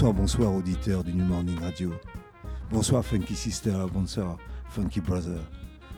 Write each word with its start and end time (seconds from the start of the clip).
Bonsoir, 0.00 0.14
bonsoir 0.14 0.54
auditeurs 0.54 1.04
du 1.04 1.12
New 1.12 1.26
Morning 1.26 1.58
Radio. 1.58 1.90
Bonsoir 2.70 3.04
Funky 3.04 3.36
Sister, 3.36 3.76
bonsoir 3.92 4.38
Funky 4.70 5.02
Brother. 5.02 5.42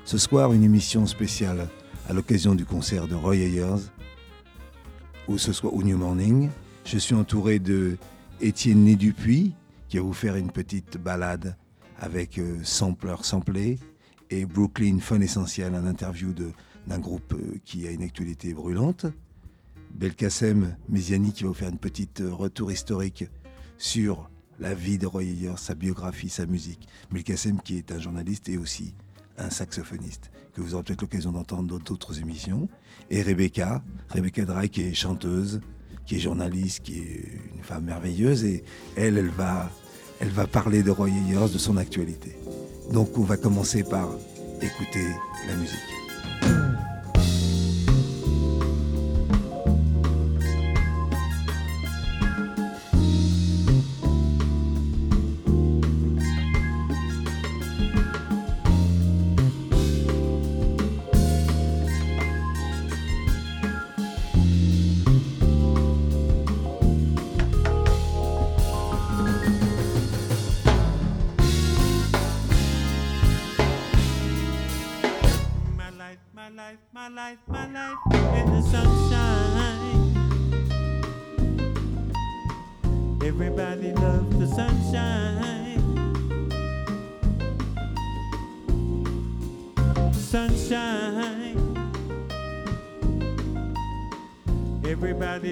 Ce 0.04 0.18
soir, 0.18 0.52
une 0.52 0.64
émission 0.64 1.06
spéciale 1.06 1.68
à 2.08 2.12
l'occasion 2.12 2.56
du 2.56 2.64
concert 2.64 3.06
de 3.06 3.14
Roy 3.14 3.36
Ayers, 3.36 3.92
ou 5.28 5.38
ce 5.38 5.52
soir 5.52 5.72
au 5.72 5.84
New 5.84 5.96
Morning. 5.96 6.50
Je 6.84 6.98
suis 6.98 7.14
entouré 7.14 7.60
de 7.60 7.96
Étienne 8.40 8.82
Né 8.82 8.96
Dupuis, 8.96 9.54
qui 9.88 9.98
va 9.98 10.02
vous 10.02 10.12
faire 10.12 10.34
une 10.34 10.50
petite 10.50 10.96
balade 10.96 11.56
avec 11.96 12.38
euh, 12.38 12.58
Sampler 12.64 13.14
Samplé, 13.22 13.78
et 14.30 14.46
Brooklyn 14.46 14.98
Fun 14.98 15.20
Essentiel, 15.20 15.76
un 15.76 15.86
interview 15.86 16.34
d'un 16.88 16.98
groupe 16.98 17.34
euh, 17.34 17.60
qui 17.64 17.86
a 17.86 17.92
une 17.92 18.02
actualité 18.02 18.52
brûlante. 18.52 19.06
Belkacem 19.94 20.74
Méziani 20.88 21.32
qui 21.32 21.44
va 21.44 21.50
vous 21.50 21.54
faire 21.54 21.68
une 21.68 21.78
petite 21.78 22.20
euh, 22.20 22.34
retour 22.34 22.72
historique 22.72 23.26
sur 23.82 24.30
la 24.60 24.74
vie 24.74 24.96
de 24.96 25.08
Roy 25.08 25.24
Ayers, 25.24 25.56
sa 25.56 25.74
biographie, 25.74 26.28
sa 26.28 26.46
musique. 26.46 26.86
Belkacem 27.10 27.60
qui 27.60 27.78
est 27.78 27.90
un 27.90 27.98
journaliste 27.98 28.48
et 28.48 28.56
aussi 28.56 28.94
un 29.38 29.50
saxophoniste, 29.50 30.30
que 30.54 30.60
vous 30.60 30.74
aurez 30.74 30.84
peut-être 30.84 31.00
l'occasion 31.00 31.32
d'entendre 31.32 31.64
dans 31.64 31.78
d'autres 31.78 32.20
émissions. 32.20 32.68
Et 33.10 33.22
Rebecca, 33.22 33.82
Rebecca 34.08 34.44
Drake 34.44 34.70
qui 34.70 34.82
est 34.82 34.94
chanteuse, 34.94 35.60
qui 36.06 36.14
est 36.14 36.20
journaliste, 36.20 36.84
qui 36.84 37.00
est 37.00 37.40
une 37.56 37.64
femme 37.64 37.84
merveilleuse, 37.84 38.44
et 38.44 38.62
elle, 38.96 39.18
elle 39.18 39.30
va, 39.30 39.68
elle 40.20 40.30
va 40.30 40.46
parler 40.46 40.84
de 40.84 40.92
Roy 40.92 41.08
Ayers, 41.08 41.52
de 41.52 41.58
son 41.58 41.76
actualité. 41.76 42.36
Donc 42.92 43.18
on 43.18 43.24
va 43.24 43.36
commencer 43.36 43.82
par 43.82 44.08
écouter 44.60 45.08
la 45.48 45.56
musique. 45.56 46.01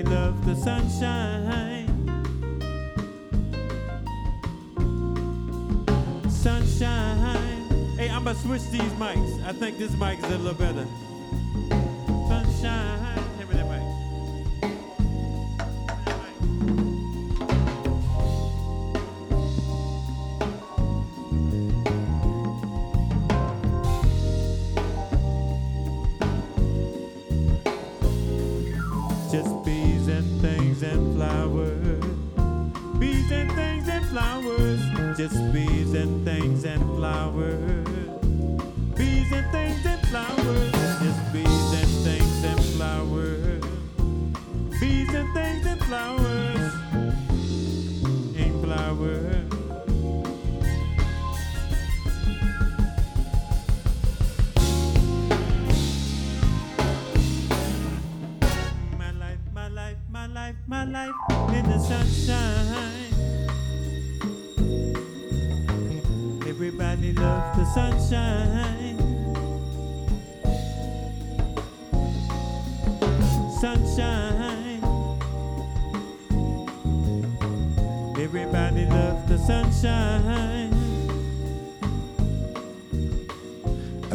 love 0.03 0.45
the 0.45 0.55
sunshine. 0.55 1.87
Sunshine. 6.31 7.97
Hey, 7.97 8.09
I'm 8.09 8.25
gonna 8.25 8.35
switch 8.39 8.63
these 8.71 8.93
mics. 8.93 9.45
I 9.45 9.53
think 9.53 9.79
this 9.79 9.93
mic 9.97 10.19
is 10.19 10.25
a 10.25 10.39
little 10.39 10.55
better. 10.55 10.87
Sunshine. 12.29 13.00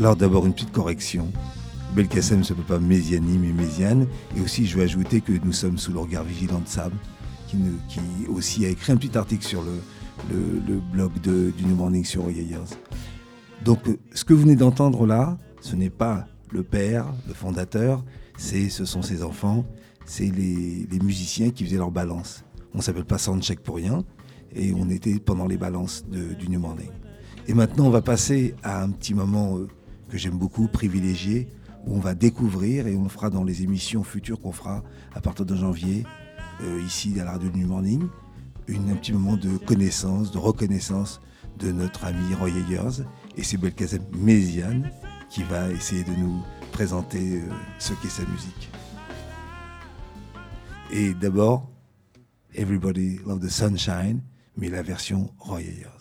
Alors 0.06 0.16
d'abord 0.16 0.46
une 0.46 0.54
petite 0.54 0.72
correction. 0.72 1.32
Belkacem 1.96 2.38
ne 2.38 2.44
s'appelle 2.44 2.66
pas 2.66 2.78
Méziani 2.78 3.40
mais 3.40 3.52
Méziane. 3.52 4.06
Et 4.38 4.42
aussi 4.42 4.68
je 4.68 4.78
veux 4.78 4.84
ajouter 4.84 5.20
que 5.20 5.32
nous 5.32 5.52
sommes 5.52 5.80
sous 5.80 5.92
le 5.92 5.98
regard 5.98 6.24
vigilant 6.24 6.60
de 6.60 6.68
Sam, 6.68 6.92
qui, 7.48 7.58
ne- 7.58 8.28
aussi 8.30 8.68
a 8.68 8.70
écrit 8.70 8.92
un 8.92 8.98
petit 8.98 9.18
article 9.18 9.44
sur 9.44 9.64
le, 9.64 9.72
le- 10.68 10.80
blog 10.94 11.12
de, 11.24 11.50
du 11.58 11.66
New 11.66 11.76
Morning 11.76 12.06
sur 12.06 12.22
Roy 12.22 12.34
Ayers. 12.34 12.78
Donc 13.64 13.80
ce 14.14 14.24
que 14.24 14.34
vous 14.36 14.42
venez 14.42 14.56
d'entendre 14.56 15.08
là, 15.08 15.40
ce 15.60 15.76
n'est 15.76 15.90
pas 15.90 16.28
le 16.52 16.62
père, 16.62 17.08
le 17.28 17.34
fondateur, 17.34 18.04
c'est, 18.38 18.70
ce 18.70 18.86
sont 18.86 19.02
ses 19.02 19.24
enfants, 19.24 19.66
c'est 20.06 20.30
les, 20.30 20.88
musiciens 21.02 21.50
qui 21.50 21.66
faisaient 21.66 21.78
leur 21.78 21.90
balance. 21.90 22.44
On 22.76 22.82
s'appelle 22.82 23.06
pas 23.06 23.18
Soundcheck 23.18 23.60
pour 23.62 23.78
rien, 23.78 24.04
et 24.56 24.72
on 24.78 24.88
était 24.92 25.18
pendant 25.18 25.48
les 25.48 25.58
balances 25.58 26.06
du 26.08 26.48
New 26.48 26.60
Morning. 26.60 26.92
Et 27.48 27.56
maintenant, 27.56 27.88
on 27.88 27.92
va 27.92 28.04
passer 28.04 28.54
à 28.62 28.84
un 28.84 28.92
petit 28.92 29.16
moment 29.16 29.58
euh, 29.58 29.68
que 30.10 30.18
j'aime 30.18 30.38
beaucoup, 30.38 30.68
privilégié, 30.68 31.50
où 31.86 31.96
on 31.96 32.00
va 32.00 32.16
découvrir, 32.16 32.88
et 32.88 32.96
on 32.96 33.10
fera 33.10 33.30
dans 33.30 33.44
les 33.44 33.64
émissions 33.64 34.04
futures 34.04 34.40
qu'on 34.40 34.52
fera 34.52 34.84
à 35.14 35.22
partir 35.22 35.46
de 35.46 35.56
janvier, 35.56 36.04
euh, 36.62 36.82
ici 36.82 37.20
à 37.20 37.26
la 37.26 37.32
radio 37.32 37.50
New 37.54 37.68
Morning, 37.68 38.08
un 38.70 38.96
petit 38.96 39.14
moment 39.14 39.38
de 39.38 39.58
connaissance, 39.58 40.32
de 40.32 40.38
reconnaissance 40.38 41.22
de 41.60 41.72
notre 41.72 42.06
ami 42.06 42.34
Roy 42.36 42.50
Ayers, 42.50 43.04
et 43.38 43.44
c'est 43.44 43.58
Belkacem 43.58 44.04
Méziane 44.18 44.92
qui 45.30 45.44
va 45.44 45.70
essayer 45.72 46.04
de 46.04 46.12
nous 46.12 46.42
présenter 46.72 47.38
euh, 47.38 47.50
ce 47.80 47.94
qu'est 47.94 48.10
sa 48.10 48.24
musique. 48.24 48.70
Et 50.92 51.14
d'abord, 51.14 51.70
Everybody 52.54 53.20
Love 53.26 53.40
the 53.40 53.50
Sunshine, 53.50 54.22
mais 54.58 54.70
la 54.70 54.82
version 54.82 55.32
Roy 55.40 55.62
Ayers. 55.62 55.95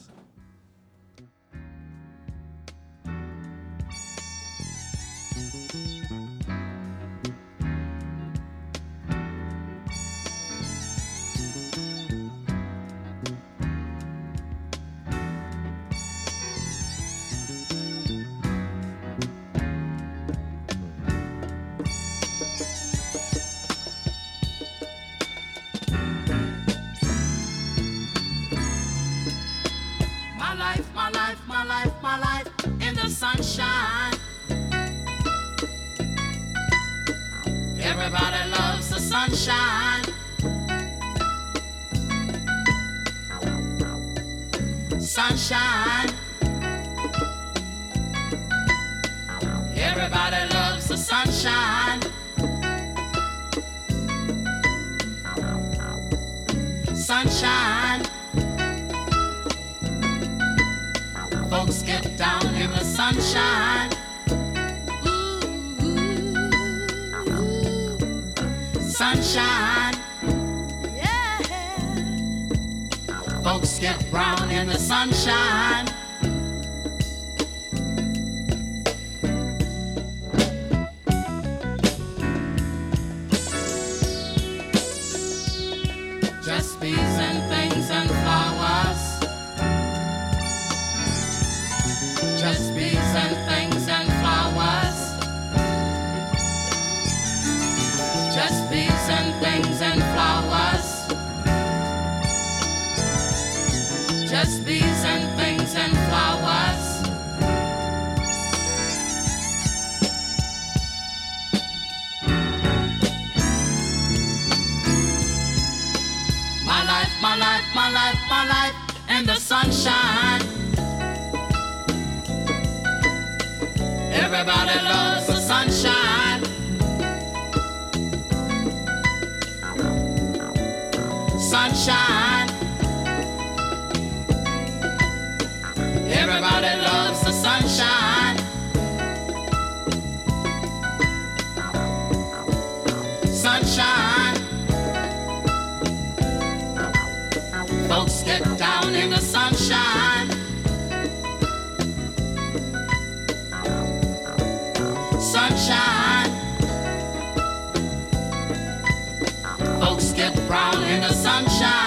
In 160.82 161.00
the 161.00 161.12
sunshine. 161.12 161.83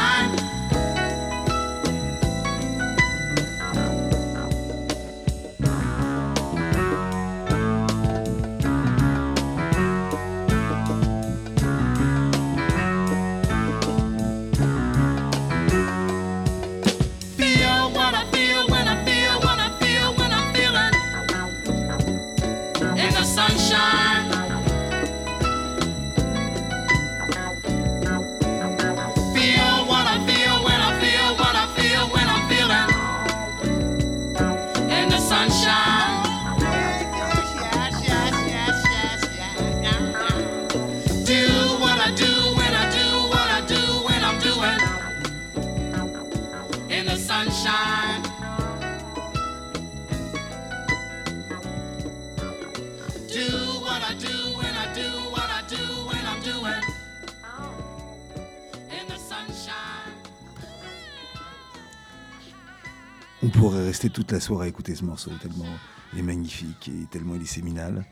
On 63.44 63.50
pourrait 63.50 63.86
rester 63.86 64.10
toute 64.10 64.32
la 64.32 64.40
soirée 64.40 64.66
à 64.66 64.70
écouter 64.70 64.96
ce 64.96 65.06
morceau, 65.06 65.32
tellement 65.42 65.66
il 66.14 66.20
est 66.20 66.24
magnifique 66.24 66.90
et 66.90 67.06
tellement 67.12 67.36
il 67.36 67.42
est 67.42 67.46
séminal. 67.46 68.06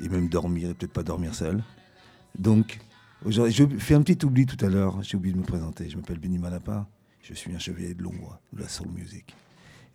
Et 0.00 0.08
même 0.08 0.28
dormir, 0.28 0.70
et 0.70 0.74
peut-être 0.74 0.92
pas 0.92 1.04
dormir 1.04 1.34
seul. 1.34 1.62
Donc, 2.36 2.80
je 3.26 3.66
fais 3.78 3.94
un 3.94 4.02
petit 4.02 4.24
oubli 4.24 4.44
tout 4.44 4.62
à 4.64 4.68
l'heure, 4.68 5.00
j'ai 5.02 5.16
oublié 5.16 5.32
de 5.32 5.38
me 5.38 5.44
présenter. 5.44 5.88
Je 5.88 5.96
m'appelle 5.96 6.18
Benny 6.18 6.38
Malapa, 6.38 6.88
je 7.22 7.32
suis 7.32 7.54
un 7.54 7.58
chevalier 7.58 7.94
de 7.94 8.02
Longwa, 8.02 8.40
de 8.52 8.60
la 8.60 8.68
soul 8.68 8.88
music. 8.88 9.36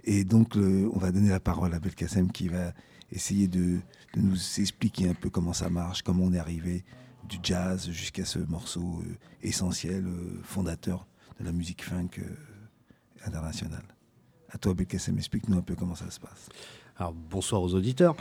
Et 0.05 0.24
donc, 0.24 0.55
on 0.55 0.98
va 0.98 1.12
donner 1.12 1.29
la 1.29 1.41
parole 1.41 1.74
à 1.74 1.79
Belkacem 1.79 2.31
qui 2.31 2.48
va 2.48 2.74
essayer 3.12 3.48
de, 3.50 3.79
de 4.15 4.21
nous 4.21 4.38
expliquer 4.59 5.09
un 5.09 5.13
peu 5.13 5.29
comment 5.29 5.53
ça 5.53 5.69
marche, 5.69 6.01
comment 6.01 6.24
on 6.24 6.33
est 6.33 6.39
arrivé 6.39 6.86
du 7.29 7.38
jazz 7.43 7.89
jusqu'à 7.91 8.25
ce 8.25 8.39
morceau 8.39 9.01
euh, 9.05 9.17
essentiel, 9.43 10.05
euh, 10.05 10.39
fondateur 10.43 11.07
de 11.39 11.45
la 11.45 11.51
musique 11.51 11.83
funk 11.83 12.09
euh, 12.17 13.25
internationale. 13.25 13.83
À 14.51 14.58
toi, 14.58 14.74
Belkacem, 14.74 15.15
explique-nous 15.18 15.58
un 15.58 15.62
peu 15.62 15.75
comment 15.75 15.94
ça 15.94 16.10
se 16.10 16.20
passe. 16.20 16.50
Alors, 16.98 17.13
bonsoir 17.13 17.62
aux 17.62 17.75
auditeurs. 17.75 18.15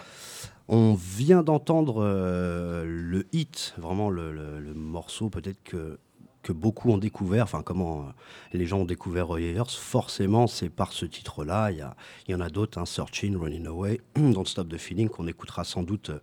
On 0.68 0.92
vient 0.92 1.42
d'entendre 1.42 2.02
euh, 2.04 2.85
le 2.87 3.26
hit, 3.32 3.75
vraiment 3.78 4.11
le, 4.11 4.75
morceau 4.75 5.30
peut-être 5.30 5.62
que, 5.64 5.99
que 6.42 6.52
beaucoup 6.52 6.90
ont 6.90 6.99
découvert, 6.99 7.44
enfin 7.44 7.62
comment 7.62 8.00
euh, 8.00 8.04
les 8.52 8.66
gens 8.66 8.80
ont 8.80 8.85
découvert 8.85 9.28
Roy. 9.28 9.54
Forcément, 9.66 10.47
c'est 10.47 10.68
par 10.68 10.92
ce 10.92 11.06
titre-là. 11.06 11.70
Il 11.70 11.87
y, 12.28 12.35
en 12.35 12.40
a 12.40 12.50
d'autres, 12.50 12.78
hein, 12.78 12.85
Searching, 12.85 13.35
Running 13.35 13.66
Away, 13.66 14.02
Don't 14.14 14.44
Stop 14.44 14.68
the 14.68 14.76
Feeling, 14.76 15.08
qu'on 15.08 15.28
écoutera 15.28 15.64
sans 15.64 15.82
doute 15.82 16.11
euh, 16.11 16.20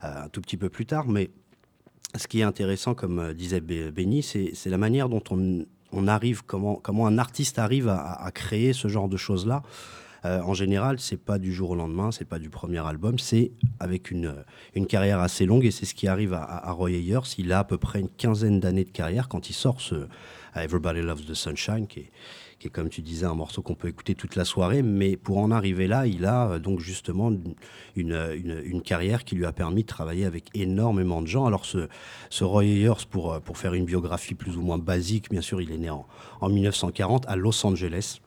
un 0.00 0.28
tout 0.30 0.40
petit 0.40 0.56
peu 0.56 0.70
plus 0.70 0.86
tard. 0.86 1.06
Mais 1.08 1.30
ce 2.16 2.26
qui 2.26 2.40
est 2.40 2.44
intéressant, 2.44 2.94
comme 2.94 3.34
disait 3.34 3.60
Benny, 3.60 4.22
c'est 4.22 4.66
la 4.66 4.78
manière 4.78 5.10
dont 5.10 5.22
on, 5.30 5.66
on 5.92 6.08
arrive, 6.08 6.42
comment, 6.44 6.76
comment 6.76 7.06
un 7.06 7.18
artiste 7.18 7.58
arrive 7.58 7.88
à, 7.88 8.30
créer 8.34 8.72
ce 8.72 8.88
genre 8.88 9.08
de 9.08 9.16
choses-là. 9.16 9.62
Euh, 10.24 10.40
en 10.42 10.54
général, 10.54 11.00
c'est 11.00 11.16
pas 11.16 11.38
du 11.38 11.52
jour 11.52 11.70
au 11.70 11.74
lendemain, 11.74 12.12
c'est 12.12 12.24
pas 12.24 12.38
du 12.38 12.48
premier 12.48 12.78
album, 12.86 13.18
c'est 13.18 13.50
avec 13.80 14.10
une, 14.12 14.36
une 14.74 14.86
carrière 14.86 15.18
assez 15.18 15.46
longue 15.46 15.64
et 15.64 15.72
c'est 15.72 15.84
ce 15.84 15.94
qui 15.94 16.06
arrive 16.06 16.32
à, 16.32 16.70
Roy 16.70 16.92
Ayers. 16.92 17.20
Il 17.38 17.52
a 17.52 17.60
à 17.60 17.64
peu 17.64 17.76
près 17.76 18.00
une 18.00 18.08
quinzaine 18.08 18.60
d'années 18.60 18.84
de 18.84 18.90
carrière 18.90 19.28
quand 19.28 19.50
il 19.50 19.52
sort 19.52 19.80
ce 19.80 20.06
Everybody 20.54 21.02
Loves 21.02 21.24
the 21.24 21.34
Sunshine, 21.34 21.86
qui 21.88 22.00
est, 22.00 22.10
qui 22.62 22.68
est, 22.68 22.70
comme 22.70 22.88
tu 22.88 23.02
disais, 23.02 23.26
un 23.26 23.34
morceau 23.34 23.60
qu'on 23.60 23.74
peut 23.74 23.88
écouter 23.88 24.14
toute 24.14 24.36
la 24.36 24.44
soirée. 24.44 24.82
Mais 24.82 25.16
pour 25.16 25.38
en 25.38 25.50
arriver 25.50 25.88
là, 25.88 26.06
il 26.06 26.24
a 26.24 26.48
euh, 26.48 26.58
donc 26.60 26.78
justement 26.78 27.32
une, 27.96 28.14
une, 28.64 28.82
carrière 28.82 29.24
qui 29.24 29.34
lui 29.34 29.44
a 29.46 29.52
permis 29.52 29.82
de 29.82 29.88
travailler 29.88 30.24
avec 30.24 30.44
énormément 30.54 31.22
de 31.22 31.26
gens. 31.26 31.44
Alors 31.44 31.64
ce, 31.64 31.88
ce 32.30 32.44
Roy 32.44 32.64
Ayers, 32.64 33.04
pour, 33.10 33.32
euh, 33.32 33.40
pour 33.40 33.58
faire 33.58 33.74
une 33.74 33.84
biographie 33.84 34.34
plus 34.34 34.56
ou 34.56 34.62
moins 34.62 34.78
basique, 34.78 35.28
bien 35.28 35.40
sûr, 35.40 35.60
il 35.60 35.72
est 35.72 35.78
né 35.78 35.90
en, 35.90 36.06
en 36.40 36.48
1940 36.48 37.26
à 37.26 37.34
Los 37.34 37.66
Angeles. 37.66 38.20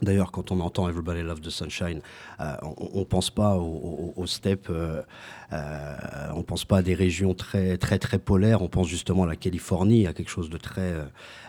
D'ailleurs, 0.00 0.32
quand 0.32 0.50
on 0.50 0.58
entend 0.58 0.88
Everybody 0.88 1.22
Loves 1.22 1.40
the 1.40 1.50
Sunshine, 1.50 2.00
euh, 2.40 2.56
on 2.62 2.98
ne 2.98 3.04
pense 3.04 3.30
pas 3.30 3.56
aux 3.58 4.12
au, 4.16 4.20
au 4.20 4.26
steppes, 4.26 4.72
euh, 5.52 5.96
on 6.34 6.42
pense 6.42 6.64
pas 6.64 6.78
à 6.78 6.82
des 6.82 6.94
régions 6.94 7.34
très 7.34 7.76
très 7.76 7.98
très 7.98 8.18
polaires. 8.18 8.62
On 8.62 8.68
pense 8.68 8.88
justement 8.88 9.24
à 9.24 9.26
la 9.26 9.36
Californie, 9.36 10.06
à 10.06 10.12
quelque 10.12 10.30
chose 10.30 10.48
de 10.48 10.56
très 10.56 10.94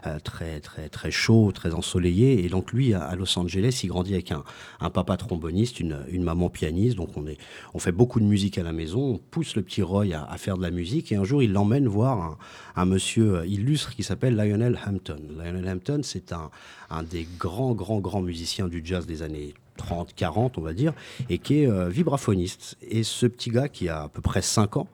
euh, 0.05 0.19
très 0.23 0.59
très 0.59 0.89
très 0.89 1.11
chaud, 1.11 1.51
très 1.53 1.73
ensoleillé. 1.73 2.43
Et 2.43 2.49
donc 2.49 2.73
lui, 2.73 2.93
à, 2.93 3.15
Los 3.15 3.37
Angeles, 3.39 3.79
il 3.83 3.87
grandit 3.87 4.13
avec 4.13 4.31
un, 4.31 4.43
un 4.81 4.89
papa 4.89 5.15
tromboniste, 5.17 5.79
une, 5.79 5.99
une 6.09 6.23
maman 6.23 6.49
pianiste. 6.49 6.97
Donc 6.97 7.15
on 7.15 7.25
est, 7.27 7.37
on 7.73 7.79
fait 7.79 7.91
beaucoup 7.91 8.19
de 8.19 8.25
musique 8.25 8.57
à 8.57 8.63
la 8.63 8.73
maison. 8.73 9.13
On 9.13 9.17
pousse 9.17 9.55
le 9.55 9.61
petit 9.61 9.81
Roy 9.81 10.13
à, 10.13 10.29
à 10.29 10.37
faire 10.37 10.57
de 10.57 10.63
la 10.63 10.71
musique. 10.71 11.11
Et 11.11 11.15
un 11.15 11.23
jour, 11.23 11.41
il 11.41 11.53
l'emmène 11.53 11.87
voir 11.87 12.21
un, 12.21 12.37
un 12.75 12.85
monsieur 12.85 13.45
illustre 13.45 13.95
qui 13.95 14.03
s'appelle 14.03 14.35
Lionel 14.35 14.79
Hampton. 14.85 15.21
Lionel 15.37 15.67
Hampton, 15.69 16.01
c'est 16.03 16.33
un, 16.33 16.49
un 16.89 17.03
des 17.03 17.27
grands 17.39 17.73
grands 17.73 17.99
grands 17.99 18.21
musiciens 18.21 18.67
du 18.67 18.81
jazz 18.83 19.05
des 19.05 19.21
années 19.21 19.53
30, 19.77 20.13
40, 20.15 20.57
on 20.57 20.61
va 20.61 20.73
dire, 20.73 20.93
et 21.29 21.37
qui 21.37 21.61
est 21.61 21.67
euh, 21.67 21.89
vibraphoniste. 21.89 22.77
Et 22.81 23.03
ce 23.03 23.25
petit 23.25 23.49
gars 23.49 23.69
qui 23.69 23.89
a 23.89 24.03
à 24.03 24.09
peu 24.09 24.21
près 24.21 24.41
5 24.41 24.77
ans 24.77 24.87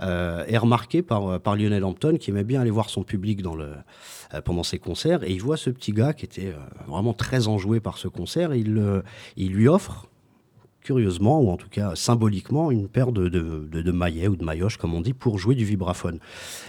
euh, 0.00 0.44
est 0.46 0.58
remarqué 0.58 1.02
par, 1.02 1.40
par 1.40 1.56
Lionel 1.56 1.84
Hampton, 1.84 2.16
qui 2.18 2.30
aimait 2.30 2.44
bien 2.44 2.60
aller 2.60 2.70
voir 2.70 2.90
son 2.90 3.02
public 3.02 3.42
dans 3.42 3.56
le, 3.56 3.72
euh, 4.34 4.42
pendant 4.42 4.62
ses 4.62 4.78
concerts. 4.78 5.24
Et 5.24 5.32
il 5.32 5.40
voit 5.40 5.56
ce 5.56 5.70
petit 5.70 5.92
gars 5.92 6.12
qui 6.12 6.26
était 6.26 6.48
euh, 6.48 6.86
vraiment 6.86 7.14
très 7.14 7.48
enjoué 7.48 7.80
par 7.80 7.96
ce 7.96 8.08
concert. 8.08 8.52
Et 8.52 8.58
il, 8.58 8.76
euh, 8.76 9.00
il 9.38 9.52
lui 9.52 9.68
offre 9.68 10.06
curieusement, 10.88 11.42
ou 11.42 11.50
en 11.50 11.58
tout 11.58 11.68
cas 11.68 11.94
symboliquement, 11.94 12.70
une 12.70 12.88
paire 12.88 13.12
de, 13.12 13.92
maillets 13.92 14.26
ou 14.26 14.36
de 14.36 14.44
maillotches, 14.44 14.78
comme 14.78 14.94
on 14.94 15.02
dit, 15.02 15.12
pour 15.12 15.38
jouer 15.38 15.54
du 15.54 15.66
vibraphone. 15.66 16.18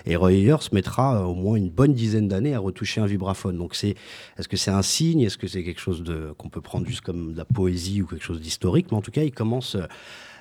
Et 0.05 0.17
Roy 0.17 0.33
Ayers 0.33 0.67
mettra 0.73 1.25
au 1.25 1.33
moins 1.33 1.55
une 1.55 1.69
bonne 1.69 1.93
dizaine 1.93 2.27
d'années 2.27 2.53
à 2.53 2.59
retoucher 2.59 2.99
un 2.99 3.05
vibraphone. 3.05 3.57
Donc 3.57 3.75
c'est, 3.75 3.95
est-ce 4.37 4.49
que 4.49 4.57
c'est 4.57 4.71
un 4.71 4.81
signe? 4.81 5.21
Est-ce 5.21 5.37
que 5.37 5.47
c'est 5.47 5.63
quelque 5.63 5.79
chose 5.79 6.03
de, 6.03 6.33
qu'on 6.37 6.49
peut 6.49 6.59
prendre 6.59 6.85
juste 6.85 6.99
comme 6.99 7.31
de 7.31 7.37
la 7.37 7.45
poésie 7.45 8.01
ou 8.01 8.07
quelque 8.07 8.25
chose 8.25 8.41
d'historique? 8.41 8.87
Mais 8.91 8.97
en 8.97 9.01
tout 9.01 9.11
cas, 9.11 9.23
il 9.23 9.31
commence... 9.31 9.77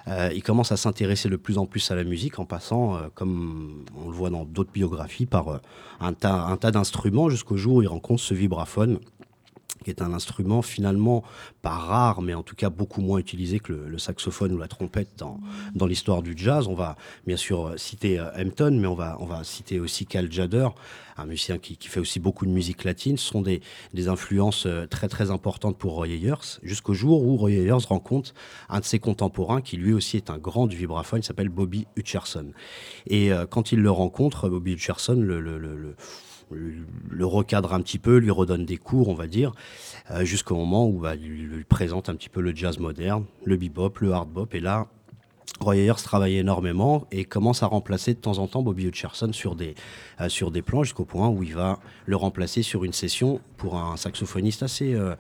Euh, 0.07 0.31
il 0.35 0.43
commence 0.43 0.73
à 0.73 0.79
s'intéresser 0.79 1.29
de 1.29 1.37
plus 1.37 1.59
en 1.59 1.67
plus 1.67 1.91
à 1.91 1.95
la 1.95 2.03
musique 2.03 2.39
en 2.39 2.47
passant, 2.47 2.97
euh, 2.97 3.01
comme 3.15 3.85
on 3.95 4.09
le 4.09 4.15
voit 4.15 4.31
dans 4.31 4.47
d'autres 4.47 4.73
biographies, 4.73 5.27
par 5.27 5.49
euh, 5.49 5.59
un 6.01 6.15
tas 6.15 6.71
d'instruments 6.71 7.29
jusqu'au 7.29 7.59
jour 7.59 7.75
où 7.77 7.83
il 7.83 7.89
rencontre 7.89 8.23
ce 8.23 8.33
vibraphone 8.33 9.01
qui 9.85 9.91
est 9.91 10.03
un 10.03 10.13
instrument 10.13 10.63
finalement 10.63 11.23
pas 11.63 11.77
rare, 11.77 12.23
mais 12.23 12.35
en 12.35 12.43
tout 12.43 12.55
cas 12.55 12.71
beaucoup 12.71 13.01
moins 13.01 13.19
utilisé 13.19 13.61
que 13.61 13.73
le, 13.73 13.99
saxophone 13.99 14.53
ou 14.53 14.59
la 14.59 14.69
trompette 14.69 15.11
dans, 15.19 15.41
dans 15.75 15.87
l'histoire 15.87 16.23
du 16.23 16.35
jazz. 16.37 16.69
On 16.69 16.75
va 16.75 16.97
bien 17.27 17.37
sûr 17.37 17.75
citer 17.77 18.19
euh, 18.19 18.31
Hampton, 18.37 18.79
mais 18.81 18.87
on 18.87 18.95
va, 18.95 19.17
on 19.21 19.27
va 19.27 19.45
citer 19.45 19.81
aussi 19.81 20.07
Cal 20.07 20.31
Jader, 20.31 20.69
un 21.17 21.27
musicien 21.27 21.59
qui, 21.59 21.77
qui, 21.77 21.89
fait 21.89 22.01
aussi 22.01 22.21
beaucoup 22.21 22.47
de 22.47 22.51
musique 22.51 22.85
latine. 22.85 23.17
Ce 23.17 23.27
sont 23.27 23.43
des, 23.43 23.61
des 23.95 24.09
influences 24.09 24.67
euh, 24.67 24.87
très 24.87 25.09
très 25.09 25.31
importantes 25.31 25.77
pour 25.77 25.95
Roy 25.95 26.09
Ayers, 26.09 26.61
jusqu'au 26.63 26.95
jour 26.95 27.23
où 27.23 27.37
Roy 27.37 27.51
Ayers 27.51 27.87
rencontre 27.89 28.35
un 28.69 28.81
de 28.81 28.85
ses 28.85 28.99
contemporains 28.99 29.61
qui 29.61 29.77
lui 29.77 29.93
aussi 29.93 30.17
est 30.17 30.31
un 30.31 30.39
grand 30.39 30.67
du 30.67 30.77
vibraphone, 30.77 31.21
il 31.21 31.25
s'appelle 31.25 31.49
Bobby 31.49 31.87
Hutcherson. 31.97 32.53
Et 33.07 33.33
euh, 33.33 33.47
quand 33.47 33.73
il 33.73 33.81
le 33.81 33.91
rencontre, 33.91 34.49
Bobby 34.49 34.73
Hutcherson 34.73 35.15
le 35.15 35.39
le 36.51 37.27
recadre 37.27 37.75
un 37.75 37.81
petit 37.81 37.99
peu, 37.99 38.17
lui 38.19 38.31
redonne 38.31 38.65
des 38.65 38.77
cours, 38.77 39.09
on 39.09 39.15
va 39.15 39.27
dire, 39.27 39.53
euh, 40.11 40.25
jusqu'au 40.25 40.57
moment 40.57 40.87
où 40.87 41.01
bah, 41.01 41.15
il 41.15 41.65
présente 41.69 42.09
un 42.09 42.15
petit 42.15 42.29
peu 42.29 42.41
le 42.41 42.55
jazz 42.55 42.79
moderne, 42.79 43.25
le 43.45 43.57
bebop, 43.57 43.93
le 44.01 44.13
hard 44.13 44.29
bop. 44.29 44.55
Et 44.55 44.61
là, 44.61 44.87
Roy 45.61 45.77
Ayers 45.77 45.95
travaille 45.95 46.37
énormément 46.37 47.07
et 47.11 47.25
commence 47.25 47.63
à 47.63 47.67
remplacer 47.67 48.15
de 48.15 48.19
temps 48.19 48.39
en 48.39 48.47
temps 48.47 48.63
Bobby 48.63 48.85
Hutcherson 48.87 49.33
sur 49.33 49.57
des, 49.57 49.75
euh, 50.21 50.29
sur 50.29 50.51
des 50.51 50.63
plans 50.63 50.85
jusqu'au 50.85 51.05
point 51.05 51.29
où 51.29 51.43
il 51.43 51.55
va 51.55 51.79
le 52.07 52.17
remplacer 52.17 52.63
sur 52.63 52.85
une 52.85 52.93
session 52.93 53.41
pour 53.57 53.77
un 53.77 53.97
saxophoniste 53.97 54.63
assez, 54.63 54.95
euh, 54.95 55.15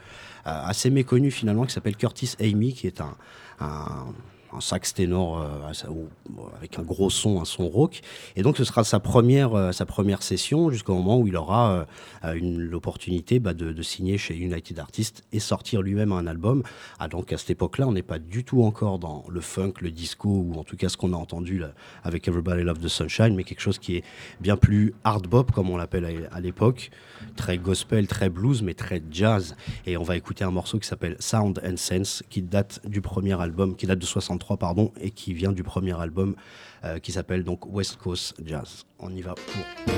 assez 0.44 0.90
méconnu 0.90 1.30
finalement 1.30 1.64
qui 1.64 1.72
s'appelle 1.72 1.96
Curtis 1.96 2.34
Amy, 2.40 2.72
qui 2.72 2.86
est 2.86 3.00
un 3.00 3.16
un 4.52 4.60
sax 4.60 4.94
ténor 4.94 5.40
euh, 5.40 6.46
avec 6.56 6.78
un 6.78 6.82
gros 6.82 7.10
son, 7.10 7.40
un 7.40 7.44
son 7.44 7.68
rock. 7.68 8.00
Et 8.36 8.42
donc 8.42 8.56
ce 8.56 8.64
sera 8.64 8.84
sa 8.84 9.00
première, 9.00 9.54
euh, 9.54 9.72
sa 9.72 9.86
première 9.86 10.22
session 10.22 10.70
jusqu'au 10.70 10.94
moment 10.94 11.18
où 11.18 11.26
il 11.26 11.36
aura 11.36 11.86
euh, 12.24 12.38
l'opportunité 12.42 13.38
bah, 13.38 13.54
de, 13.54 13.82
signer 13.82 14.18
chez 14.18 14.36
United 14.36 14.78
Artists 14.78 15.24
et 15.32 15.38
sortir 15.38 15.82
lui-même 15.82 16.12
un 16.12 16.26
album. 16.26 16.62
Ah, 16.98 17.08
donc 17.08 17.32
à 17.32 17.38
cette 17.38 17.50
époque-là, 17.50 17.86
on 17.86 17.92
n'est 17.92 18.02
pas 18.02 18.18
du 18.18 18.44
tout 18.44 18.62
encore 18.62 18.98
dans 18.98 19.24
le 19.28 19.40
funk, 19.40 19.74
le 19.80 19.90
disco 19.90 20.28
ou 20.28 20.54
en 20.58 20.64
tout 20.64 20.76
cas 20.76 20.88
ce 20.88 20.96
qu'on 20.96 21.12
a 21.12 21.16
entendu 21.16 21.62
avec 22.02 22.28
Everybody 22.28 22.62
Love 22.62 22.78
the 22.78 22.88
Sunshine, 22.88 23.34
mais 23.34 23.44
quelque 23.44 23.60
chose 23.60 23.78
qui 23.78 23.96
est 23.96 24.04
bien 24.40 24.56
plus 24.56 24.94
hard 25.04 25.26
bop 25.26 25.52
comme 25.52 25.70
on 25.70 25.76
l'appelle 25.76 26.28
à, 26.30 26.40
l'époque, 26.40 26.90
très 27.36 27.58
gospel, 27.58 28.06
très 28.06 28.28
blues, 28.28 28.62
mais 28.62 28.74
très 28.74 29.02
jazz. 29.10 29.56
Et 29.86 29.96
on 29.96 30.02
va 30.02 30.16
écouter 30.16 30.44
un 30.44 30.50
morceau 30.50 30.78
qui 30.78 30.88
s'appelle 30.88 31.16
Sound 31.18 31.60
and 31.64 31.76
Sense, 31.76 32.22
qui 32.30 32.42
date 32.42 32.80
du 32.86 33.00
premier 33.00 33.40
album, 33.40 33.76
qui 33.76 33.86
date 33.86 33.98
de 33.98 34.06
60 34.06 34.58
pardon, 34.58 34.92
et 35.00 35.10
qui 35.10 35.34
vient 35.34 35.52
du 35.52 35.62
premier 35.62 35.98
album 35.98 36.34
euh, 36.84 36.98
qui 36.98 37.12
s'appelle 37.12 37.44
donc 37.44 37.66
West 37.66 37.96
Coast 37.96 38.34
Jazz. 38.44 38.84
On 38.98 39.14
y 39.14 39.20
va 39.20 39.34
pour. 39.34 39.94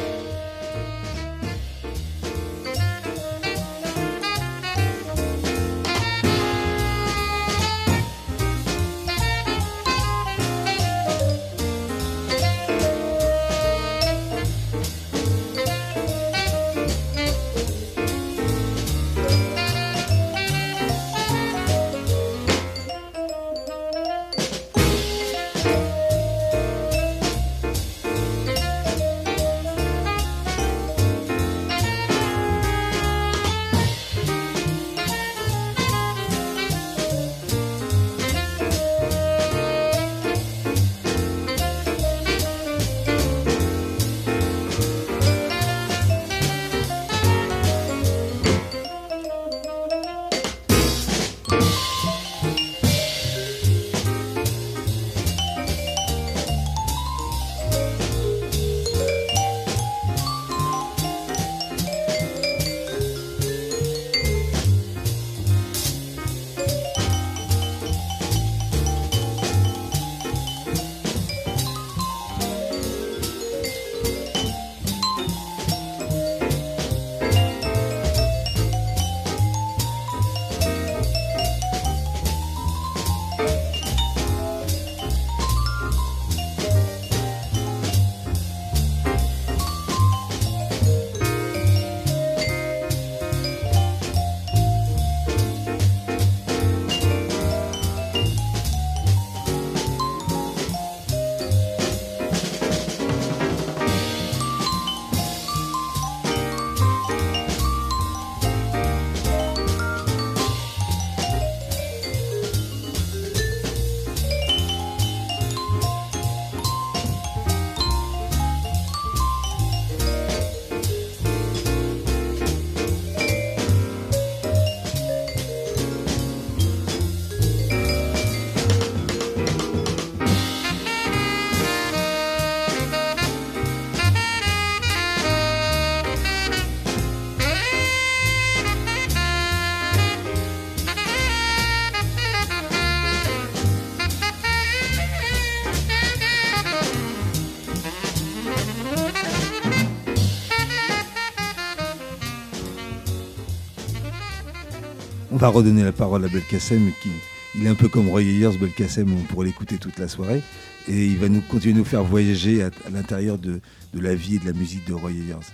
Va 155.40 155.49
redonner 155.49 155.82
la 155.82 155.92
parole 155.92 156.23
à 156.26 156.28
Belkacem, 156.28 156.92
qui 157.02 157.09
il 157.54 157.66
est 157.66 157.68
un 157.70 157.75
peu 157.75 157.88
comme 157.88 158.09
Roy 158.11 158.20
Ayers, 158.20 158.59
Belkacem, 158.59 159.11
on 159.11 159.23
pourrait 159.23 159.47
l'écouter 159.47 159.78
toute 159.78 159.99
la 159.99 160.06
soirée. 160.06 160.42
Et 160.87 161.06
il 161.06 161.16
va 161.16 161.30
nous 161.30 161.40
continuer 161.40 161.75
à 161.75 161.78
nous 161.78 161.85
faire 161.85 162.04
voyager 162.04 162.62
à, 162.62 162.70
l'intérieur 162.92 163.38
de, 163.38 163.61
de, 163.94 164.00
la 164.00 164.14
vie 164.14 164.37
et 164.37 164.38
de 164.38 164.44
la 164.44 164.52
musique 164.52 164.87
de 164.87 164.92
Roy 164.92 165.12
Ayers. 165.12 165.47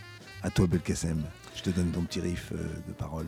À 0.43 0.51
toi, 0.51 0.67
Belkacem, 0.67 1.23
je 1.55 1.63
te 1.63 1.71
donne 1.71 1.91
ton 1.93 2.03
petit 2.03 2.21
riff 2.21 2.51
euh, 2.53 2.57
de 2.89 2.93
parole. 2.95 3.27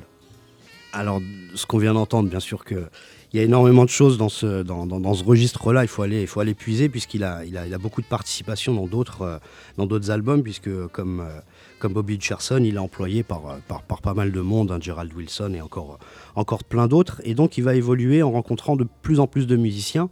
Alors, 0.99 1.23
ce 1.55 1.65
qu'on 1.65 1.79
vient 1.79 1.95
d'entendre, 1.95 2.29
bien 2.29 2.41
sûr 2.41 2.65
que 2.65 2.89
il 3.33 3.37
y 3.37 3.41
a 3.41 3.45
énormément 3.45 3.85
de 3.85 3.91
choses 3.91 4.17
dans 4.17 4.29
ce, 4.31 5.23
registre-là. 5.23 5.85
Il 5.85 5.89
faut 5.89 6.03
aller, 6.03 6.23
il 6.23 6.27
faut 6.27 6.41
aller 6.41 6.55
puiser 6.55 6.89
puisqu'il 6.89 7.25
a, 7.25 7.43
a, 7.43 7.79
beaucoup 7.79 8.01
de 8.01 8.07
participation 8.07 8.75
dans 8.75 8.87
d'autres, 8.87 9.23
euh, 9.23 9.39
dans 9.77 9.87
d'autres 9.87 10.11
albums, 10.11 10.43
puisque 10.43 10.71
comme, 10.89 11.21
euh, 11.21 11.41
comme 11.79 11.93
Bobby 11.93 12.19
Cherson, 12.19 12.63
il 12.65 12.77
est 12.77 12.79
employé 12.79 13.23
par, 13.23 13.43
euh, 13.49 13.77
pas 14.03 14.15
mal 14.15 14.33
de 14.33 14.41
monde, 14.41 14.73
hein, 14.73 14.79
Gerald 14.81 15.13
Wilson 15.15 15.53
et 15.55 15.61
encore, 15.61 16.65
plein 16.65 16.89
d'autres. 16.89 17.21
Et 17.23 17.35
donc, 17.35 17.59
il 17.59 17.65
va 17.65 17.75
évoluer 17.75 18.23
en 18.23 18.33
rencontrant 18.33 18.75
de 18.75 18.87
plus 19.03 19.21
en 19.21 19.27
plus 19.27 19.47
de 19.47 19.57
musiciens. 19.57 20.09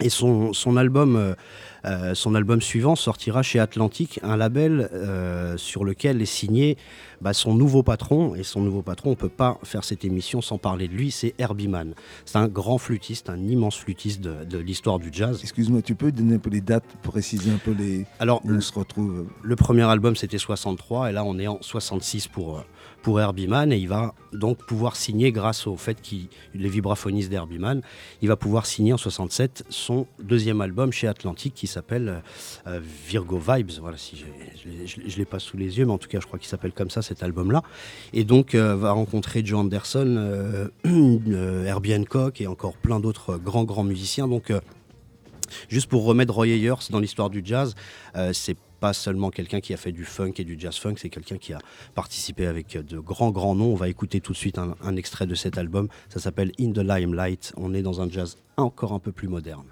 Et 0.00 0.08
son 0.08 0.76
album 0.76 1.36
euh, 1.84 2.14
son 2.14 2.34
album 2.34 2.60
suivant 2.60 2.96
sortira 2.96 3.42
chez 3.42 3.58
Atlantic, 3.58 4.20
un 4.22 4.36
label 4.36 4.88
euh, 4.92 5.56
sur 5.56 5.84
lequel 5.84 6.22
est 6.22 6.26
signé 6.26 6.76
bah, 7.20 7.32
son 7.32 7.54
nouveau 7.54 7.82
patron. 7.82 8.34
Et 8.34 8.42
son 8.42 8.60
nouveau 8.60 8.82
patron, 8.82 9.10
on 9.10 9.12
ne 9.12 9.16
peut 9.16 9.28
pas 9.28 9.58
faire 9.62 9.84
cette 9.84 10.04
émission 10.04 10.40
sans 10.40 10.58
parler 10.58 10.88
de 10.88 10.94
lui, 10.94 11.10
c'est 11.10 11.34
Herbie 11.38 11.68
Mann. 11.68 11.94
C'est 12.24 12.38
un 12.38 12.48
grand 12.48 12.78
flûtiste, 12.78 13.30
un 13.30 13.38
immense 13.38 13.76
flûtiste 13.76 14.20
de, 14.20 14.58
l'histoire 14.58 14.98
du 14.98 15.10
jazz. 15.12 15.40
Excuse-moi, 15.42 15.82
tu 15.82 15.94
peux 15.94 16.12
donner 16.12 16.34
un 16.34 16.38
peu 16.38 16.50
les 16.50 16.60
dates, 16.60 16.84
préciser 17.02 17.50
un 17.50 17.58
peu 17.58 17.72
les... 17.72 18.06
Alors, 18.18 18.40
où 18.44 18.52
on 18.52 18.60
se 18.60 18.72
retrouve? 18.72 19.26
Le 19.42 19.56
premier 19.56 19.82
album, 19.82 20.16
c'était 20.16 20.38
63, 20.38 21.10
et 21.10 21.12
là, 21.12 21.24
on 21.24 21.38
est 21.38 21.46
en 21.46 21.58
66 21.60 22.28
pour, 22.28 22.58
euh, 22.58 22.62
pour 23.04 23.20
Herbie 23.20 23.46
Mann 23.46 23.70
et 23.70 23.76
il 23.76 23.86
va 23.86 24.14
donc 24.32 24.64
pouvoir 24.64 24.96
signer 24.96 25.30
grâce 25.30 25.66
au 25.66 25.76
fait 25.76 26.00
qu'il 26.00 26.28
les 26.54 26.70
vibraphonistes 26.70 27.28
d'Herbie 27.28 27.58
Mann, 27.58 27.82
il 28.22 28.28
va 28.28 28.36
pouvoir 28.36 28.64
signer 28.64 28.94
en 28.94 28.96
67 28.96 29.66
son 29.68 30.06
deuxième 30.18 30.62
album 30.62 30.90
chez 30.90 31.06
Atlantic 31.06 31.52
qui 31.54 31.66
s'appelle 31.66 32.22
euh, 32.66 32.80
Virgo 33.06 33.38
Vibes. 33.38 33.72
Voilà, 33.78 33.98
si 33.98 34.24
je 34.86 35.00
ne 35.00 35.16
l'ai 35.16 35.24
pas 35.26 35.38
sous 35.38 35.58
les 35.58 35.78
yeux, 35.78 35.84
mais 35.84 35.92
en 35.92 35.98
tout 35.98 36.08
cas, 36.08 36.18
je 36.18 36.26
crois 36.26 36.38
qu'il 36.38 36.48
s'appelle 36.48 36.72
comme 36.72 36.88
ça 36.88 37.02
cet 37.02 37.22
album-là. 37.22 37.62
Et 38.14 38.24
donc 38.24 38.54
euh, 38.54 38.74
va 38.74 38.92
rencontrer 38.92 39.44
Joe 39.44 39.60
Anderson, 39.60 40.70
euh, 40.86 41.64
Herbie 41.66 41.94
Hancock 41.94 42.40
et 42.40 42.46
encore 42.46 42.78
plein 42.78 43.00
d'autres 43.00 43.36
grands 43.36 43.64
grands 43.64 43.84
musiciens. 43.84 44.26
Donc 44.28 44.50
Juste 45.68 45.88
pour 45.88 46.04
remettre 46.04 46.34
Roy 46.34 46.48
Ayers 46.48 46.88
dans 46.90 46.98
l'histoire 46.98 47.30
du 47.30 47.42
jazz, 47.44 47.74
c'est 48.32 48.56
seulement 48.92 49.30
quelqu'un 49.30 49.60
qui 49.60 49.72
a 49.72 49.76
fait 49.76 49.92
du 49.92 50.04
funk 50.04 50.34
et 50.38 50.44
du 50.44 50.56
jazz 50.58 50.76
funk, 50.76 50.94
c'est 50.98 51.10
quelqu'un 51.10 51.38
qui 51.38 51.52
a 51.52 51.58
participé 51.94 52.46
avec 52.46 52.76
de 52.76 52.98
grands 52.98 53.30
grands 53.30 53.54
noms. 53.54 53.72
On 53.72 53.76
va 53.76 53.88
écouter 53.88 54.20
tout 54.20 54.32
de 54.32 54.36
suite 54.36 54.58
un, 54.58 54.74
un 54.82 54.96
extrait 54.96 55.26
de 55.26 55.34
cet 55.34 55.58
album. 55.58 55.88
Ça 56.08 56.20
s'appelle 56.20 56.52
In 56.60 56.72
the 56.72 56.78
Limelight. 56.78 57.52
On 57.56 57.74
est 57.74 57.82
dans 57.82 58.00
un 58.00 58.10
jazz 58.10 58.36
encore 58.56 58.92
un 58.92 58.98
peu 58.98 59.12
plus 59.12 59.28
moderne. 59.28 59.66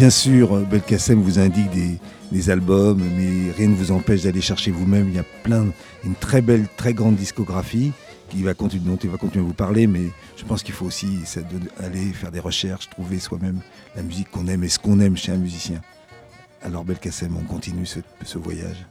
Bien 0.00 0.08
sûr, 0.08 0.56
Belkacem 0.60 1.20
vous 1.20 1.38
indique 1.38 1.68
des, 2.32 2.50
albums, 2.50 3.02
mais 3.18 3.52
rien 3.52 3.68
ne 3.68 3.74
vous 3.74 3.92
empêche 3.92 4.22
d'aller 4.22 4.40
chercher 4.40 4.70
vous-même. 4.70 5.08
Il 5.10 5.14
y 5.14 5.18
a 5.18 5.26
plein, 5.42 5.66
une 6.04 6.14
très 6.14 6.40
belle, 6.40 6.68
très 6.74 6.94
grande 6.94 7.16
discographie 7.16 7.92
qui 8.30 8.42
va 8.42 8.54
continuer, 8.54 8.86
dont 8.86 8.96
il 8.96 9.10
va 9.10 9.18
continuer 9.18 9.44
à 9.44 9.46
vous 9.46 9.52
parler, 9.52 9.86
mais 9.86 10.04
je 10.38 10.44
pense 10.46 10.62
qu'il 10.62 10.72
faut 10.72 10.86
aussi 10.86 11.18
aller 11.80 12.14
faire 12.14 12.30
des 12.30 12.40
recherches, 12.40 12.88
trouver 12.88 13.18
soi-même 13.18 13.60
la 13.94 14.02
musique 14.02 14.30
qu'on 14.30 14.46
aime 14.46 14.64
et 14.64 14.70
ce 14.70 14.78
qu'on 14.78 15.00
aime 15.00 15.18
chez 15.18 15.32
un 15.32 15.36
musicien. 15.36 15.82
Alors 16.62 16.84
Belkacem, 16.84 17.36
on 17.36 17.44
continue 17.44 17.84
ce, 17.84 18.38
voyage. 18.38 18.86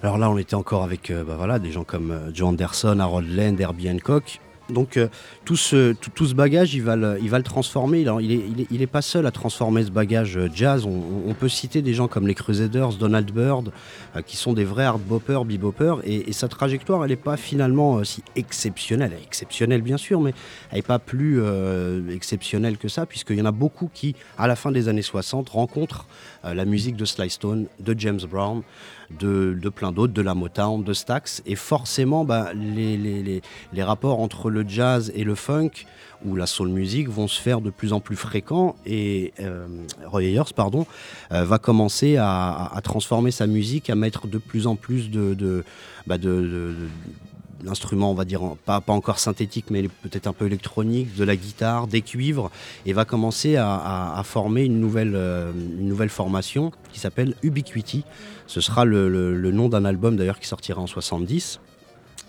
Alors 0.00 0.16
là, 0.16 0.30
on 0.30 0.38
était 0.38 0.54
encore 0.54 0.84
avec 0.84 1.10
euh, 1.10 1.24
bah 1.24 1.58
des 1.58 1.72
gens 1.72 1.82
comme 1.82 2.12
euh, 2.12 2.32
Joe 2.32 2.50
Anderson, 2.50 3.00
Harold 3.00 3.28
Land, 3.28 3.56
Herbie 3.58 3.90
Hancock. 3.90 4.38
Donc 4.68 4.96
euh, 4.96 5.08
tout, 5.44 5.56
ce, 5.56 5.92
tout, 5.92 6.26
ce 6.26 6.34
bagage, 6.34 6.74
il 6.74 6.82
va 6.82 6.96
le, 6.96 7.18
il 7.22 7.42
transformer. 7.42 8.00
Il, 8.00 8.30
il, 8.30 8.66
il, 8.70 8.82
est, 8.82 8.86
pas 8.86 9.02
seul 9.02 9.26
à 9.26 9.30
transformer 9.30 9.84
ce 9.84 9.90
bagage 9.90 10.36
euh, 10.36 10.48
jazz. 10.52 10.84
On, 10.86 11.34
peut 11.34 11.48
citer 11.48 11.82
des 11.82 11.94
gens 11.94 12.08
comme 12.08 12.26
les 12.26 12.34
Crusaders, 12.34 12.94
Donald 12.94 13.30
Byrd, 13.30 13.70
euh, 14.16 14.22
qui 14.22 14.36
sont 14.36 14.54
des 14.54 14.64
vrais 14.64 14.84
hard 14.84 15.02
boppers, 15.02 15.44
beboppers. 15.44 16.00
Et, 16.04 16.30
et 16.30 16.32
sa 16.32 16.48
trajectoire, 16.48 17.04
elle 17.04 17.10
n'est 17.10 17.16
pas 17.16 17.36
finalement 17.36 18.02
si 18.04 18.22
exceptionnelle. 18.34 19.12
Elle 19.14 19.22
est 19.22 19.26
exceptionnelle 19.26 19.82
bien 19.82 19.98
sûr, 19.98 20.20
mais 20.20 20.32
elle 20.70 20.78
n'est 20.78 20.82
pas 20.82 20.98
plus 20.98 21.40
exceptionnelle 22.10 22.78
que 22.78 22.88
ça, 22.88 23.06
puisqu'il 23.06 23.36
y 23.36 23.42
en 23.42 23.46
a 23.46 23.52
beaucoup 23.52 23.90
qui, 23.92 24.14
à 24.38 24.46
la 24.46 24.56
fin 24.56 24.72
des 24.72 24.88
années 24.88 25.02
60, 25.02 25.48
rencontrent 25.50 26.06
la 26.42 26.64
musique 26.64 26.96
de 26.96 27.04
Sly 27.04 27.30
Stone, 27.30 27.66
de 27.80 27.94
James 27.98 28.20
Brown, 28.28 28.62
de, 29.10 29.68
plein 29.68 29.92
d'autres, 29.92 30.12
de 30.12 30.22
la 30.22 30.34
Motown, 30.34 30.82
de 30.82 30.92
Stax. 30.92 31.42
Et 31.46 31.56
forcément, 31.56 32.24
bah, 32.24 32.50
les, 32.54 32.96
les, 32.96 33.42
les, 33.72 33.82
rapports 33.82 34.20
entre 34.20 34.50
le 34.50 34.64
jazz 34.66 35.12
et 35.14 35.24
le 35.24 35.34
funk 35.34 35.70
ou 36.24 36.34
la 36.34 36.46
soul 36.46 36.68
music 36.68 37.08
vont 37.08 37.28
se 37.28 37.40
faire 37.40 37.60
de 37.60 37.70
plus 37.70 37.92
en 37.92 38.00
plus 38.00 38.16
fréquents. 38.16 38.76
Et 38.86 39.32
euh, 39.40 39.66
Roy 40.06 40.24
Ayers 40.24 40.52
pardon, 40.54 40.86
euh, 41.32 41.44
va 41.44 41.58
commencer 41.58 42.16
à, 42.18 42.80
transformer 42.82 43.30
sa 43.30 43.46
musique, 43.46 43.90
à 43.90 43.94
mettre 43.94 44.26
de 44.26 44.38
plus 44.38 44.66
en 44.66 44.76
plus 44.76 45.10
de, 45.10 45.34
de, 45.34 45.64
bah, 46.06 46.18
de 46.18 46.74
d'instruments, 47.62 48.10
on 48.10 48.14
va 48.14 48.24
dire, 48.24 48.40
pas, 48.64 48.80
pas 48.80 48.92
encore 48.92 49.18
synthétiques, 49.18 49.66
mais 49.70 49.88
peut-être 49.88 50.26
un 50.26 50.32
peu 50.32 50.46
électroniques, 50.46 51.14
de 51.16 51.24
la 51.24 51.36
guitare, 51.36 51.86
des 51.86 52.02
cuivres, 52.02 52.50
et 52.84 52.92
va 52.92 53.04
commencer 53.04 53.56
à, 53.56 54.20
former 54.24 54.64
une 54.64 54.80
nouvelle, 54.80 55.14
euh, 55.14 55.52
une 55.52 55.88
nouvelle 55.88 56.08
formation 56.08 56.72
qui 56.92 57.00
s'appelle 57.00 57.34
Ubiquity. 57.42 58.04
Ce 58.46 58.60
sera 58.60 58.84
le, 58.84 59.50
nom 59.50 59.68
d'un 59.68 59.84
album 59.84 60.16
d'ailleurs 60.16 60.38
qui 60.38 60.46
sortira 60.46 60.80
en 60.80 60.86
70. 60.86 61.60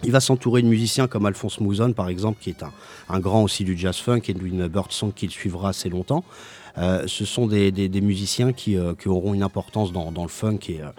Il 0.03 0.11
va 0.11 0.19
s'entourer 0.19 0.61
de 0.61 0.67
musiciens 0.67 1.07
comme 1.07 1.25
Alphonse 1.25 1.59
Mouzon, 1.59 1.93
par 1.93 2.07
exemple, 2.09 2.39
qui 2.39 2.51
est 2.51 2.63
un, 3.09 3.19
grand 3.19 3.43
aussi 3.43 3.63
du 3.63 3.75
jazz 3.75 3.97
funk 3.97 4.21
et 4.27 4.33
d'une 4.33 4.67
bird 4.67 4.91
song 4.91 5.11
qu'il 5.13 5.31
suivra 5.31 5.69
assez 5.69 5.89
longtemps. 5.89 6.23
Euh, 6.77 7.03
ce 7.07 7.25
sont 7.25 7.47
des, 7.47 7.71
musiciens 8.01 8.49
euh, 8.49 8.93
qui, 8.95 9.09
auront 9.09 9.33
une 9.33 9.43
importance 9.43 9.91
dans, 9.91 10.11
le 10.21 10.27
funk 10.27 10.59
et 10.69 10.81
euh, 10.81 10.89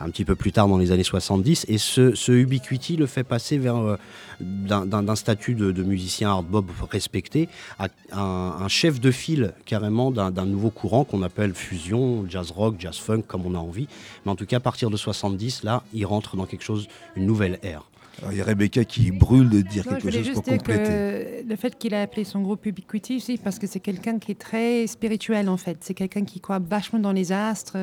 un 0.00 0.10
petit 0.10 0.24
peu 0.24 0.34
plus 0.34 0.52
tard 0.52 0.68
dans 0.68 0.78
les 0.78 0.92
années 0.92 1.02
70. 1.02 1.66
Et 1.68 1.78
ce, 1.78 2.32
Ubiquity 2.32 2.96
le 2.96 3.06
fait 3.06 3.24
passer 3.24 3.58
vers 3.58 3.98
d'un 4.40 5.16
statut 5.16 5.54
de, 5.54 5.82
musicien 5.82 6.30
hard 6.30 6.46
bop 6.46 6.66
respecté 6.90 7.48
à 7.78 7.88
un, 8.12 8.68
chef 8.68 9.00
de 9.00 9.10
file 9.10 9.52
carrément 9.64 10.10
d'un 10.10 10.46
nouveau 10.46 10.70
courant 10.70 11.04
qu'on 11.04 11.22
appelle 11.22 11.54
fusion, 11.54 12.26
jazz 12.28 12.50
rock, 12.50 12.76
jazz 12.78 12.96
funk, 12.96 13.22
comme 13.26 13.46
on 13.46 13.54
a 13.54 13.58
envie. 13.58 13.88
Mais 14.24 14.32
en 14.32 14.36
tout 14.36 14.46
cas, 14.46 14.56
à 14.56 14.60
partir 14.60 14.90
de 14.90 14.96
70, 14.96 15.62
là, 15.62 15.82
il 15.92 16.04
rentre 16.06 16.36
dans 16.36 16.46
quelque 16.46 16.64
chose, 16.64 16.88
une 17.14 17.26
nouvelle 17.26 17.58
ère 17.62 17.82
il 18.30 18.38
y 18.38 18.40
a 18.40 18.44
Rebecca 18.44 18.84
qui 18.84 19.10
brûle 19.10 19.50
de 19.50 19.60
dire 19.60 19.84
quelque 19.84 20.10
chose 20.10 20.30
pour 20.32 20.42
compléter. 20.42 21.42
le 21.42 21.56
fait 21.56 21.76
qu'il 21.78 21.94
a 21.94 22.02
appelé 22.02 22.24
son 22.24 22.40
groupe 22.40 22.64
Ubiquity, 22.66 23.20
c'est 23.20 23.36
parce 23.36 23.58
que 23.58 23.66
c'est 23.66 23.80
quelqu'un 23.80 24.18
qui 24.18 24.32
est 24.32 24.40
très 24.40 24.86
spirituel 24.86 25.48
en 25.48 25.56
fait. 25.56 25.78
C'est 25.80 25.94
quelqu'un 25.94 26.24
qui 26.24 26.40
croit 26.40 26.58
vachement 26.58 26.98
dans 26.98 27.12
les 27.12 27.32
astres. 27.32 27.76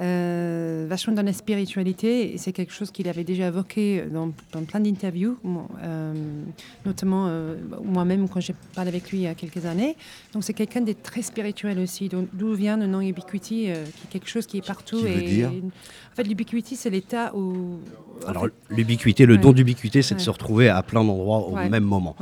Euh, 0.00 0.86
vachement 0.88 1.14
dans 1.14 1.24
la 1.24 1.32
spiritualité, 1.32 2.34
et 2.34 2.38
c'est 2.38 2.52
quelque 2.52 2.72
chose 2.72 2.90
qu'il 2.90 3.06
avait 3.08 3.22
déjà 3.22 3.46
évoqué 3.46 4.04
dans, 4.12 4.32
plein 4.64 4.80
d'interviews, 4.80 5.38
euh, 5.84 6.12
notamment 6.84 7.26
euh, 7.28 7.54
moi-même 7.84 8.28
quand 8.28 8.40
j'ai 8.40 8.56
parlé 8.74 8.88
avec 8.88 9.12
lui 9.12 9.18
il 9.18 9.22
y 9.22 9.26
a 9.28 9.34
quelques 9.36 9.66
années. 9.66 9.96
Donc 10.32 10.42
c'est 10.42 10.52
quelqu'un 10.52 10.80
de 10.80 10.92
très 11.00 11.22
spirituel 11.22 11.78
aussi, 11.78 12.08
d'où 12.08 12.54
vient 12.54 12.76
le 12.76 12.88
nom 12.88 13.00
Ubiquity, 13.00 13.46
qui 13.46 13.66
est 13.68 13.84
quelque 14.10 14.28
chose 14.28 14.46
qui 14.46 14.58
est 14.58 14.66
partout. 14.66 14.98
Qui 14.98 15.06
et, 15.06 15.20
dire 15.20 15.50
en 16.14 16.16
fait, 16.16 16.28
l'ubiquité, 16.28 16.76
c'est 16.76 16.90
l'état 16.90 17.34
où. 17.34 17.80
Alors, 18.28 18.46
l'ubiquité, 18.70 19.26
le 19.26 19.36
don 19.36 19.52
d'ubiquité, 19.52 20.00
c'est 20.00 20.14
de 20.14 20.20
se 20.20 20.30
retrouver 20.30 20.68
à 20.68 20.80
plein 20.84 21.02
d'endroits 21.02 21.48
au 21.48 21.56
même 21.56 21.82
moment. 21.82 22.14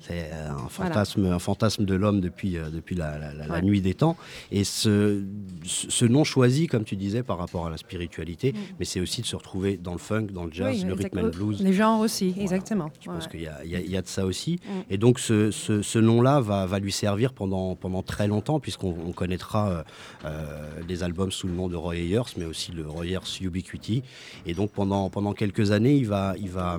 C'est 0.00 0.30
un 0.32 0.68
fantasme, 0.68 1.26
un 1.26 1.38
fantasme 1.38 1.84
de 1.84 1.94
l'homme 1.94 2.20
depuis, 2.20 2.56
depuis 2.72 2.96
la, 2.96 3.62
nuit 3.62 3.80
des 3.80 3.94
temps. 3.94 4.16
Et 4.50 4.64
ce, 4.64 5.22
ce 5.64 6.04
nom 6.04 6.24
choisi, 6.24 6.66
comme 6.66 6.82
tu 6.82 6.96
disais, 6.96 7.15
par 7.22 7.38
rapport 7.38 7.66
à 7.66 7.70
la 7.70 7.76
spiritualité, 7.76 8.52
mm. 8.52 8.56
mais 8.78 8.84
c'est 8.84 9.00
aussi 9.00 9.20
de 9.22 9.26
se 9.26 9.36
retrouver 9.36 9.76
dans 9.76 9.92
le 9.92 9.98
funk, 9.98 10.28
dans 10.32 10.44
le 10.44 10.52
jazz, 10.52 10.84
le 10.84 10.94
rhythm 10.94 11.18
and 11.18 11.28
blues. 11.28 11.60
Les 11.60 11.72
genres 11.72 12.00
aussi, 12.00 12.34
exactement. 12.38 12.90
Je 13.00 13.06
pense 13.06 13.26
qu'il 13.28 13.42
y, 13.42 13.96
a 13.96 14.02
de 14.02 14.06
ça 14.06 14.26
aussi. 14.26 14.60
Mm. 14.64 14.70
Et 14.90 14.98
donc 14.98 15.18
ce, 15.18 15.50
ce, 15.50 15.98
nom-là 15.98 16.40
va, 16.40 16.66
va, 16.66 16.78
lui 16.78 16.92
servir 16.92 17.32
pendant, 17.32 17.74
pendant 17.74 18.02
très 18.02 18.28
longtemps, 18.28 18.60
puisqu'on 18.60 19.12
connaîtra 19.12 19.68
euh, 19.68 19.82
euh, 20.24 20.82
des 20.86 21.02
albums 21.02 21.30
sous 21.30 21.46
le 21.46 21.54
nom 21.54 21.68
de 21.68 21.76
Roy 21.76 21.96
Ayers, 21.96 22.22
mais 22.36 22.44
aussi 22.44 22.72
le 22.72 22.88
Roy 22.88 23.06
Ayers 23.06 23.18
Ubiquity. 23.40 24.02
Et 24.44 24.54
donc 24.54 24.72
pendant, 24.72 25.10
pendant 25.10 25.32
quelques 25.32 25.70
années, 25.70 25.96
il 25.96 26.06
va, 26.06 26.34
il 26.38 26.50
va 26.50 26.78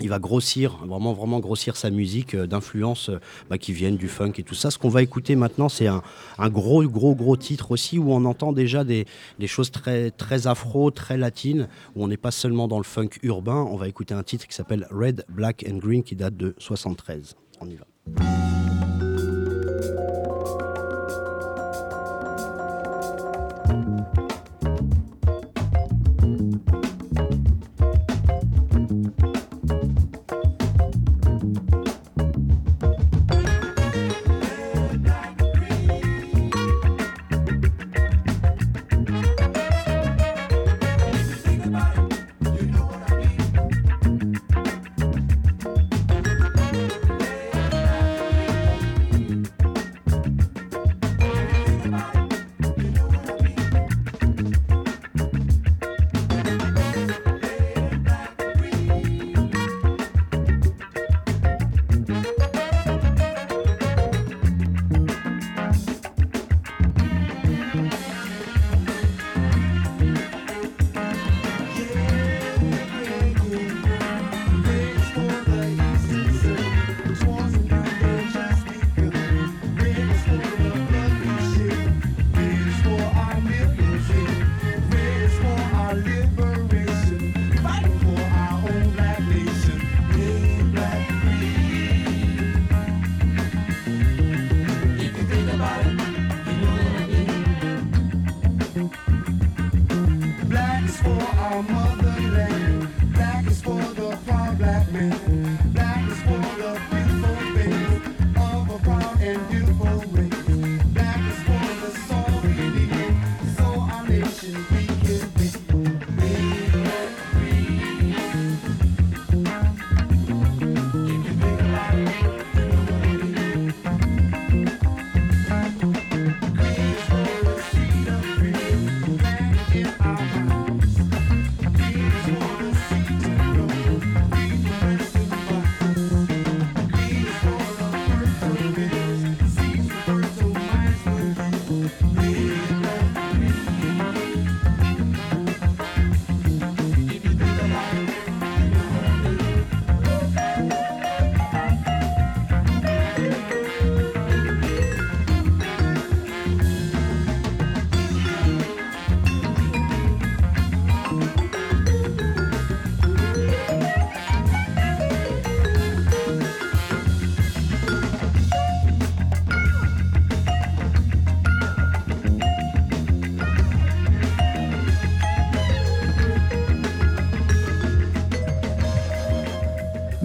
il 0.00 0.08
va 0.08 0.18
grossir, 0.18 0.78
vraiment, 0.84 1.12
vraiment 1.12 1.40
grossir 1.40 1.76
sa 1.76 1.90
musique 1.90 2.34
euh, 2.34 2.46
d'influences 2.46 3.10
euh, 3.10 3.20
bah, 3.48 3.58
qui 3.58 3.72
viennent 3.72 3.96
du 3.96 4.08
funk 4.08 4.32
et 4.38 4.42
tout 4.42 4.54
ça. 4.54 4.70
Ce 4.70 4.78
qu'on 4.78 4.88
va 4.88 5.02
écouter 5.02 5.36
maintenant, 5.36 5.68
c'est 5.68 5.86
un, 5.86 6.02
gros, 6.48 6.82
gros, 6.84 7.14
gros 7.14 7.36
titre 7.36 7.70
aussi 7.70 7.98
où 7.98 8.12
on 8.12 8.24
entend 8.24 8.52
déjà 8.52 8.84
des, 8.84 9.06
choses 9.46 9.70
très, 9.70 10.10
très 10.10 10.46
afro, 10.46 10.90
très 10.90 11.16
latines, 11.16 11.68
où 11.94 12.04
on 12.04 12.08
n'est 12.08 12.16
pas 12.16 12.30
seulement 12.30 12.68
dans 12.68 12.78
le 12.78 12.84
funk 12.84 13.10
urbain. 13.22 13.66
On 13.70 13.76
va 13.76 13.88
écouter 13.88 14.14
un 14.14 14.22
titre 14.22 14.46
qui 14.46 14.54
s'appelle 14.54 14.86
Red, 14.90 15.24
Black 15.28 15.64
and 15.68 15.76
Green 15.76 16.02
qui 16.02 16.16
date 16.16 16.36
de 16.36 16.54
73. 16.58 17.36
On 17.60 17.68
y 17.68 17.76
va. 17.76 17.86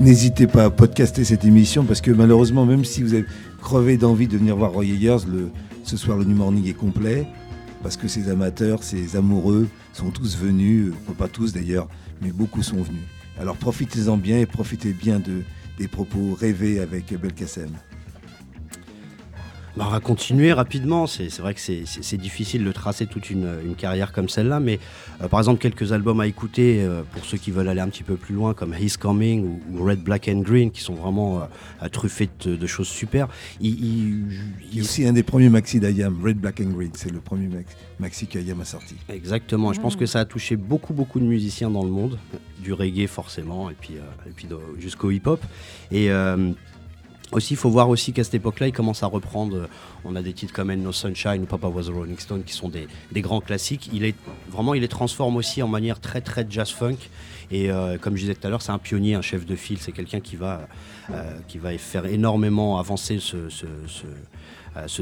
N'hésitez 0.09 0.47
pas 0.47 0.63
à 0.63 0.69
podcaster 0.71 1.23
cette 1.23 1.45
émission 1.45 1.83
parce 1.83 2.01
que 2.01 2.09
malheureusement, 2.09 2.65
même 2.65 2.83
si 2.83 3.03
vous 3.03 3.13
avez 3.13 3.25
crevé 3.61 3.95
d'envie 3.95 4.27
de 4.27 4.39
venir 4.39 4.55
voir 4.55 4.71
Roy 4.71 4.85
Ayers, 4.85 5.17
ce 5.83 5.97
soir 5.97 6.17
le 6.17 6.23
New 6.25 6.35
Morning 6.35 6.67
est 6.67 6.73
complet 6.73 7.27
parce 7.83 7.95
que 7.95 8.07
ces 8.07 8.27
amateurs, 8.27 8.81
ces 8.81 9.15
amoureux 9.15 9.67
sont 9.93 10.09
tous 10.09 10.35
venus, 10.35 10.93
pas 11.19 11.27
tous 11.27 11.53
d'ailleurs, 11.53 11.87
mais 12.23 12.31
beaucoup 12.31 12.63
sont 12.63 12.81
venus. 12.81 13.03
Alors 13.39 13.55
profitez-en 13.55 14.17
bien 14.17 14.39
et 14.39 14.47
profitez 14.47 14.93
bien 14.93 15.19
de, 15.19 15.43
des 15.77 15.87
propos 15.87 16.33
rêvés 16.33 16.79
avec 16.79 17.13
Belkacem. 17.13 17.69
Bah, 19.79 19.85
on 19.87 19.91
va 19.91 20.01
continuer 20.01 20.51
rapidement. 20.51 21.07
C'est 21.07 21.33
vrai 21.39 21.53
que 21.53 21.61
c'est- 21.61 22.17
difficile 22.17 22.65
de 22.65 22.71
tracer 22.73 23.05
toute 23.07 23.29
une, 23.29 23.47
une 23.65 23.75
carrière 23.75 24.11
comme 24.11 24.27
celle-là, 24.27 24.59
mais 24.59 24.77
euh, 25.21 25.29
par 25.29 25.39
exemple, 25.39 25.61
quelques 25.61 25.93
albums 25.93 26.19
à 26.19 26.27
écouter 26.27 26.83
euh, 26.83 27.03
pour 27.13 27.23
ceux 27.23 27.37
qui 27.37 27.49
veulent 27.49 27.69
aller 27.69 27.79
un 27.79 27.87
petit 27.87 28.03
peu 28.03 28.17
plus 28.17 28.35
loin, 28.35 28.53
comme 28.53 28.73
He's 28.73 28.97
Coming 28.97 29.45
ou, 29.45 29.61
ou 29.71 29.85
Red, 29.85 30.01
Black 30.03 30.27
and 30.27 30.39
Green, 30.41 30.69
qui 30.71 30.81
sont 30.81 30.95
vraiment 30.95 31.43
euh, 31.81 31.87
truffés 31.87 32.27
de, 32.43 32.57
de 32.57 32.67
choses 32.67 32.89
super. 32.89 33.29
Il, 33.61 34.25
aussi 34.81 35.07
un 35.07 35.13
des 35.13 35.23
premiers 35.23 35.47
maxi 35.47 35.79
d'Ayam, 35.79 36.19
Red, 36.21 36.39
Black 36.39 36.59
and 36.59 36.71
Green. 36.71 36.91
C'est 36.95 37.09
le 37.11 37.21
premier 37.21 37.47
max- 37.47 37.77
maxi 37.99 38.27
qu'Ayam 38.27 38.59
a 38.59 38.65
sorti. 38.65 38.95
Exactement. 39.07 39.71
Je 39.71 39.79
pense 39.79 39.95
que 39.95 40.05
ça 40.05 40.19
a 40.19 40.25
touché 40.25 40.57
beaucoup, 40.57 40.93
beaucoup 40.93 41.21
de 41.21 41.25
musiciens 41.25 41.69
dans 41.69 41.85
le 41.85 41.89
monde, 41.91 42.19
du 42.61 42.73
reggae 42.73 43.07
forcément, 43.07 43.69
et 43.69 43.75
puis, 43.79 43.93
euh, 43.95 44.01
et 44.29 44.31
puis 44.35 44.49
jusqu'au 44.77 45.09
hip-hop. 45.09 45.39
Et 45.89 46.11
euh, 46.11 46.51
aussi, 47.31 47.53
il 47.53 47.57
faut 47.57 47.69
voir 47.69 47.89
aussi 47.89 48.11
qu'à 48.13 48.23
cette 48.23 48.33
époque-là, 48.35 48.67
il 48.67 48.73
commence 48.73 49.03
à 49.03 49.07
reprendre. 49.07 49.55
euh, 49.55 49.67
On 50.05 50.15
a 50.15 50.21
des 50.21 50.33
titres 50.33 50.53
comme 50.53 50.73
No 50.73 50.91
Sunshine 50.91 51.43
ou 51.43 51.45
Papa 51.45 51.67
Was 51.67 51.89
a 51.89 51.93
Rolling 51.93 52.17
Stone 52.17 52.43
qui 52.43 52.53
sont 52.53 52.69
des, 52.69 52.87
des 53.11 53.21
grands 53.21 53.41
classiques. 53.41 53.89
Il 53.93 54.03
est 54.03 54.15
vraiment, 54.49 54.73
il 54.73 54.81
les 54.81 54.87
transforme 54.87 55.35
aussi 55.37 55.61
en 55.61 55.67
manière 55.67 55.99
très, 55.99 56.21
très 56.21 56.45
jazz 56.49 56.69
funk. 56.69 56.97
Et 57.51 57.71
euh, 57.71 57.97
comme 57.97 58.15
je 58.15 58.21
disais 58.21 58.35
tout 58.35 58.45
à 58.45 58.49
l'heure, 58.49 58.61
c'est 58.61 58.71
un 58.71 58.77
pionnier, 58.77 59.15
un 59.15 59.21
chef 59.21 59.45
de 59.45 59.55
file. 59.55 59.77
C'est 59.79 59.91
quelqu'un 59.91 60.19
qui 60.19 60.35
va, 60.35 60.67
euh, 61.11 61.37
qui 61.47 61.57
va 61.57 61.75
faire 61.77 62.05
énormément 62.05 62.79
avancer 62.79 63.19
ce, 63.19 63.49
ce- 63.49 63.65
ce- 63.87 64.05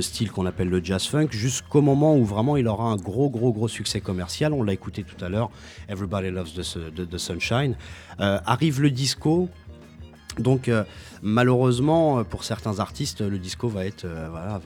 style 0.02 0.32
qu'on 0.32 0.46
appelle 0.46 0.70
le 0.70 0.84
jazz 0.84 1.06
funk 1.06 1.28
jusqu'au 1.32 1.82
moment 1.82 2.16
où 2.16 2.24
vraiment 2.26 2.56
il 2.58 2.68
aura 2.68 2.86
un 2.86 2.96
gros 2.96 3.30
gros 3.30 3.52
gros 3.54 3.68
succès 3.68 4.00
commercial. 4.02 4.54
On 4.54 4.64
l'a 4.64 4.74
écouté 4.74 5.04
tout 5.04 5.24
à 5.24 5.30
l'heure, 5.30 5.50
Everybody 5.90 6.30
Loves 6.32 6.54
the, 6.54 7.08
the- 7.10 7.18
Sunshine. 7.18 7.76
Arrive 8.18 8.82
le 8.82 8.90
disco. 8.92 9.50
Donc 10.40 10.70
malheureusement 11.22 12.20
euh, 12.20 12.24
pour 12.24 12.44
certains 12.44 12.80
artistes 12.80 13.22
le 13.22 13.38
disco 13.40 13.68
va 13.68 13.86
être 13.86 14.06
euh, 14.06 14.28
voilà 14.30 14.60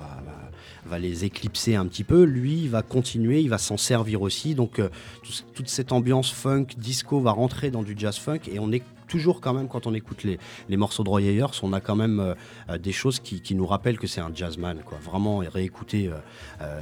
va, 0.85 0.99
les 0.99 1.25
éclipser 1.25 1.75
un 1.75 1.85
petit 1.85 2.03
peu. 2.03 2.23
Lui 2.23 2.63
il 2.63 2.69
va 2.69 2.81
continuer, 2.81 3.39
il 3.41 3.49
va 3.49 3.57
s'en 3.57 3.77
servir 3.77 4.21
aussi. 4.21 4.55
Donc 4.55 4.79
euh, 4.79 4.89
tout- 5.23 5.43
toute 5.53 5.69
cette 5.69 5.91
ambiance 5.91 6.31
funk 6.31 6.67
disco 6.77 7.19
va 7.21 7.31
rentrer 7.31 7.71
dans 7.71 7.83
du 7.83 7.95
jazz 7.97 8.17
funk 8.17 8.39
et 8.51 8.59
on 8.59 8.71
est 8.71 8.83
toujours 9.07 9.41
quand 9.41 9.53
même 9.53 9.67
quand 9.67 9.87
on 9.87 9.93
écoute 9.93 10.23
les, 10.23 10.39
les 10.69 10.77
morceaux 10.77 11.03
de 11.03 11.09
Roy 11.09 11.23
Ayers, 11.23 11.47
on 11.63 11.73
a 11.73 11.81
quand 11.81 11.97
même 11.97 12.33
des 12.81 12.93
choses 12.93 13.19
qui, 13.19 13.55
nous 13.55 13.65
rappellent 13.67 13.99
que 13.99 14.07
c'est 14.07 14.21
un 14.21 14.31
jazzman. 14.33 14.79
Quoi. 14.85 14.99
Vraiment 15.03 15.39
réécouter 15.39 16.09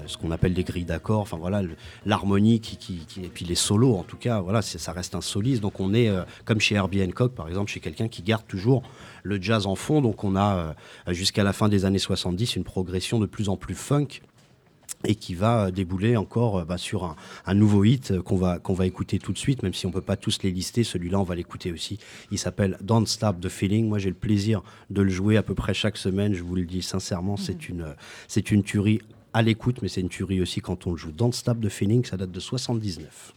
ce 0.05 0.15
qu'on 0.15 0.29
appelle 0.29 0.53
des 0.53 0.63
grilles 0.63 0.85
d'accords, 0.85 1.21
enfin 1.21 1.37
voilà, 1.37 1.63
l'harmonie 2.05 2.59
qui, 2.59 2.99
et 3.17 3.29
puis 3.29 3.45
les 3.45 3.55
solos 3.55 3.95
en 3.95 4.03
tout 4.03 4.17
cas, 4.17 4.41
voilà, 4.41 4.61
ça 4.61 4.91
reste 4.91 5.15
un 5.15 5.21
soliste. 5.21 5.61
Donc 5.63 5.79
on 5.79 5.91
est 5.95 6.07
comme 6.45 6.59
chez 6.59 6.75
Herbie 6.75 7.01
Hancock 7.03 7.33
par 7.33 7.47
exemple, 7.47 7.71
chez 7.71 7.79
quelqu'un 7.79 8.07
qui 8.07 8.21
garde 8.21 8.45
toujours 8.47 8.83
le 9.23 9.41
jazz 9.41 9.65
en 9.65 9.75
fond. 9.75 10.01
Donc 10.01 10.23
on 10.23 10.35
a 10.35 10.75
euh, 11.07 11.13
jusqu'à 11.13 11.43
la 11.43 11.53
fin 11.53 11.69
des 11.69 11.85
années 11.85 11.99
70 11.99 12.55
une 12.55 12.63
progression 12.63 13.19
de 13.19 13.25
plus 13.25 13.49
en 13.49 13.57
plus 13.57 13.75
funk 13.75 14.21
et 15.05 15.15
qui 15.15 15.33
va 15.33 15.65
euh, 15.65 15.71
débouler 15.71 16.17
encore 16.17 16.59
euh, 16.59 16.65
bah, 16.65 16.77
sur 16.77 17.05
un, 17.05 17.15
un 17.45 17.53
nouveau 17.53 17.83
hit 17.83 18.19
qu'on 18.21 18.35
va, 18.35 18.59
qu'on 18.59 18.73
va 18.73 18.85
écouter 18.85 19.19
tout 19.19 19.31
de 19.31 19.37
suite, 19.37 19.63
même 19.63 19.73
si 19.73 19.85
on 19.85 19.91
peut 19.91 20.01
pas 20.01 20.17
tous 20.17 20.41
les 20.43 20.51
lister. 20.51 20.83
Celui-là, 20.83 21.19
on 21.19 21.23
va 21.23 21.35
l'écouter 21.35 21.71
aussi. 21.71 21.99
Il 22.31 22.37
s'appelle 22.37 22.77
Don't 22.81 23.05
Stop 23.05 23.39
the 23.39 23.49
Feeling. 23.49 23.87
Moi, 23.87 23.99
j'ai 23.99 24.09
le 24.09 24.15
plaisir 24.15 24.61
de 24.89 25.01
le 25.01 25.09
jouer 25.09 25.37
à 25.37 25.43
peu 25.43 25.55
près 25.55 25.73
chaque 25.73 25.97
semaine. 25.97 26.33
Je 26.33 26.43
vous 26.43 26.55
le 26.55 26.65
dis 26.65 26.81
sincèrement, 26.81 27.37
c'est 27.37 27.69
une, 27.69 27.81
euh, 27.81 27.93
c'est 28.27 28.51
une 28.51 28.63
tuerie 28.63 28.99
à 29.33 29.41
l'écoute, 29.41 29.81
mais 29.81 29.87
c'est 29.87 30.01
une 30.01 30.09
tuerie 30.09 30.41
aussi 30.41 30.59
quand 30.59 30.87
on 30.87 30.91
le 30.91 30.97
joue. 30.97 31.11
Don't 31.11 31.31
Stop 31.31 31.61
the 31.61 31.69
Feeling, 31.69 32.03
ça 32.03 32.17
date 32.17 32.31
de 32.31 32.39
79. 32.39 33.33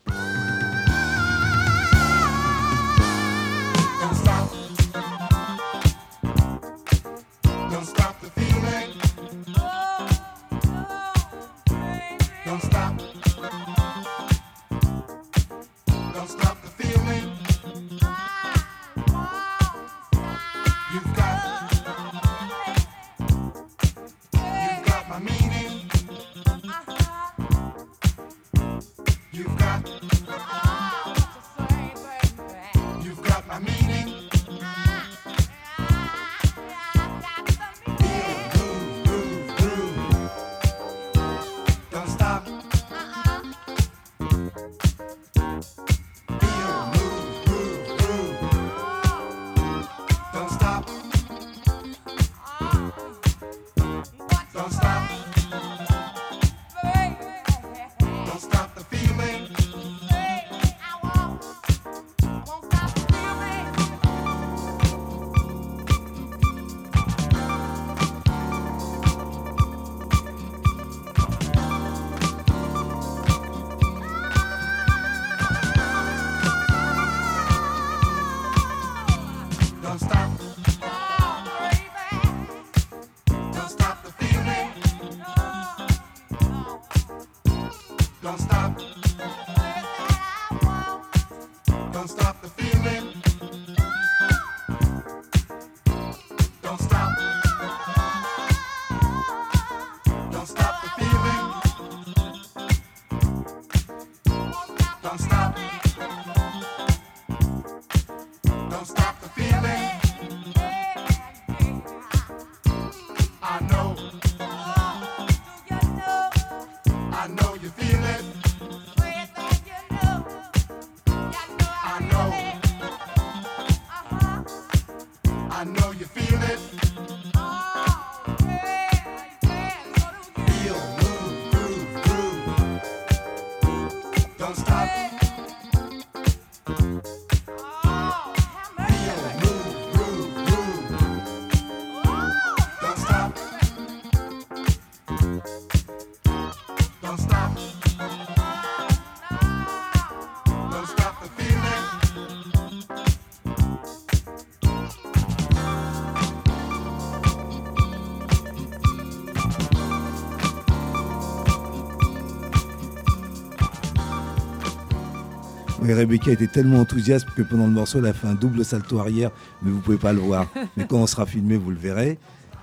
Rebecca 165.94 166.30
était 166.30 166.46
tellement 166.46 166.80
enthousiaste 166.80 167.26
que 167.36 167.42
pendant 167.42 167.66
le 167.66 167.72
morceau, 167.72 167.98
elle 167.98 168.06
a 168.06 168.12
fait 168.12 168.26
un 168.26 168.34
double 168.34 168.64
salto 168.64 168.98
arrière, 168.98 169.30
mais 169.62 169.70
vous 169.70 169.80
pouvez 169.80 169.96
pas 169.96 170.12
le 170.12 170.20
voir. 170.20 170.48
Mais 170.76 170.86
quand 170.86 170.98
on 170.98 171.06
sera 171.06 171.26
filmé, 171.26 171.56
vous 171.56 171.70
le 171.70 171.76
verrez. 171.76 172.18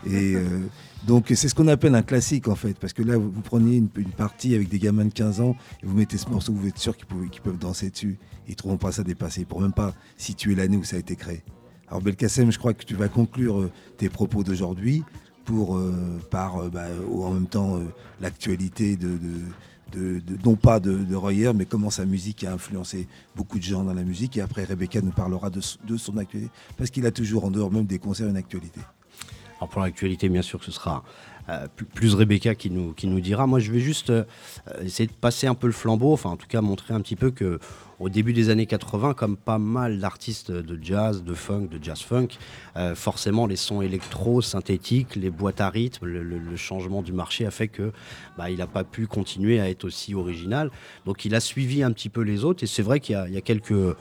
Et 0.05 0.35
euh, 0.35 0.45
donc 1.07 1.25
c'est 1.29 1.49
ce 1.49 1.55
qu'on 1.55 1.67
appelle 1.67 1.93
un 1.95 2.01
classique 2.01 2.47
en 2.47 2.55
fait, 2.55 2.77
parce 2.79 2.93
que 2.93 3.03
là 3.03 3.17
vous, 3.17 3.29
vous 3.29 3.41
preniez 3.41 3.77
une, 3.77 3.89
une 3.97 4.11
partie 4.11 4.55
avec 4.55 4.69
des 4.69 4.79
gamins 4.79 5.05
de 5.05 5.13
15 5.13 5.41
ans 5.41 5.55
et 5.83 5.85
vous 5.85 5.95
mettez 5.95 6.17
ce 6.17 6.29
morceau, 6.29 6.53
vous 6.53 6.67
êtes 6.67 6.77
sûr 6.77 6.95
qu'ils 6.95 7.41
peuvent, 7.41 7.57
danser 7.57 7.89
dessus. 7.89 8.17
Ils 8.47 8.51
ne 8.51 8.55
trouveront 8.55 8.77
pas 8.77 8.91
ça 8.91 9.03
dépassé, 9.03 9.41
ils 9.41 9.43
ne 9.43 9.47
pourront 9.47 9.63
même 9.63 9.73
pas 9.73 9.93
situer 10.17 10.55
l'année 10.55 10.77
où 10.77 10.83
ça 10.83 10.95
a 10.95 10.99
été 10.99 11.15
créé. 11.15 11.43
Alors 11.89 12.01
Belkacem, 12.01 12.51
je 12.51 12.59
crois 12.59 12.73
que 12.73 12.85
tu 12.85 12.95
vas 12.95 13.09
conclure 13.09 13.59
euh, 13.59 13.71
tes 13.97 14.09
propos 14.09 14.43
d'aujourd'hui 14.43 15.03
pour 15.43 15.75
euh, 15.75 16.19
par 16.31 16.69
bah, 16.69 16.85
en 17.11 17.31
même 17.31 17.47
temps 17.47 17.79
l'actualité 18.21 18.95
de, 18.95 19.09
de, 19.09 19.41
non 20.43 20.56
pas 20.56 20.80
de, 20.80 20.93
de 20.97 21.15
Royer, 21.15 21.52
mais 21.54 21.65
comment 21.65 21.89
sa 21.89 22.06
musique 22.06 22.43
a 22.43 22.54
influencé 22.54 23.08
beaucoup 23.36 23.58
de 23.58 23.63
gens 23.63 23.84
dans 23.84 23.93
la 23.93 24.04
musique. 24.04 24.38
Et 24.38 24.41
après 24.41 24.63
Rebecca 24.63 25.02
nous 25.02 25.12
parlera 25.12 25.49
de, 25.49 25.62
son 25.97 26.17
actualité, 26.17 26.52
parce 26.78 26.89
qu'il 26.89 27.06
a 27.06 27.12
toujours 27.12 27.45
en 27.45 27.52
dehors 27.52 27.71
même 27.71 27.86
des 27.86 27.99
concerts 27.99 28.28
une 28.28 28.38
actualité. 28.38 28.82
Alors 29.58 29.69
pour 29.69 29.82
l'actualité, 29.82 30.30
bien 30.30 30.41
sûr 30.41 30.63
ce 30.63 30.71
sera 30.71 31.04
euh, 31.49 31.67
plus, 31.75 31.86
plus 31.86 32.13
Rebecca 32.13 32.56
qui 32.56 32.69
nous, 32.69 32.93
qui 32.93 33.08
nous 33.08 33.19
dira. 33.19 33.47
Moi, 33.47 33.60
je 33.60 33.71
vais 33.71 33.80
juste 33.80 34.10
euh, 34.10 34.23
essayer 34.82 35.08
de 35.08 35.13
passer 35.13 35.47
un 35.47 35.56
peu 35.56 35.67
le 35.67 35.73
flambeau, 35.73 36.13
enfin 36.13 36.30
en 36.30 36.38
tout 36.38 36.47
cas 36.47 36.62
montrer 36.62 36.93
un 36.93 37.02
petit 37.02 37.15
peu 37.15 37.32
que 37.32 37.60
au 37.99 38.09
début 38.09 38.33
des 38.33 38.49
années 38.49 38.65
80, 38.65 39.13
comme 39.13 39.35
pas 39.35 39.57
mal 39.57 39.99
d'artistes 39.99 40.51
de 40.51 40.79
jazz, 40.81 41.23
de 41.23 41.33
funk, 41.33 41.67
de 41.67 41.83
jazz 41.83 41.99
funk, 42.01 42.29
euh, 42.77 42.95
forcément 42.95 43.45
les 43.45 43.57
sons 43.57 43.81
électro, 43.81 44.41
synthétiques, 44.41 45.15
les 45.15 45.29
boîtes 45.29 45.59
à 45.62 45.69
rythme, 45.69 46.05
le, 46.05 46.55
changement 46.55 47.01
du 47.01 47.13
marché 47.13 47.45
a 47.45 47.51
fait 47.51 47.67
que 47.67 47.91
bah, 48.38 48.49
il 48.49 48.57
n'a 48.57 48.67
pas 48.67 48.83
pu 48.83 49.07
continuer 49.07 49.59
à 49.59 49.69
être 49.69 49.85
aussi 49.85 50.13
original. 50.13 50.71
Donc 51.05 51.25
il 51.25 51.35
a 51.35 51.39
suivi 51.39 51.83
un 51.83 51.91
petit 51.91 52.09
peu 52.09 52.21
les 52.21 52.43
autres 52.43 52.63
et 52.63 52.67
c'est 52.67 52.81
vrai 52.81 52.99
qu'il 52.99 53.13
y 53.15 53.38
a, 53.38 53.41
quelques, 53.41 53.95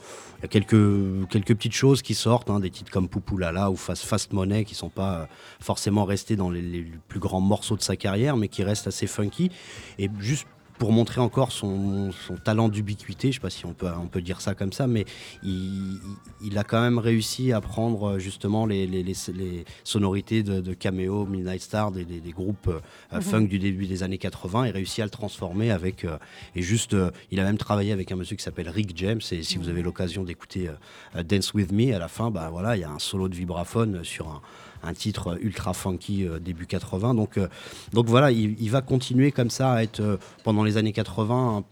quelques, 0.49 1.55
petites 1.55 1.73
choses 1.73 2.01
qui 2.01 2.15
sortent, 2.15 2.49
hein, 2.49 2.59
des 2.59 2.69
titres 2.69 2.91
comme 2.91 3.07
Poupoulala 3.07 3.71
ou 3.71 3.75
Fast, 3.75 4.03
Fast 4.03 4.33
Money 4.33 4.65
qui 4.65 4.75
sont 4.75 4.89
pas 4.89 5.29
forcément 5.59 6.05
restés 6.05 6.35
dans 6.35 6.49
les, 6.49 6.61
les 6.61 6.85
plus 7.07 7.19
grands 7.19 7.41
morceaux 7.41 7.77
de 7.77 7.81
sa 7.81 7.95
carrière, 7.95 8.35
mais 8.35 8.47
qui 8.47 8.63
restent 8.63 8.87
assez 8.87 9.07
funky. 9.07 9.51
Et 9.97 10.09
juste 10.19 10.47
pour 10.79 10.91
montrer 10.93 11.19
encore 11.21 11.51
son, 11.51 12.11
son 12.11 12.35
talent 12.37 12.69
d'ubiquité, 12.69 13.27
je 13.27 13.27
ne 13.27 13.33
sais 13.33 13.39
pas 13.41 13.49
si 13.49 13.65
on 13.65 13.73
peut, 13.73 13.89
on 14.01 14.07
peut 14.07 14.21
dire 14.21 14.39
ça 14.41 14.55
comme 14.55 14.71
ça, 14.73 14.87
mais 14.87 15.05
il, 15.43 15.99
il 16.41 16.57
a 16.57 16.63
quand 16.63 16.81
même 16.81 16.97
réussi 16.97 17.51
à 17.51 17.59
prendre 17.61 18.11
euh, 18.11 18.19
justement 18.19 18.65
les, 18.65 18.87
les- 18.87 19.03
les- 19.03 19.13
les 19.35 19.65
sonorités 19.83 20.41
de, 20.41 20.61
de 20.61 20.73
Cameo, 20.73 21.25
Midnight 21.25 21.61
Star, 21.61 21.91
des, 21.91 22.05
des- 22.05 22.21
des 22.21 22.31
groupes 22.31 22.67
euh, 22.69 23.19
funk 23.21 23.43
du 23.43 23.59
début 23.59 23.87
des 23.87 24.03
années 24.03 24.17
80 24.17 24.65
et 24.65 24.71
réussi 24.71 25.01
à 25.01 25.05
le 25.05 25.11
transformer 25.11 25.69
avec. 25.69 26.05
euh, 26.05 26.17
et 26.55 26.61
juste, 26.61 26.93
euh, 26.93 27.11
il 27.31 27.39
a 27.39 27.43
même 27.43 27.57
travaillé 27.57 27.91
avec 27.91 28.11
un 28.11 28.15
monsieur 28.15 28.35
qui 28.37 28.43
s'appelle 28.43 28.69
Rick 28.69 28.93
James. 28.95 29.19
Et 29.31 29.43
si 29.43 29.57
vous 29.57 29.67
avez 29.69 29.81
l'occasion 29.81 30.23
d'écouter 30.23 30.69
euh, 30.69 30.73
euh, 31.17 31.23
Dance 31.23 31.53
With 31.53 31.71
Me, 31.73 31.93
à 31.93 31.99
la 31.99 32.07
fin, 32.07 32.31
bah, 32.31 32.49
voilà, 32.49 32.77
il 32.77 32.79
y 32.79 32.85
a 32.85 32.89
un 32.89 32.99
solo 32.99 33.27
de 33.27 33.35
vibraphone 33.35 34.03
sur 34.05 34.29
un, 34.29 34.41
un 34.83 34.93
titre 34.93 35.37
ultra 35.41 35.73
funky 35.73 36.25
euh, 36.27 36.39
début 36.39 36.65
80. 36.65 37.13
Donc, 37.15 37.37
euh, 37.37 37.47
donc 37.93 38.07
voilà, 38.07 38.31
il, 38.31 38.55
il 38.61 38.71
va 38.71 38.81
continuer 38.81 39.31
comme 39.31 39.49
ça 39.49 39.73
à 39.73 39.83
être 39.83 39.99
euh, 39.99 40.17
pendant 40.43 40.63
les 40.63 40.77
années 40.77 40.93
80 40.93 41.57
un- 41.57 41.63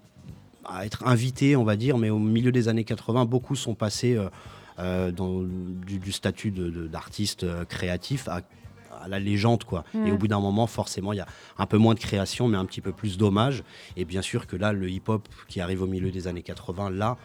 à 0.70 0.86
être 0.86 1.08
invité, 1.08 1.56
on 1.56 1.64
va 1.64 1.76
dire, 1.78 1.98
mais 1.98 2.10
au 2.10 2.20
milieu 2.20 2.52
des 2.52 2.68
années 2.68 2.84
80, 2.84 3.24
beaucoup 3.26 3.56
sont 3.56 3.74
passés 3.76 4.18
euh, 4.80 5.12
dans, 5.12 5.42
du, 5.42 5.98
du 6.00 6.12
statut 6.12 6.52
d'artiste 6.52 7.46
créatif 7.70 8.28
à, 8.28 8.42
à 9.02 9.08
la 9.08 9.18
légende, 9.20 9.64
quoi. 9.64 9.86
Et 10.06 10.12
au 10.12 10.18
bout 10.18 10.28
d'un 10.28 10.42
moment, 10.42 10.68
forcément, 10.68 11.14
il 11.14 11.18
y 11.18 11.22
a 11.22 11.28
un 11.58 11.66
peu 11.68 11.78
moins 11.78 11.94
de 11.94 12.00
création, 12.00 12.50
mais 12.50 12.58
un 12.58 12.66
petit 12.66 12.82
peu 12.82 12.92
plus 12.92 13.18
d'hommage. 13.18 13.64
Et 13.96 14.04
bien 14.04 14.22
sûr 14.22 14.46
que 14.46 14.58
là, 14.58 14.74
le 14.74 14.90
hip-hop 14.90 15.28
qui 15.48 15.62
arrive 15.62 15.84
au 15.84 15.88
milieu 15.88 16.12
des 16.12 16.28
années 16.28 16.42
80, 16.44 16.90
là, 16.90 17.16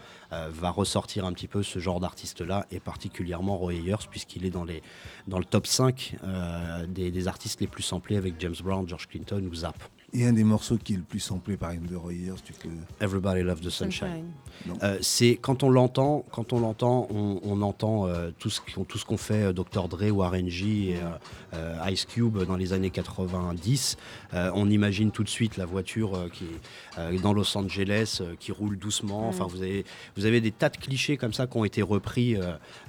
va 0.51 0.71
ressortir 0.71 1.25
un 1.25 1.33
petit 1.33 1.49
peu 1.49 1.63
ce 1.63 1.79
genre 1.79 2.01
d'artiste-là, 2.01 2.67
et 2.71 2.81
particulièrement 2.81 3.57
Roy 3.57 3.75
Ayers, 3.75 4.07
puisqu'il 4.11 4.45
est 4.45 4.51
dans, 4.51 4.65
le 4.65 5.45
top 5.45 5.67
5 5.67 6.17
euh, 6.23 6.87
des, 6.87 7.11
des 7.11 7.29
artistes 7.29 7.61
les 7.61 7.67
plus 7.67 7.83
samplés 7.83 8.17
avec 8.17 8.35
James 8.39 8.55
Brown, 8.63 8.89
George 8.89 9.09
Clinton 9.09 9.47
ou 9.51 9.55
Zapp. 9.55 9.77
Et 10.15 10.27
un 10.27 10.33
des 10.35 10.45
morceaux 10.45 10.77
qui 10.77 10.93
est 10.93 10.97
le 10.97 11.03
plus 11.03 11.21
samplé 11.21 11.57
par 11.57 11.73
de 11.73 11.97
Royer, 11.97 12.33
tu 12.45 12.53
peux. 12.53 12.69
Everybody 13.01 13.43
Loves 13.43 13.61
the 13.61 13.71
Sunshine. 13.71 14.27
Sunshine. 14.67 14.83
Euh, 14.83 14.99
c'est 15.01 15.37
quand 15.37 15.63
on 15.63 15.71
l'entend, 15.71 16.25
quand 16.31 16.53
on 16.53 16.61
l'entend, 16.61 17.09
on, 17.11 17.41
on 17.43 17.63
entend 17.63 18.07
euh, 18.07 18.31
tout 18.39 18.51
ce 18.51 18.61
qu'on 18.61 18.85
tout 18.85 18.99
ce 18.99 19.07
qu'on 19.07 19.17
fait 19.17 19.45
euh, 19.45 19.53
Dr 19.55 19.89
Dre 19.89 20.11
ou 20.13 20.23
R&G 20.23 20.67
et 20.67 20.97
euh, 20.97 21.09
euh, 21.55 21.91
Ice 21.91 22.05
Cube 22.05 22.39
dans 22.45 22.57
les 22.57 22.75
années 22.75 22.91
90. 22.91 23.97
Euh, 24.35 24.51
on 24.55 24.69
imagine 24.69 25.11
tout 25.13 25.25
de 25.25 25.31
suite 25.31 25.57
la 25.57 25.65
voiture 25.65 26.15
euh, 26.15 26.29
qui 26.29 26.45
est 26.45 26.99
euh, 26.99 27.19
dans 27.19 27.33
Los 27.33 27.57
Angeles, 27.57 28.19
euh, 28.21 28.35
qui 28.39 28.53
roule 28.53 28.79
doucement. 28.79 29.29
Enfin, 29.29 29.47
vous 29.47 29.63
avez 29.63 29.85
vous 30.17 30.27
avez 30.27 30.43
des 30.43 30.53
tas 30.53 30.69
de 30.69 30.77
clichés 30.77 31.17
comme 31.17 31.33
ça 31.33 31.47
qui 31.47 31.57
ont 31.57 31.65
été 31.65 31.81
repris, 31.81 32.37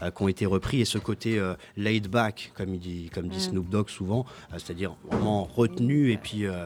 qui 0.01 0.23
ont 0.23 0.27
été 0.27 0.45
repris 0.45 0.81
et 0.81 0.85
ce 0.85 0.97
côté 0.97 1.39
euh, 1.39 1.53
laid 1.77 2.07
back, 2.09 2.51
comme 2.55 2.73
il 2.73 2.79
dit, 2.79 3.09
comme 3.13 3.27
dit 3.29 3.39
Snoop 3.39 3.69
Dogg 3.69 3.89
souvent, 3.89 4.25
euh, 4.51 4.57
c'est-à-dire 4.57 4.95
vraiment 5.09 5.43
retenu 5.45 6.11
et 6.11 6.17
puis 6.17 6.45
euh, 6.45 6.65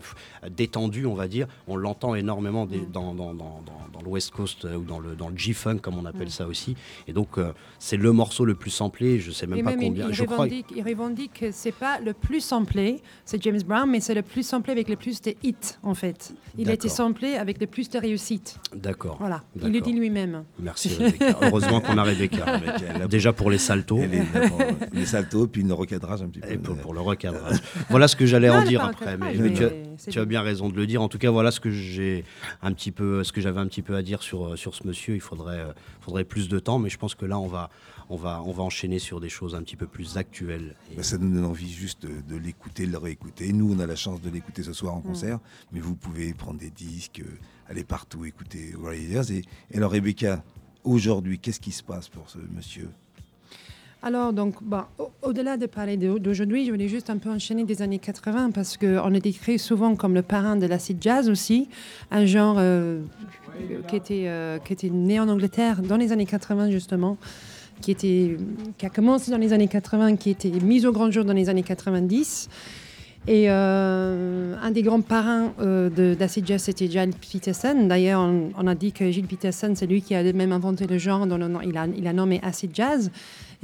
détendu, 0.50 1.06
on 1.06 1.16
va 1.16 1.28
dire. 1.28 1.48
On 1.68 1.76
l'entend 1.76 2.16
énormément 2.16 2.66
des- 2.66 2.80
dans, 2.92 3.14
dans, 3.14 3.34
dans, 3.34 3.62
dans- 3.66 3.88
dans 3.94 4.02
le 4.04 4.08
West 4.10 4.32
Coast 4.32 4.66
euh, 4.66 4.76
ou 4.76 4.84
dans 4.84 5.00
le, 5.00 5.16
dans 5.16 5.30
le 5.30 5.38
G-Funk, 5.38 5.78
comme 5.80 5.98
on 5.98 6.06
appelle 6.06 6.30
ça 6.30 6.46
aussi. 6.48 6.76
Et 7.08 7.14
donc, 7.14 7.38
euh, 7.38 7.52
c'est 7.80 7.98
le 7.98 8.12
morceau 8.12 8.46
le 8.46 8.54
plus 8.56 8.70
samplé, 8.70 9.20
je 9.20 9.32
sais 9.32 9.48
même 9.48 9.60
Et 9.60 9.64
pas 9.64 9.72
même, 9.72 9.80
combien. 9.80 10.08
il, 10.10 10.14
je 10.14 10.24
crois. 10.24 10.38
revendique, 10.38 10.68
il 10.76 10.84
revendique 10.84 11.34
que 11.40 11.52
c'est 11.52 11.72
pas 11.72 12.00
le 12.00 12.14
plus 12.14 12.42
samplé, 12.42 13.02
c'est 13.26 13.42
James 13.44 13.62
Brown, 13.66 13.90
mais 13.90 14.00
c'est 14.00 14.14
le 14.14 14.22
plus 14.22 14.46
samplé 14.46 14.72
avec 14.72 14.88
le 14.90 14.96
plus 14.98 15.22
de 15.22 15.34
hits, 15.44 15.56
en 15.84 15.94
fait. 15.96 16.34
Il 16.58 16.70
a 16.70 16.74
été 16.74 16.90
samplé 16.90 17.36
avec 17.36 17.60
le 17.60 17.68
plus 17.68 17.90
de 17.90 17.98
réussites. 18.00 18.60
D'accord. 18.76 19.18
Voilà, 19.20 19.44
il 19.62 19.72
le 19.72 19.82
dit 19.82 19.94
lui-même. 19.94 20.44
Merci 20.60 20.90
Rebecca. 20.96 21.38
Heureusement 21.42 21.82
qu'on 21.82 21.98
a 21.98 22.04
Rebecca. 22.04 22.46
Rebecca, 22.54 22.82
elle 22.96 23.02
a- 23.02 23.08
Déjà 23.08 23.34
pour 23.34 23.50
les 23.50 23.58
saltos. 23.58 24.00
Elle 24.04 24.14
est 24.14 24.34
là 24.34 24.48
pour 24.50 24.60
les 24.94 25.06
saltos, 25.06 25.48
puis 25.48 25.64
le 25.64 25.74
recadrage 25.74 26.22
un 26.22 26.28
petit 26.28 26.40
peu. 26.40 26.52
Et 26.52 26.58
pour, 26.58 26.76
pour 26.78 26.94
le 26.94 27.02
recadrage. 27.02 27.58
voilà 27.90 28.08
ce 28.08 28.16
que 28.16 28.26
j'allais 28.26 28.50
en 28.50 28.64
dire 28.64 28.84
après. 28.84 29.06
cadrage, 29.06 29.38
Mais, 29.38 29.50
mais 29.50 29.54
tu, 29.54 29.66
as, 29.66 29.72
tu 30.12 30.20
as 30.20 30.26
bien. 30.26 30.37
Bien 30.38 30.44
raison 30.44 30.70
de 30.70 30.76
le 30.76 30.86
dire. 30.86 31.02
En 31.02 31.08
tout 31.10 31.18
cas, 31.18 31.32
voilà 31.32 31.50
ce 31.52 31.60
que 31.60 31.72
j'ai 31.72 32.24
un 32.62 32.72
petit 32.74 32.92
peu, 32.92 33.24
ce 33.24 33.32
que 33.32 33.42
j'avais 33.42 33.60
un 33.60 33.66
petit 33.68 33.82
peu 33.82 33.96
à 33.96 34.04
dire 34.04 34.22
sur, 34.22 34.50
euh, 34.50 34.56
sur 34.56 34.76
ce 34.76 34.86
monsieur. 34.86 35.16
Il 35.16 35.22
faudrait, 35.22 35.60
euh, 35.60 35.74
faudrait 36.02 36.26
plus 36.26 36.48
de 36.48 36.60
temps, 36.60 36.78
mais 36.80 36.90
je 36.90 36.98
pense 36.98 37.16
que 37.16 37.26
là, 37.26 37.40
on 37.40 37.48
va, 37.48 37.70
on 38.10 38.16
va, 38.18 38.42
on 38.46 38.52
va 38.52 38.62
enchaîner 38.64 39.00
sur 39.00 39.20
des 39.20 39.30
choses 39.30 39.56
un 39.56 39.64
petit 39.64 39.76
peu 39.76 39.88
plus 39.88 40.18
actuelles. 40.18 40.76
Et- 40.92 40.96
Bah, 40.98 41.04
ça 41.04 41.18
nous 41.18 41.34
donne 41.34 41.46
envie 41.46 41.72
juste 41.72 42.04
de, 42.04 42.22
de 42.30 42.40
l'écouter, 42.40 42.86
de 42.86 42.92
le 42.92 42.98
réécouter. 43.00 43.52
Nous, 43.52 43.74
on 43.74 43.80
a 43.80 43.88
la 43.88 43.96
chance 43.96 44.22
de 44.22 44.30
l'écouter 44.30 44.62
ce 44.62 44.74
soir 44.74 44.94
en 44.94 45.02
concert, 45.02 45.40
mais 45.72 45.80
vous 45.80 45.96
pouvez 45.96 46.34
prendre 46.34 46.60
des 46.60 46.70
disques, 46.70 47.22
euh, 47.22 47.38
aller 47.70 47.84
partout 47.84 48.24
écouter 48.26 48.76
Warriors. 48.78 49.32
Et, 49.32 49.42
et 49.72 49.78
alors, 49.78 49.92
Rebecca, 49.92 50.44
aujourd'hui, 50.84 51.40
qu'est-ce 51.40 51.60
qui 51.60 51.72
se 51.72 51.84
passe 51.84 52.10
pour 52.10 52.30
ce 52.30 52.38
monsieur? 52.56 52.90
Alors, 54.04 54.32
donc, 54.32 54.56
bah, 54.62 54.90
au- 55.00 55.10
au-delà 55.24 55.58
de 55.58 55.66
parler 55.66 55.98
d'aujourd'hui, 55.98 56.66
je 56.66 56.72
voulais 56.72 56.88
juste 56.88 57.10
un 57.10 57.18
peu 57.18 57.30
enchaîner 57.30 57.64
des 57.66 57.82
années 57.82 57.98
80 58.00 58.52
parce 58.52 58.78
qu'on 58.78 59.14
est 59.14 59.20
décrit 59.20 59.58
souvent 59.60 59.96
comme 59.96 60.14
le 60.14 60.22
parrain 60.22 60.56
de 60.56 60.66
l'acid 60.68 60.98
jazz 61.02 61.30
aussi, 61.30 61.68
un 62.12 62.26
genre 62.26 62.58
euh, 62.60 63.02
qui, 63.88 63.96
était, 63.96 64.26
euh, 64.28 64.60
qui 64.60 64.74
était 64.74 64.90
né 64.92 65.20
en 65.20 65.28
Angleterre 65.28 65.82
dans 65.82 65.98
les 65.98 66.12
années 66.12 66.28
80 66.28 66.70
justement, 66.70 67.18
qui, 67.82 67.92
était, 67.92 68.38
qui 68.78 68.86
a 68.86 68.90
commencé 68.90 69.32
dans 69.32 69.38
les 69.38 69.52
années 69.52 69.68
80, 69.68 70.16
qui 70.18 70.30
était 70.30 70.52
mis 70.52 70.86
au 70.86 70.92
grand 70.92 71.10
jour 71.10 71.26
dans 71.26 71.34
les 71.34 71.50
années 71.50 71.64
90. 71.64 72.50
Et 73.30 73.50
euh, 73.50 74.56
un 74.62 74.72
des 74.72 74.84
grands 74.84 75.02
parrains 75.02 75.52
euh, 75.60 75.90
de- 75.90 76.14
d'acid 76.14 76.48
jazz, 76.48 76.62
c'était 76.62 76.88
Gilles 76.88 77.12
Peterson. 77.30 77.88
D'ailleurs, 77.88 78.22
on, 78.22 78.68
a 78.68 78.76
dit 78.76 78.94
que 78.94 79.12
Gilles 79.12 79.26
Peterson, 79.28 79.74
c'est 79.76 79.88
lui 79.88 80.02
qui 80.02 80.16
a 80.16 80.24
même 80.32 80.54
inventé 80.54 80.88
le 80.88 80.98
genre, 80.98 81.26
dont 81.28 81.60
il, 81.62 81.76
a, 81.78 81.88
il 81.98 82.08
a 82.08 82.14
nommé 82.14 82.40
acid 82.44 82.70
jazz. 82.74 83.12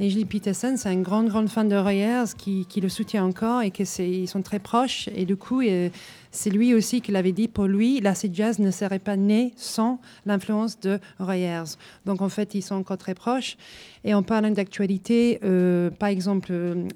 Et 0.00 0.10
Gilles 0.10 0.26
Peterson, 0.26 0.74
c'est 0.76 0.88
un 0.88 1.00
grand, 1.02 1.22
grand 1.22 1.46
fan 1.48 1.68
de 1.68 1.76
Royers 1.76 2.24
qui, 2.36 2.66
le 2.82 2.88
soutient 2.88 3.24
encore 3.24 3.62
et 3.62 3.70
que 3.70 3.84
c'est, 3.84 4.10
ils 4.10 4.26
sont 4.26 4.42
très 4.42 4.58
proches. 4.58 5.08
Et 5.14 5.24
du 5.24 5.36
coup, 5.36 5.60
euh, 5.60 5.88
c'est 6.32 6.50
lui 6.50 6.74
aussi 6.74 7.00
qui 7.00 7.12
l'avait 7.12 7.30
dit. 7.30 7.46
Pour 7.46 7.66
lui, 7.66 8.00
l'acid 8.00 8.34
jazz 8.34 8.58
ne 8.58 8.72
serait 8.72 8.98
pas 8.98 9.14
né 9.16 9.52
sans 9.56 10.00
l'influence 10.26 10.80
de 10.80 10.98
Royers. 11.20 11.62
Donc 12.06 12.22
en 12.22 12.28
fait, 12.28 12.56
ils 12.56 12.62
sont 12.62 12.74
encore 12.74 12.98
très 12.98 13.14
proches. 13.14 13.56
Et 14.02 14.14
en 14.14 14.24
parlant 14.24 14.50
d'actualité, 14.50 15.38
euh, 15.44 15.90
par 15.90 16.08
exemple, 16.08 16.48
euh, 16.50 16.88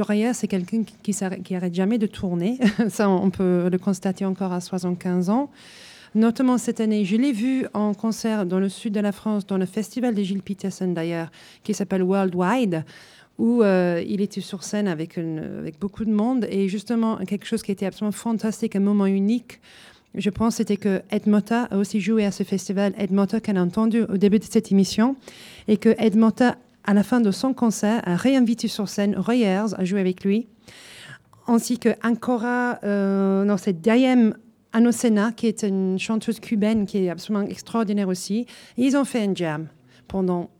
Royers, 0.00 0.34
c'est 0.34 0.48
quelqu'un 0.48 0.82
qui, 0.82 0.96
qui, 1.00 1.12
s'arrête- 1.12 1.44
qui 1.44 1.54
arrête 1.54 1.74
jamais 1.76 1.98
de 1.98 2.08
tourner. 2.08 2.58
Ça, 2.88 3.08
on 3.08 3.30
peut 3.30 3.68
le 3.70 3.78
constater 3.78 4.24
encore 4.24 4.52
à 4.52 4.60
75 4.60 5.30
ans. 5.30 5.48
Notamment 6.14 6.58
cette 6.58 6.80
année, 6.80 7.04
je 7.04 7.16
l'ai 7.16 7.32
vu 7.32 7.66
en 7.72 7.94
concert 7.94 8.44
dans 8.44 8.60
le 8.60 8.68
sud 8.68 8.92
de 8.92 9.00
la 9.00 9.12
France, 9.12 9.46
dans 9.46 9.56
le 9.56 9.64
festival 9.64 10.14
de 10.14 10.22
Gilles 10.22 10.42
Peterson 10.42 10.88
d'ailleurs, 10.88 11.30
qui 11.62 11.72
s'appelle 11.72 12.02
Worldwide, 12.02 12.84
où 13.38 13.62
euh, 13.62 14.02
il 14.06 14.20
était 14.20 14.42
sur 14.42 14.62
scène 14.62 14.88
avec, 14.88 15.18
beaucoup 15.80 16.04
de 16.04 16.12
monde. 16.12 16.46
Et 16.50 16.68
justement, 16.68 17.16
quelque 17.16 17.46
chose 17.46 17.62
qui 17.62 17.72
était 17.72 17.86
absolument 17.86 18.12
fantastique, 18.12 18.76
un 18.76 18.80
moment 18.80 19.06
unique, 19.06 19.60
je 20.14 20.28
pense, 20.28 20.56
c'était 20.56 20.76
que 20.76 21.00
Ed 21.10 21.26
Motta 21.26 21.64
a 21.70 21.78
aussi 21.78 21.98
joué 21.98 22.26
à 22.26 22.30
ce 22.30 22.42
festival. 22.42 22.92
Ed 22.98 23.12
Motta 23.12 23.40
qu'on 23.40 23.56
a 23.56 23.62
entendu 23.62 24.02
au 24.02 24.18
début 24.18 24.38
de 24.38 24.44
cette 24.44 24.70
émission. 24.70 25.16
Et 25.68 25.78
que 25.78 25.94
Ed 25.96 26.16
Motta, 26.16 26.56
à 26.84 26.92
la 26.92 27.02
fin 27.02 27.22
de 27.22 27.30
son 27.30 27.54
concert, 27.54 28.02
a 28.04 28.16
réinvité 28.16 28.68
sur 28.68 28.90
scène 28.90 29.16
Royers 29.16 29.74
à 29.78 29.84
jouer 29.86 30.00
avec 30.00 30.24
lui 30.24 30.46
ainsi 31.46 31.78
que 31.78 31.90
Ancora, 32.04 32.78
euh, 32.84 33.44
non, 33.44 33.56
Anosena, 34.72 35.32
qui 35.32 35.46
est 35.46 35.62
une 35.62 35.98
chanteuse 35.98 36.40
cubaine 36.40 36.86
qui 36.86 37.04
est 37.04 37.10
absolument 37.10 37.44
extraordinaire 37.44 38.08
aussi. 38.08 38.46
Et 38.76 38.84
ils 38.84 38.96
ont 38.96 39.04
fait 39.04 39.22
un 39.22 39.34
jam 39.34 39.68
pendant 40.08 40.50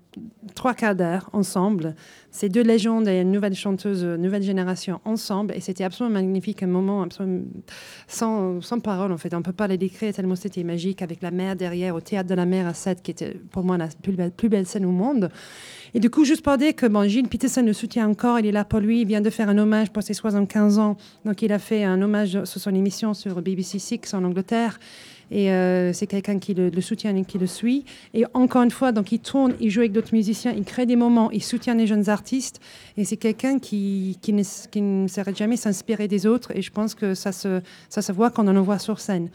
trois 0.55 0.75
quarts 0.75 0.95
d'heure 0.95 1.31
ensemble. 1.33 1.95
Ces 2.31 2.49
deux 2.49 2.63
légendes 2.63 3.09
et 3.09 3.21
une 3.21 3.33
nouvelle 3.33 3.55
chanteuse, 3.55 4.05
euh, 4.05 4.17
nouvelle 4.17 4.43
génération 4.43 5.01
ensemble. 5.05 5.55
Et 5.57 5.61
c'était 5.61 5.85
absolument 5.85 6.15
magnifique, 6.15 6.63
un 6.63 6.67
moment 6.67 7.03
absolument 7.03 7.45
sans, 8.07 8.61
sans 8.61 8.81
parole 8.81 9.13
en 9.13 9.19
fait. 9.19 9.33
On 9.35 9.39
ne 9.39 9.43
peut 9.43 9.53
pas 9.53 9.67
les 9.67 9.79
décrire 9.79 10.13
tellement 10.13 10.37
c'était 10.37 10.65
magique 10.65 11.03
avec 11.03 11.23
la 11.23 11.31
mer 11.31 11.57
derrière, 11.57 11.95
au 11.95 12.01
théâtre 12.01 12.29
de 12.29 12.35
la 12.35 12.47
mer 12.47 12.67
à 12.67 12.75
7, 12.75 13.03
qui 13.03 13.11
était 13.11 13.37
pour 13.51 13.65
moi 13.65 13.79
la 13.79 13.89
plus 14.33 14.49
belle, 14.49 14.67
scène 14.67 14.85
au 14.85 14.91
monde. 14.91 15.31
Et 15.95 16.01
du 16.01 16.11
coup, 16.11 16.25
juste 16.25 16.43
pour 16.43 16.57
dire 16.57 16.75
que 16.75 16.87
bon, 16.87 17.07
Gilles 17.09 17.29
Peterson 17.29 17.63
le 17.63 17.73
soutient 17.73 18.09
encore, 18.09 18.39
il 18.39 18.47
est 18.47 18.53
là 18.53 18.65
pour 18.65 18.81
lui, 18.81 19.03
il 19.03 19.07
vient 19.07 19.21
de 19.21 19.31
faire 19.31 19.49
un 19.49 19.59
hommage 19.59 19.91
pour 19.91 20.03
ses 20.03 20.15
75 20.15 20.79
ans. 20.79 20.97
Donc 21.25 21.43
il 21.43 21.53
a 21.53 21.59
fait 21.59 21.85
un 21.85 22.01
hommage 22.01 22.45
sur 22.45 22.61
son 22.61 22.75
émission 22.75 23.15
sur 23.15 23.41
BBC 23.43 23.79
Six 23.79 24.15
en 24.15 24.25
Angleterre. 24.25 24.79
Et 25.33 25.51
euh, 25.51 25.95
c'est 25.95 26.07
quelqu'un 26.07 26.39
qui 26.39 26.53
le, 26.53 26.81
soutient 26.83 27.17
et 27.17 27.25
qui 27.25 27.39
le 27.39 27.47
suit. 27.47 27.87
Et 28.13 28.25
encore 28.35 28.63
une 28.63 28.71
fois, 28.71 28.93
donc 28.93 29.13
il 29.13 29.19
tourne, 29.19 29.55
il 29.61 29.71
joue 29.71 29.81
avec 29.81 29.93
d'autres 29.93 30.13
musiciens, 30.13 30.53
il 30.55 30.65
crée 30.65 30.85
des 30.85 30.95
moments, 30.95 31.31
il 31.31 31.43
soutient 31.43 31.75
les 31.75 31.87
jeunes 31.87 32.11
artistes. 32.11 32.61
Et 32.99 33.05
c'est 33.05 33.17
quelqu'un 33.17 33.59
qui, 33.59 34.19
ne, 34.29 34.69
qui 34.69 34.81
ne 34.83 35.09
s'arrête 35.09 35.37
jamais 35.37 35.57
s'inspirer 35.57 36.07
des 36.07 36.27
autres. 36.27 36.55
Et 36.55 36.61
je 36.61 36.71
pense 36.71 36.95
que 36.95 37.15
ça 37.15 37.33
se, 37.33 38.13
voit 38.13 38.31
quand 38.31 38.47
on 38.47 38.53
le 38.53 38.61
voit 38.61 38.79
sur 38.79 39.01
scène. 39.01 39.31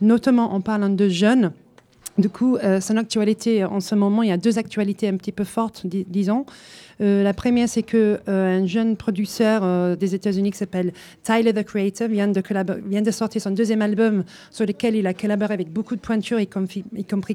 Notamment 0.00 0.54
en 0.54 0.60
parlant 0.60 0.88
de 0.88 1.08
jeunes. 1.08 1.52
Du 2.16 2.28
coup, 2.28 2.56
euh, 2.56 2.80
son 2.80 2.96
actualité 2.96 3.64
en 3.64 3.80
ce 3.80 3.94
moment, 3.96 4.22
il 4.22 4.28
y 4.28 4.32
a 4.32 4.36
deux 4.36 4.58
actualités 4.58 5.08
un 5.08 5.16
petit 5.16 5.32
peu 5.32 5.44
fortes, 5.44 5.84
dis- 5.84 6.06
disons. 6.08 6.46
Euh, 7.00 7.22
la 7.22 7.32
première, 7.32 7.68
c'est 7.68 7.82
que 7.82 8.20
euh, 8.28 8.60
un 8.60 8.66
jeune 8.66 8.96
producteur 8.96 9.62
euh, 9.64 9.96
des 9.96 10.14
États-Unis 10.14 10.50
qui 10.50 10.58
s'appelle 10.58 10.92
Tyler 11.22 11.52
the 11.52 11.64
Creator 11.64 12.08
vient 12.08 12.28
de, 12.28 13.10
sortir 13.10 13.40
son 13.40 13.50
deuxième 13.50 13.82
album 13.82 14.24
sur 14.50 14.66
lequel 14.66 14.94
il 14.96 15.06
a 15.06 15.14
collaboré 15.14 15.54
avec 15.54 15.72
beaucoup 15.72 15.96
de 15.96 16.00
pointures, 16.00 16.40
y 16.40 16.46
compris, 16.46 16.84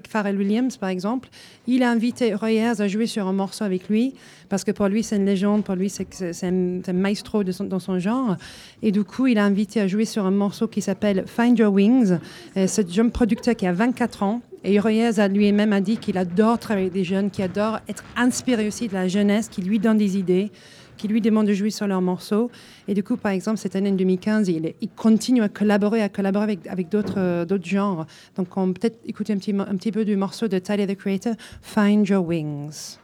Pharrell 0.07 0.37
Williams, 0.37 0.77
par 0.77 0.89
exemple. 0.89 1.29
Il 1.67 1.83
a 1.83 1.89
invité 1.89 2.33
Roy 2.35 2.51
Ayers 2.51 2.79
à 2.81 2.87
jouer 2.87 3.07
sur 3.07 3.27
un 3.27 3.33
morceau 3.33 3.63
avec 3.63 3.89
lui 3.89 4.13
parce 4.49 4.63
que 4.63 4.71
pour 4.71 4.87
lui, 4.87 5.03
c'est 5.03 5.17
une 5.17 5.25
légende, 5.25 5.63
pour 5.63 5.75
lui, 5.75 5.89
c'est 5.89 6.43
un, 6.43 6.93
maestro 6.93 7.43
dans 7.43 7.79
son 7.79 7.99
genre. 7.99 8.35
Et 8.81 8.91
du 8.91 9.03
coup, 9.03 9.27
il 9.27 9.37
a 9.37 9.45
invité 9.45 9.81
à 9.81 9.87
jouer 9.87 10.05
sur 10.05 10.25
un 10.25 10.31
morceau 10.31 10.67
qui 10.67 10.81
s'appelle 10.81 11.25
Find 11.27 11.57
Your 11.57 11.73
Wings. 11.73 12.17
Euh, 12.57 12.67
ce 12.67 12.81
jeune 12.87 13.11
producteur 13.11 13.55
qui 13.55 13.67
a 13.67 13.73
24 13.73 14.23
ans. 14.23 14.41
Et 14.63 14.79
Royez 14.79 15.19
a 15.19 15.27
lui-même 15.27 15.73
a 15.73 15.81
dit 15.81 15.97
qu'il 15.97 16.17
adore 16.17 16.57
travailler 16.57 16.87
avec 16.87 16.93
des 16.93 17.03
jeunes, 17.03 17.29
qu'il 17.29 17.43
adore 17.43 17.79
être 17.87 18.03
inspiré 18.15 18.67
aussi 18.67 18.87
de 18.87 18.93
la 18.93 19.07
jeunesse, 19.07 19.47
qui 19.47 19.61
lui 19.61 19.77
donne 19.77 19.99
des 19.99 20.17
idées, 20.17 20.51
qui 20.97 21.07
lui 21.07 21.21
demande 21.21 21.45
de 21.45 21.53
jouer 21.53 21.69
sur 21.69 21.87
leurs 21.87 22.01
morceaux. 22.01 22.49
Et 22.87 22.93
du 22.93 23.03
coup, 23.03 23.17
par 23.17 23.31
exemple, 23.31 23.57
cette 23.57 23.75
année 23.75 23.91
en 23.91 23.95
2015, 23.95 24.49
il, 24.49 24.73
continue 24.95 25.43
à 25.43 25.49
collaborer, 25.49 26.01
à 26.01 26.09
collaborer 26.09 26.57
avec, 26.67 26.87
euh, 26.93 27.45
d'autres 27.45 27.65
genres. 27.65 28.07
Donc, 28.35 28.47
on 28.57 28.67
peut 28.67 28.79
peut-être 28.81 28.99
écouter 29.05 29.33
un 29.33 29.37
petit, 29.37 29.53
un 29.53 29.75
petit 29.75 29.91
peu 29.91 30.03
du 30.03 30.15
morceau 30.15 30.47
de 30.47 30.57
Tyler 30.57 30.87
the 30.87 30.97
Creator, 30.97 31.35
Find 31.61 32.07
Your 32.07 32.25
Wings. 32.25 32.97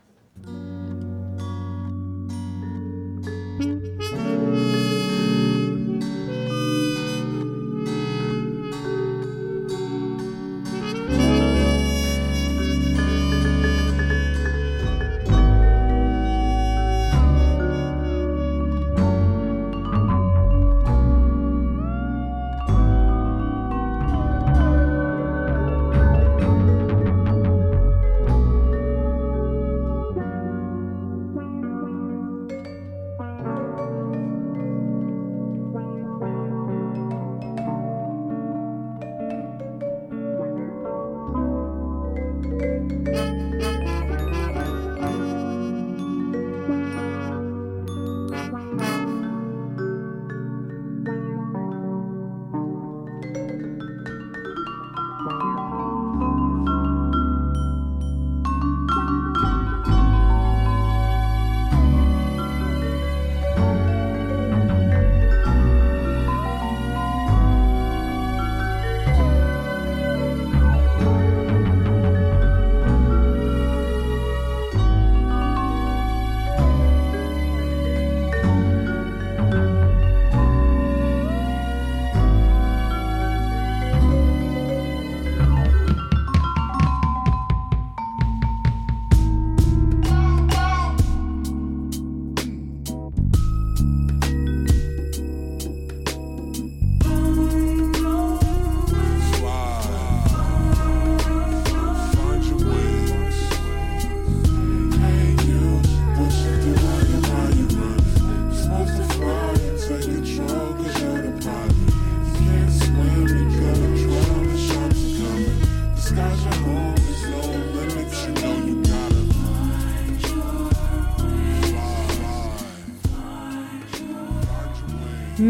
Find 4.24 4.81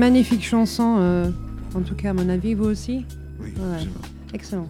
Magnifique 0.06 0.44
chanson, 0.44 0.96
euh, 0.98 1.30
en 1.76 1.82
tout 1.82 1.94
cas 1.94 2.10
à 2.10 2.14
mon 2.14 2.28
avis, 2.28 2.56
vous 2.56 2.64
aussi 2.66 3.06
Oui, 3.40 3.50
Ouais. 3.56 3.86
Excellent. 4.34 4.68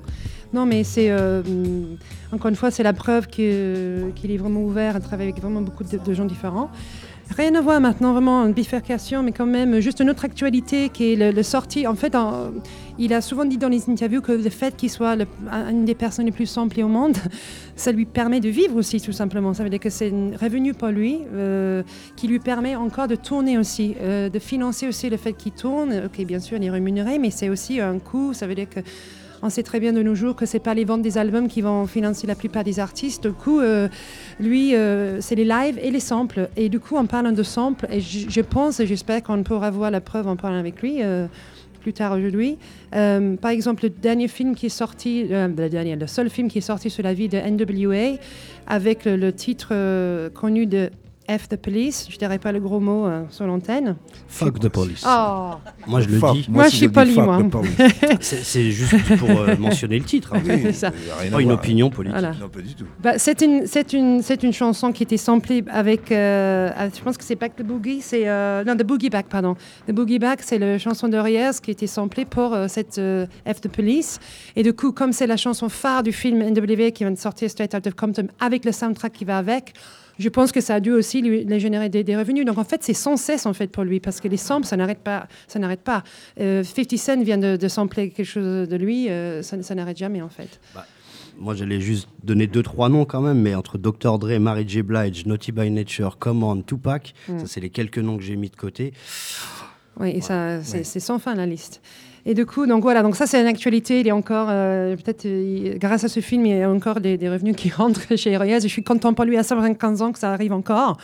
Non, 0.54 0.66
mais 0.66 0.84
c'est 0.84 1.10
euh, 1.10 1.42
encore 2.34 2.50
une 2.50 2.58
fois, 2.58 2.70
c'est 2.70 2.84
la 2.84 2.92
preuve 2.92 3.28
que- 3.28 4.10
qu'il 4.14 4.30
est 4.32 4.36
vraiment 4.38 4.62
ouvert 4.62 4.98
à 4.98 5.00
travailler 5.00 5.30
avec 5.32 5.42
vraiment 5.42 5.62
beaucoup 5.62 5.86
de, 5.86 5.98
de 5.98 6.14
gens 6.14 6.26
différents. 6.26 6.70
Rien 7.38 7.56
à 7.56 7.62
voir 7.62 7.80
maintenant, 7.80 8.12
vraiment 8.12 8.46
une 8.46 8.52
bifurcation, 8.52 9.24
mais 9.24 9.32
quand 9.32 9.46
même 9.46 9.80
juste 9.80 10.02
une 10.02 10.10
autre 10.10 10.26
actualité 10.26 10.90
qui 10.90 11.14
est 11.14 11.16
le, 11.16 11.32
le 11.32 11.44
sorti. 11.44 11.88
En 11.88 11.96
fait, 11.96 12.14
il 13.00 13.14
a 13.14 13.22
souvent 13.22 13.46
dit 13.46 13.58
dans 13.58 13.70
les 13.70 13.90
interviews 13.90 14.22
que 14.22 14.34
le 14.34 14.50
fait 14.50 14.76
qu'il 14.76 14.90
soit 14.90 15.16
une 15.70 15.86
des 15.86 15.96
personnes 15.96 16.26
les 16.26 16.32
plus 16.32 16.46
samplées 16.46 16.84
au 16.84 16.90
monde, 16.90 17.16
ça 17.76 17.94
lui 17.94 18.06
permet 18.06 18.42
de 18.42 18.50
vivre 18.50 18.76
aussi, 18.76 19.00
tout 19.00 19.14
simplement. 19.14 19.54
Ça 19.54 19.64
veut 19.64 19.70
dire 19.70 19.80
que 19.80 19.90
c'est 19.90 20.12
un 20.12 20.38
revenu 20.40 20.74
pour 20.74 20.90
lui 20.90 21.20
euh, 21.34 21.84
qui 22.18 22.28
lui 22.28 22.40
permet 22.40 22.76
encore 22.76 23.08
de 23.08 23.16
tourner 23.16 23.58
aussi, 23.58 23.96
euh, 24.02 24.30
de 24.30 24.40
financer 24.40 24.88
aussi 24.88 25.10
le 25.10 25.18
fait 25.18 25.34
qu'il 25.34 25.54
tourne. 25.54 26.04
Ok, 26.06 26.24
bien 26.26 26.40
sûr, 26.40 26.58
il 26.58 26.66
est 26.66 26.70
rémunéré, 26.70 27.18
mais 27.18 27.32
c'est 27.32 27.50
aussi 27.50 27.80
un 27.80 28.00
coût. 28.00 28.34
Ça 28.34 28.46
veut 28.46 28.56
dire 28.56 28.70
que 28.70 28.82
on 29.44 29.50
sait 29.50 29.64
très 29.64 29.80
bien 29.80 29.94
de 29.94 30.02
nos 30.04 30.16
jours 30.16 30.36
que 30.36 30.46
c'est 30.46 30.60
pas 30.60 30.74
les 30.74 30.86
ventes 30.86 31.02
des 31.02 31.18
albums 31.18 31.48
qui 31.48 31.62
vont 31.62 31.88
financer 31.88 32.28
la 32.28 32.36
plupart 32.36 32.64
des 32.64 32.80
artistes. 32.80 33.28
Du 33.28 33.34
coup, 33.34 33.60
euh, 33.60 33.88
lui, 34.40 34.76
euh, 34.76 35.20
c'est 35.22 35.36
les 35.36 35.46
lives 35.46 35.80
et 35.82 35.92
les 35.92 36.00
samples. 36.00 36.50
Et 36.56 36.70
du 36.70 36.80
coup, 36.80 36.96
en 36.98 37.06
parlant 37.06 37.32
de 37.32 37.44
samples, 37.44 37.88
et 37.92 38.02
je, 38.02 38.42
pense 38.42 38.80
et 38.80 38.88
j'espère 38.88 39.24
qu'on 39.24 39.44
pourra 39.44 39.72
voir 39.72 39.92
la 39.92 40.02
preuve 40.02 40.28
en 40.28 40.36
parlant 40.36 40.58
avec 40.58 40.82
lui. 40.82 40.98
euh, 41.02 41.28
plus 41.82 41.94
tard 41.94 42.12
aujourd'hui. 42.12 42.60
Par 42.92 43.50
exemple, 43.50 43.86
le 43.86 43.90
dernier 43.90 44.28
film 44.28 44.54
qui 44.54 44.68
est 44.68 44.70
sorti, 44.70 45.24
le, 45.28 45.48
dernier, 45.68 45.96
le 45.96 46.06
seul 46.06 46.30
film 46.30 46.48
qui 46.48 46.60
est 46.60 46.62
sorti 46.62 46.92
sur 46.92 47.02
la 47.02 47.16
vie 47.16 47.28
de 47.28 47.40
NWA, 47.40 48.20
avec 48.68 49.06
le, 49.06 49.34
titre 49.34 49.74
connu 50.36 50.68
de 50.68 50.92
F 51.38 51.48
the 51.50 51.56
police. 51.56 52.08
Je 52.10 52.18
dirais 52.18 52.40
pas 52.40 52.52
le 52.52 52.60
gros 52.60 52.80
mot 52.80 53.06
euh, 53.06 53.24
sur 53.30 53.46
l'antenne. 53.48 53.96
Fuck 54.28 54.60
the 54.60 54.68
police. 54.70 55.04
Oh, 55.08 55.52
Moi, 55.88 56.02
je 56.02 56.10
le 56.10 56.20
Fuck, 56.20 56.34
dis. 56.34 56.46
Moi, 56.50 56.66
si 56.66 56.72
je 56.72 56.76
suis 56.78 56.90
poli, 56.90 57.14
moi. 57.16 57.40
C'est 58.20 58.72
juste 58.72 59.18
pour 59.18 59.30
euh, 59.30 59.56
mentionner 59.58 60.00
le 60.00 60.06
titre. 60.06 60.34
hein. 60.36 60.42
Oui, 60.46 60.60
C'est 60.64 60.74
ça. 60.74 60.88
euh, 60.88 61.30
Pas 61.32 61.42
une 61.42 61.48
voir. 61.48 61.58
opinion 61.60 61.90
politique. 61.90 62.18
voilà. 62.20 62.36
Non, 62.40 62.50
pas 62.50 62.62
du 62.62 62.76
tout. 62.76 62.86
Bah, 63.02 63.14
c'est 63.18 63.42
une, 63.42 63.66
c'est 63.68 63.94
une, 63.94 64.22
c'est 64.22 64.44
une 64.44 64.54
chanson 64.54 64.92
qui 64.92 65.04
était 65.04 65.18
samplée 65.18 65.64
avec, 65.70 66.12
euh, 66.12 66.70
ah, 66.76 66.88
je 66.90 67.02
pense 67.02 67.18
que 67.18 67.24
c'est 67.24 67.36
Back 67.36 67.56
the 67.56 67.64
Boogie, 67.64 68.02
c'est 68.02 68.28
euh, 68.28 68.64
non 68.64 68.76
The 68.76 68.84
Boogie 68.84 69.10
Back, 69.10 69.28
pardon. 69.28 69.56
The 69.88 69.92
Boogie 69.92 70.20
Back, 70.20 70.40
c'est 70.44 70.60
la 70.60 70.78
chanson 70.78 71.08
de 71.08 71.18
Reyes 71.18 71.60
qui 71.62 71.72
a 71.72 71.74
été 71.74 71.88
samplée 71.88 72.26
pour 72.26 72.54
euh, 72.54 72.68
cette 72.68 72.98
euh, 72.98 73.26
F 73.48 73.62
the 73.62 73.68
Police. 73.70 74.20
Et 74.56 74.64
du 74.64 74.74
coup, 74.74 74.92
comme 74.92 75.14
c'est 75.14 75.28
la 75.28 75.38
chanson 75.38 75.70
phare 75.70 76.04
du 76.04 76.12
film 76.12 76.40
NWA 76.44 76.92
qui 76.92 77.04
vient 77.04 77.12
de 77.12 77.18
sortir 77.18 77.50
Straight 77.50 77.74
Out 77.74 77.88
of 77.88 77.94
Compton 77.96 78.28
avec 78.40 78.66
le 78.66 78.72
soundtrack 78.72 79.14
qui 79.14 79.26
va 79.26 79.38
avec. 79.38 79.74
Je 80.22 80.30
pense 80.30 80.52
que 80.52 80.62
ça 80.62 80.76
a 80.76 80.80
dû 80.80 80.92
aussi 80.92 81.22
lui, 81.22 81.44
lui 81.44 81.60
générer 81.60 81.90
des, 81.90 82.04
des 82.04 82.16
revenus. 82.16 82.46
Donc 82.46 82.58
en 82.58 82.64
fait, 82.64 82.84
c'est 82.84 82.94
sans 82.94 83.18
cesse 83.18 83.46
en 83.46 83.54
fait 83.54 83.68
pour 83.72 83.84
lui 83.84 84.00
parce 84.00 84.22
que 84.22 84.28
les 84.28 84.38
samples, 84.38 84.68
ça 84.68 84.78
n'arrête 84.78 85.00
pas. 85.00 85.28
Ça 85.48 85.58
n'arrête 85.60 85.82
pas. 85.82 86.04
Euh, 86.40 86.64
50 86.64 86.98
Cent 86.98 87.24
vient 87.24 87.38
de, 87.38 87.56
de 87.58 87.68
sampler 87.68 88.10
quelque 88.12 88.26
chose 88.26 88.68
de 88.70 88.76
lui, 88.76 89.10
euh, 89.10 89.42
ça, 89.42 89.62
ça 89.64 89.74
n'arrête 89.76 89.98
jamais 89.98 90.22
en 90.22 90.30
fait. 90.30 90.60
Moi, 91.40 91.56
j'allais 91.56 91.80
juste 91.82 92.08
donner 92.24 92.46
deux, 92.46 92.62
trois 92.62 92.90
noms 92.90 93.06
quand 93.06 93.22
même, 93.22 93.40
mais 93.42 93.56
entre 93.56 93.78
Dr. 93.80 94.20
Dre, 94.20 94.38
Mary 94.40 94.64
J. 94.68 94.84
Blige, 94.84 95.26
Naughty 95.26 95.52
by 95.52 95.72
Nature, 95.72 96.18
Common, 96.20 96.62
Tupac, 96.62 97.14
Mm. 97.28 97.40
ça, 97.40 97.46
c'est 97.48 97.62
les 97.62 97.70
quelques 97.72 97.98
noms 97.98 98.18
que 98.18 98.24
j'ai 98.24 98.36
mis 98.36 98.50
de 98.50 98.56
côté. 98.56 98.94
Oui, 100.00 100.12
et 100.12 100.22
ça, 100.22 100.62
c'est 100.64 100.84
c'est 100.84 101.00
sans 101.00 101.20
fin 101.20 101.34
la 101.36 101.46
liste. 101.46 101.82
Et 102.26 102.34
du 102.34 102.46
coup, 102.46 102.68
donc 102.68 102.84
voilà, 102.84 103.02
donc 103.02 103.16
ça 103.16 103.26
c'est 103.26 103.42
une 103.42 103.48
actualité. 103.48 104.02
Il 104.02 104.10
a 104.10 104.16
encore, 104.16 104.48
euh, 104.50 104.96
peut-être, 104.96 105.28
grâce 105.80 106.04
à 106.04 106.08
ce 106.08 106.20
film, 106.20 106.46
il 106.46 106.58
y 106.58 106.62
a 106.62 106.70
encore 106.70 107.02
des, 107.02 107.18
revenus 107.30 107.56
qui 107.56 107.70
rentrent 107.76 108.16
chez 108.16 108.38
Reyes. 108.38 108.62
Je 108.62 108.68
suis 108.68 108.84
content 108.84 109.14
pour 109.14 109.26
lui 109.26 109.38
à 109.38 109.44
115 109.44 110.02
ans 110.02 110.12
que 110.12 110.20
ça 110.20 110.32
arrive 110.32 110.54
encore. 110.54 110.98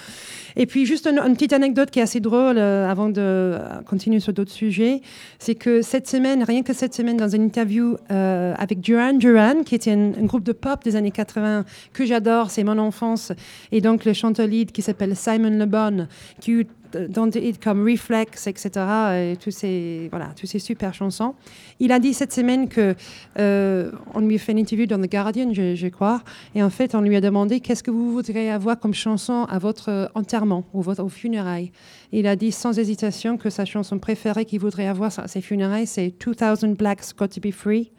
Et 0.56 0.66
puis 0.66 0.86
juste 0.86 1.08
une, 1.08 1.34
petite 1.34 1.54
anecdote 1.54 1.92
qui 1.92 2.00
est 2.00 2.04
assez 2.04 2.20
drôle 2.20 2.58
euh, 2.58 2.90
avant 2.90 3.10
de 3.10 3.22
euh, 3.22 3.60
continuer 3.86 4.20
sur 4.20 4.34
d'autres 4.34 4.52
sujets, 4.52 5.02
c'est 5.40 5.56
que 5.56 5.82
cette 5.82 6.08
semaine, 6.08 6.44
rien 6.44 6.64
que 6.64 6.74
cette 6.74 6.94
semaine, 6.94 7.18
dans 7.18 7.30
une 7.30 7.44
interview 7.44 7.98
avec 8.10 8.80
Duran 8.80 9.14
Duran, 9.14 9.64
qui 9.64 9.76
était 9.76 9.92
un, 9.92 10.12
groupe 10.26 10.44
de 10.44 10.52
pop 10.52 10.84
des 10.84 10.96
années 10.96 11.12
80 11.12 11.66
que 11.94 12.06
j'adore, 12.06 12.50
c'est 12.50 12.64
mon 12.64 12.78
enfance, 12.78 13.32
et 13.72 13.82
donc 13.82 14.06
le 14.06 14.14
chanteur 14.14 14.48
lead 14.48 14.72
qui 14.72 14.82
s'appelle 14.82 15.16
Simon 15.16 15.58
Le 15.58 15.66
Bon, 15.66 16.08
qui 16.40 16.66
dans 17.10 17.28
des 17.28 17.40
hits 17.40 17.58
comme 17.62 17.88
Reflex, 17.88 18.48
etc., 18.48 18.70
et 19.14 19.38
tous 19.38 19.52
ces, 19.52 20.08
voilà, 20.10 20.30
tous 20.40 20.48
ces 20.48 20.60
super 20.60 20.94
chansons. 20.94 21.36
Il 21.80 21.92
a 21.92 22.00
dit 22.00 22.14
cette 22.14 22.34
semaine 22.34 22.68
que 22.68 22.96
euh, 23.40 23.92
on 24.14 24.22
lui 24.22 24.36
a 24.36 24.38
fait 24.38 24.52
une 24.52 24.60
interview 24.60 24.86
dans 24.86 25.00
The 25.00 25.10
Guardian, 25.10 25.54
je, 25.54 25.88
crois, 25.88 26.22
et 26.56 26.64
en 26.64 26.70
fait, 26.70 26.96
on 26.96 27.02
lui 27.02 27.16
a 27.16 27.22
demandé 27.22 27.60
qu'est-ce 27.60 27.84
que 27.84 27.92
vous 27.92 28.12
voudriez 28.12 28.52
avoir 28.52 28.80
comme 28.80 28.94
chanson 28.94 29.46
à 29.50 29.60
votre 29.60 29.90
euh, 29.90 30.08
enterrement 30.16 30.66
ou 30.74 30.82
votre, 30.82 31.04
aux 31.04 31.10
funérailles? 31.10 31.72
Il 32.12 32.28
a 32.28 32.36
dit 32.36 32.52
sans 32.52 32.78
hésitation 32.78 33.38
que 33.38 33.50
sa 33.50 33.66
chanson 33.66 34.00
préférée 34.00 34.46
qu'il 34.46 34.60
voudrait 34.60 34.88
avoir 34.88 35.12
à 35.20 35.28
ses 35.28 35.42
funérailles, 35.42 35.88
c'est 35.88 36.14
2000 36.24 36.76
Blacks 36.76 37.16
Got 37.18 37.28
to 37.28 37.42
Be 37.42 37.52
Free 37.52 37.92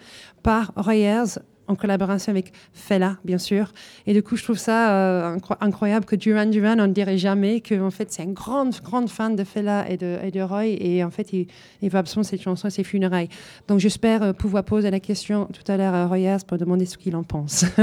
par 0.43 0.73
Reyes 0.77 1.39
en 1.69 1.75
collaboration 1.77 2.31
avec 2.33 2.53
Fela, 2.73 3.19
bien 3.25 3.39
sûr. 3.39 3.73
Et 4.07 4.15
du 4.15 4.23
coup, 4.23 4.37
je 4.37 4.43
trouve 4.43 4.59
ça 4.59 4.93
euh, 4.95 5.37
incro- 5.37 5.57
incroyable 5.61 6.05
que 6.07 6.17
Duran 6.17 6.47
Duran, 6.47 6.77
on 6.81 6.87
ne 6.89 6.93
dirait 6.93 7.19
jamais 7.19 7.61
que 7.61 7.81
en 7.81 7.91
fait, 7.91 8.11
c'est 8.13 8.23
un 8.23 8.33
grand, 8.33 8.71
grande 8.83 9.09
fan 9.09 9.37
de 9.37 9.45
Fela 9.45 9.89
et 9.91 9.97
de, 9.97 10.19
et 10.25 10.31
de 10.31 10.41
Roy. 10.41 10.67
Et 10.67 11.05
en 11.05 11.11
fait, 11.11 11.33
il, 11.33 11.47
il 11.83 11.91
va 11.91 12.01
absolument 12.01 12.25
cette 12.29 12.43
chanson 12.43 12.67
à 12.67 12.71
ses 12.71 12.85
funérailles. 12.85 13.29
Donc, 13.69 13.79
j'espère 13.79 14.23
euh, 14.23 14.33
pouvoir 14.33 14.65
poser 14.65 14.91
la 14.91 15.01
question 15.01 15.47
tout 15.47 15.71
à 15.71 15.77
l'heure 15.77 15.95
à 15.95 16.07
Royas 16.07 16.43
pour 16.47 16.59
demander 16.59 16.87
ce 16.87 16.99
qu'il 16.99 17.15
en 17.15 17.23
pense. 17.23 17.65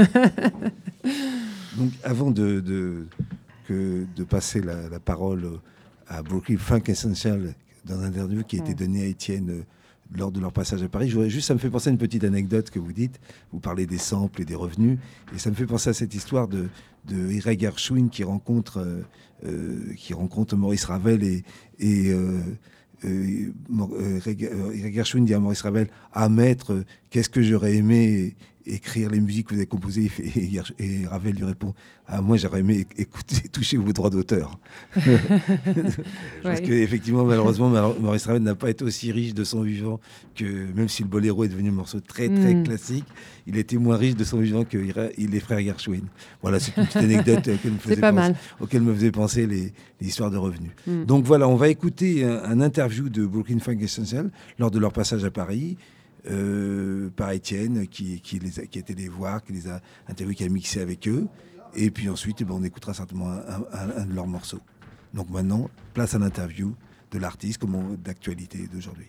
Donc, 1.76 1.90
avant 2.04 2.30
de, 2.30 2.60
de, 2.60 3.06
que, 3.68 4.06
de 4.16 4.24
passer 4.24 4.60
la, 4.60 4.88
la 4.90 4.98
parole 5.00 5.44
à 6.08 6.22
Brooklyn 6.22 6.56
Funk 6.58 6.82
Essential 6.88 7.54
dans 7.84 8.00
un 8.00 8.06
interview 8.06 8.42
qui 8.44 8.56
a 8.56 8.60
été 8.60 8.72
Mm. 8.72 8.76
donné 8.76 9.02
à 9.02 9.06
Étienne 9.06 9.50
euh, 9.50 9.62
lors 10.14 10.32
de 10.32 10.40
leur 10.40 10.52
passage 10.52 10.82
à 10.82 10.88
Paris, 10.88 11.08
je 11.08 11.28
juste, 11.28 11.48
ça 11.48 11.54
me 11.54 11.58
fait 11.58 11.70
penser 11.70 11.88
à 11.88 11.92
une 11.92 11.98
petite 11.98 12.24
anecdote 12.24 12.70
que 12.70 12.78
vous 12.78 12.92
dites. 12.92 13.20
Vous 13.52 13.60
parlez 13.60 13.86
des 13.86 13.98
samples 13.98 14.42
et 14.42 14.44
des 14.44 14.54
revenus, 14.54 14.98
et 15.34 15.38
ça 15.38 15.50
me 15.50 15.54
fait 15.54 15.66
penser 15.66 15.90
à 15.90 15.92
cette 15.92 16.14
histoire 16.14 16.48
de, 16.48 16.68
de 17.06 17.30
Gershwin 17.30 18.08
qui 18.08 18.24
rencontre, 18.24 18.78
euh, 18.78 19.02
euh, 19.44 19.92
qui 19.96 20.14
rencontre 20.14 20.56
Maurice 20.56 20.84
Ravel 20.84 21.22
et, 21.22 21.44
et 21.78 22.10
euh, 22.10 23.52
Gershwin 24.92 25.24
dit 25.24 25.34
à 25.34 25.40
Maurice 25.40 25.62
Ravel 25.62 25.88
Ah, 26.12 26.28
maître, 26.28 26.84
qu'est-ce 27.10 27.28
que 27.28 27.42
j'aurais 27.42 27.76
aimé 27.76 28.36
écrire 28.66 29.10
les 29.10 29.20
musiques 29.20 29.46
que 29.48 29.54
vous 29.54 29.60
avez 29.60 29.66
composées 29.66 30.10
et, 30.78 31.06
Ravel 31.06 31.34
lui 31.36 31.44
répond 31.44 31.72
Ah, 32.06 32.20
moi 32.20 32.36
j'aurais 32.36 32.60
aimé 32.60 32.86
écouter, 32.96 33.48
toucher 33.52 33.76
vos 33.76 33.92
droits 33.92 34.10
d'auteur. 34.10 34.58
Parce 36.42 36.60
Ouais. 36.60 36.62
qu'effectivement, 36.66 37.24
malheureusement, 37.24 37.70
Maurice 38.00 38.26
Ravel 38.26 38.42
n'a 38.42 38.54
pas 38.54 38.70
été 38.70 38.84
aussi 38.84 39.12
riche 39.12 39.34
de 39.34 39.44
son 39.44 39.62
vivant 39.62 40.00
que, 40.34 40.44
même 40.74 40.88
si 40.88 41.02
le 41.02 41.08
boléro 41.08 41.44
est 41.44 41.48
devenu 41.48 41.68
un 41.70 41.72
morceau 41.72 42.00
très 42.00 42.28
très 42.28 42.54
Mm. 42.54 42.62
classique, 42.64 43.04
il 43.46 43.56
était 43.56 43.76
moins 43.76 43.96
riche 43.96 44.16
de 44.16 44.24
son 44.24 44.38
vivant 44.40 44.64
que 44.64 44.78
les 44.78 45.40
frères 45.40 45.60
Gershwin. 45.60 46.02
Voilà, 46.42 46.60
c'est 46.60 46.76
une 46.76 46.84
petite 46.86 46.96
anecdote 47.02 47.48
euh, 47.48 47.56
qu'elle 47.62 47.72
me 47.72 47.78
faisait 47.78 48.00
penser- 48.00 48.34
auquel 48.60 48.82
me 48.82 48.94
faisait 48.94 49.10
penser 49.10 49.46
les, 49.46 49.72
les 50.00 50.08
histoires 50.08 50.30
de 50.30 50.36
revenus. 50.36 50.72
Mm. 50.86 51.04
Donc 51.04 51.24
voilà, 51.24 51.48
on 51.48 51.56
va 51.56 51.68
écouter 51.68 52.24
un, 52.24 52.42
un 52.44 52.60
interview 52.60 53.08
de 53.08 53.26
Brooklyn 53.26 53.58
Funk 53.58 53.78
Essential 53.80 54.30
lors 54.58 54.70
de 54.70 54.78
leur 54.78 54.92
passage 54.92 55.24
à 55.24 55.30
Paris. 55.30 55.76
Euh, 56.28 57.10
par 57.10 57.30
Étienne 57.30 57.86
qui, 57.86 58.20
qui, 58.20 58.38
les 58.38 58.60
a, 58.60 58.62
été 58.62 58.94
les 58.94 59.08
voir, 59.08 59.42
qui 59.42 59.52
les 59.52 59.68
a 59.68 59.80
interviewés, 60.08 60.34
qui 60.34 60.44
a 60.44 60.48
mixé 60.48 60.80
avec 60.80 61.06
eux. 61.08 61.26
Et 61.74 61.90
puis 61.90 62.08
ensuite, 62.08 62.42
ben, 62.42 62.54
on 62.54 62.64
écoutera 62.64 62.94
certainement 62.94 63.28
un, 63.28 64.06
de 64.06 64.14
leurs 64.14 64.26
morceaux. 64.26 64.60
Donc 65.14 65.30
maintenant, 65.30 65.70
place 65.94 66.14
à 66.14 66.18
l'interview 66.18 66.74
de 67.12 67.18
l'artiste, 67.18 67.58
comment 67.58 67.82
d'actualité 68.02 68.66
d'aujourd'hui. 68.72 69.08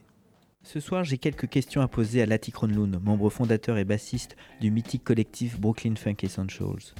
Ce 0.63 0.79
soir, 0.79 1.03
j'ai 1.03 1.17
quelques 1.17 1.47
questions 1.47 1.81
à 1.81 1.87
poser 1.87 2.21
à 2.21 2.25
Lati 2.25 2.51
Kronlund, 2.51 3.01
membre 3.01 3.29
fondateur 3.29 3.77
et 3.77 3.85
bassiste 3.85 4.35
du 4.59 4.69
mythique 4.69 5.03
collectif 5.03 5.59
Brooklyn 5.59 5.95
Funk 5.95 6.17
Essentials. 6.23 6.93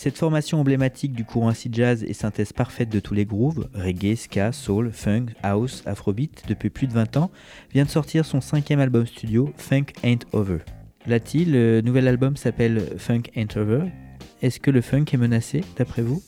Cette 0.00 0.16
formation 0.16 0.60
emblématique 0.60 1.12
du 1.12 1.24
courant 1.24 1.48
acid 1.48 1.74
jazz 1.74 2.04
et 2.04 2.12
synthèse 2.12 2.52
parfaite 2.52 2.88
de 2.88 3.00
tous 3.00 3.14
les 3.14 3.26
grooves, 3.26 3.68
reggae, 3.74 4.14
ska, 4.14 4.52
soul, 4.52 4.92
funk, 4.92 5.32
house, 5.42 5.82
afrobeat, 5.86 6.44
depuis 6.46 6.70
plus 6.70 6.86
de 6.86 6.92
20 6.92 7.16
ans, 7.16 7.32
vient 7.72 7.84
de 7.84 7.90
sortir 7.90 8.24
son 8.24 8.40
cinquième 8.40 8.78
album 8.78 9.08
studio, 9.08 9.52
Funk 9.56 9.86
Ain't 10.04 10.24
Over. 10.32 10.58
Lati, 11.08 11.44
le 11.44 11.80
nouvel 11.80 12.06
album 12.06 12.36
s'appelle 12.36 12.80
Funk 12.96 13.22
Ain't 13.34 13.56
Over. 13.56 13.86
Est-ce 14.40 14.60
que 14.60 14.70
le 14.70 14.82
funk 14.82 15.06
est 15.12 15.16
menacé, 15.16 15.64
d'après 15.76 16.02
vous? 16.02 16.22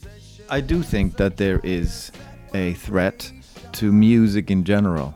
I 0.51 0.61
do 0.61 0.83
think 0.83 1.15
that 1.15 1.37
there 1.37 1.61
is 1.63 2.11
a 2.53 2.73
threat 2.73 3.33
to 3.75 3.93
music 3.93 4.51
in 4.51 4.65
general. 4.65 5.15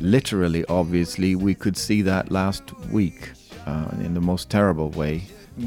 Literally, 0.00 0.64
obviously, 0.70 1.34
we 1.34 1.54
could 1.54 1.76
see 1.76 2.02
that 2.04 2.30
last 2.30 2.62
week 2.90 3.32
uh, 3.66 3.90
in 4.02 4.14
the 4.14 4.24
most 4.24 4.48
terrible 4.48 4.88
way. 4.96 5.20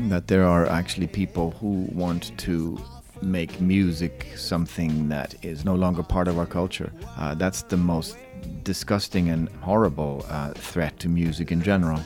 That 0.09 0.27
there 0.27 0.45
are 0.45 0.65
actually 0.67 1.07
people 1.07 1.53
who 1.61 1.87
want 1.93 2.35
to 2.45 2.77
make 3.21 3.61
music 3.61 4.27
something 4.35 5.07
that 5.09 5.35
is 5.43 5.63
no 5.65 5.75
longer 5.75 6.03
part 6.03 6.27
of 6.27 6.37
our 6.37 6.47
culture. 6.47 6.91
Uh, 7.17 7.35
that's 7.35 7.63
the 7.63 7.77
most 7.77 8.17
disgusting 8.63 9.29
and 9.29 9.49
horrible 9.61 10.25
uh, 10.29 10.51
threat 10.55 10.97
to 10.99 11.09
music 11.09 11.51
in 11.51 11.61
general. 11.61 11.99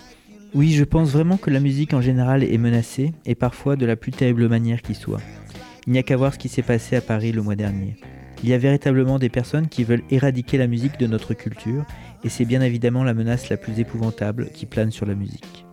Oui, 0.54 0.72
je 0.72 0.84
pense 0.84 1.10
vraiment 1.12 1.38
que 1.38 1.52
la 1.52 1.60
musique 1.60 1.94
en 1.94 2.02
général 2.02 2.44
est 2.44 2.58
menacée, 2.58 3.14
et 3.26 3.36
parfois 3.36 3.76
de 3.76 3.86
la 3.86 3.96
plus 3.96 4.12
terrible 4.12 4.48
manière 4.48 4.82
qui 4.82 4.96
soit. 4.96 5.22
Il 5.86 5.94
n'y 5.94 6.00
a 6.00 6.04
qu'à 6.04 6.18
voir 6.18 6.34
ce 6.34 6.40
qui 6.40 6.50
s'est 6.50 6.62
passé 6.62 6.96
à 6.96 7.02
Paris 7.02 7.32
le 7.32 7.42
mois 7.42 7.56
dernier. 7.56 7.98
Il 8.44 8.50
y 8.50 8.54
a 8.54 8.58
véritablement 8.58 9.20
des 9.20 9.30
personnes 9.30 9.68
qui 9.68 9.84
veulent 9.84 10.04
éradiquer 10.10 10.58
la 10.58 10.68
musique 10.68 11.00
de 11.00 11.08
notre 11.08 11.34
culture, 11.34 11.86
et 12.24 12.30
c'est 12.30 12.46
bien 12.46 12.62
évidemment 12.62 13.04
la 13.04 13.14
menace 13.14 13.50
la 13.50 13.58
plus 13.58 13.80
épouvantable 13.80 14.50
qui 14.54 14.66
plane 14.66 14.92
sur 14.92 15.06
la 15.06 15.16
musique. 15.16 15.67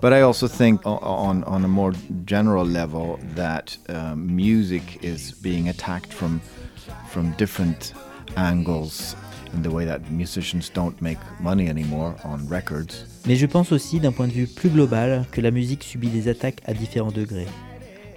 But 0.00 0.12
I 0.12 0.20
also 0.20 0.46
think 0.46 0.82
on, 0.84 1.42
on 1.44 1.64
a 1.64 1.68
more 1.68 1.92
general 2.26 2.66
level 2.66 3.18
that 3.34 3.76
um, 3.88 4.36
music 4.36 5.02
is 5.02 5.32
being 5.32 5.68
attacked 5.68 6.12
from 6.12 6.40
from 7.08 7.32
different 7.38 7.94
angles 8.36 9.16
in 9.54 9.62
the 9.62 9.70
way 9.70 9.86
that 9.86 10.10
musicians 10.10 10.68
don't 10.68 11.00
make 11.00 11.18
money 11.40 11.68
anymore 11.68 12.14
on 12.24 12.46
records. 12.48 13.06
Mais 13.26 13.36
je 13.36 13.46
pense 13.46 13.72
aussi 13.72 13.98
d'un 13.98 14.12
point 14.12 14.28
de 14.28 14.32
vue 14.32 14.46
plus 14.46 14.68
global 14.68 15.24
que 15.32 15.40
la 15.40 15.50
musique 15.50 15.82
subit 15.82 16.08
des 16.08 16.28
attaques 16.28 16.60
à 16.66 16.74
différents 16.74 17.12
degrés. 17.12 17.46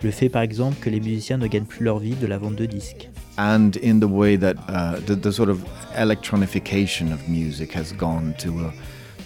Le 0.03 0.11
fait 0.11 0.29
par 0.29 0.41
exemple 0.41 0.77
que 0.81 0.89
les 0.89 0.99
musiciens 0.99 1.37
ne 1.37 1.47
gagnent 1.47 1.65
plus 1.65 1.83
leur 1.85 1.99
vie 1.99 2.15
de 2.15 2.27
la 2.27 2.37
vente 2.37 2.55
de 2.55 2.65
disques. 2.65 3.09
And 3.37 3.71
in 3.81 3.99
the 3.99 4.09
way 4.09 4.37
that 4.37 4.55
uh, 4.67 4.99
the, 5.05 5.15
the 5.15 5.31
sort 5.31 5.49
of 5.49 5.63
electronification 5.97 7.13
of 7.13 7.27
music 7.29 7.73
has 7.73 7.93
gone 7.93 8.33
to 8.39 8.65
a, 8.65 8.73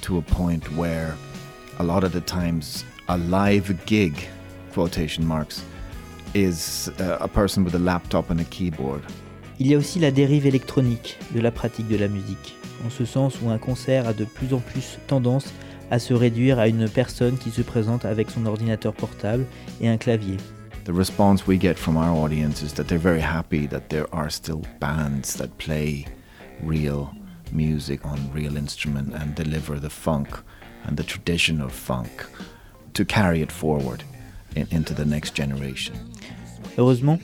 to 0.02 0.18
a 0.18 0.22
point 0.22 0.64
where 0.78 1.16
a 1.80 1.84
lot 1.84 2.04
of 2.04 2.12
the 2.12 2.22
times 2.22 2.86
a 3.08 3.18
live 3.18 3.74
gig, 3.86 4.14
quotation 4.74 5.26
marks, 5.26 5.64
is 6.34 6.90
uh, 7.00 7.18
a 7.20 7.28
person 7.28 7.64
with 7.64 7.76
a 7.76 7.80
laptop 7.80 8.30
and 8.30 8.40
a 8.40 8.46
keyboard. 8.46 9.02
Il 9.60 9.68
y 9.68 9.76
a 9.76 9.78
aussi 9.78 10.00
la 10.00 10.12
dérive 10.12 10.48
électronique 10.48 11.18
de 11.34 11.40
la 11.40 11.52
pratique 11.52 11.88
de 11.88 11.98
la 11.98 12.08
musique, 12.08 12.56
en 12.86 12.90
ce 12.90 13.06
sens 13.06 13.40
où 13.42 13.50
un 13.50 13.58
concert 13.58 14.08
a 14.08 14.14
de 14.14 14.26
plus 14.26 14.54
en 14.54 14.60
plus 14.60 14.98
tendance 15.08 15.54
à 15.92 16.00
se 16.00 16.14
réduire 16.14 16.60
à 16.60 16.68
une 16.68 16.90
personne 16.90 17.38
qui 17.38 17.52
se 17.52 17.62
présente 17.62 18.06
avec 18.06 18.32
son 18.32 18.46
ordinateur 18.46 18.94
portable 18.94 19.46
et 19.80 19.88
un 19.88 19.98
clavier. 19.98 20.38
the 20.86 20.94
response 20.94 21.48
we 21.48 21.58
get 21.58 21.80
from 21.80 21.96
our 21.96 22.14
audience 22.14 22.62
is 22.62 22.74
that 22.74 22.88
they're 22.88 22.98
very 22.98 23.22
happy 23.22 23.66
that 23.68 23.90
there 23.90 24.14
are 24.14 24.30
still 24.30 24.64
bands 24.80 25.36
that 25.36 25.58
play 25.58 26.06
real 26.62 27.14
music 27.54 28.06
on 28.06 28.32
real 28.34 28.58
instrument 28.58 29.14
and 29.14 29.34
deliver 29.36 29.80
the 29.80 29.90
funk 29.90 30.28
and 30.88 30.96
the 30.96 31.04
tradition 31.04 31.62
of 31.62 31.72
funk 31.72 32.26
to 32.94 33.04
carry 33.06 33.42
it 33.42 33.52
forward 33.52 34.04
in, 34.56 34.68
into 34.72 34.94
the 34.94 35.06
next 35.06 35.36
generation. 35.36 35.94
Heureusement, 36.78 37.20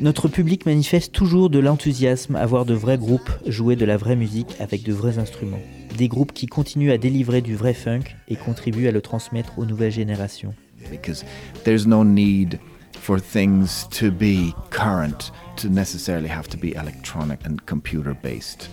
notre 0.00 0.28
public 0.28 0.66
manifeste 0.66 1.12
toujours 1.12 1.50
de 1.50 1.58
l'enthousiasme 1.58 2.36
à 2.36 2.46
voir 2.46 2.64
de 2.64 2.74
vrais 2.74 2.98
groupes 2.98 3.30
jouer 3.46 3.76
de 3.76 3.84
la 3.84 3.96
vraie 3.96 4.16
musique 4.16 4.56
avec 4.60 4.82
de 4.82 4.92
vrais 4.92 5.18
instruments. 5.18 5.62
Des 5.96 6.08
groupes 6.08 6.32
qui 6.32 6.46
continuent 6.46 6.90
à 6.90 6.98
délivrer 6.98 7.40
du 7.40 7.54
vrai 7.54 7.74
funk 7.74 8.02
et 8.28 8.36
contribuent 8.36 8.88
à 8.88 8.92
le 8.92 9.00
transmettre 9.00 9.58
aux 9.58 9.64
nouvelles 9.64 9.92
générations. 9.92 10.54
because 10.90 11.24
there's 11.64 11.86
no 11.86 12.02
need 12.02 12.60
for 12.92 13.18
things 13.18 13.86
to 13.88 14.10
be 14.10 14.54
current 14.70 15.30
to 15.56 15.68
necessarily 15.68 16.28
have 16.28 16.48
to 16.48 16.56
be 16.56 16.74
electronic 16.74 17.44
and 17.44 17.64
computer 17.66 18.14
based 18.14 18.68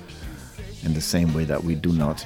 in 0.84 0.94
the 0.94 1.02
same 1.02 1.34
way 1.34 1.44
that 1.46 1.64
we 1.64 1.76
do 1.76 1.92
not 1.92 2.26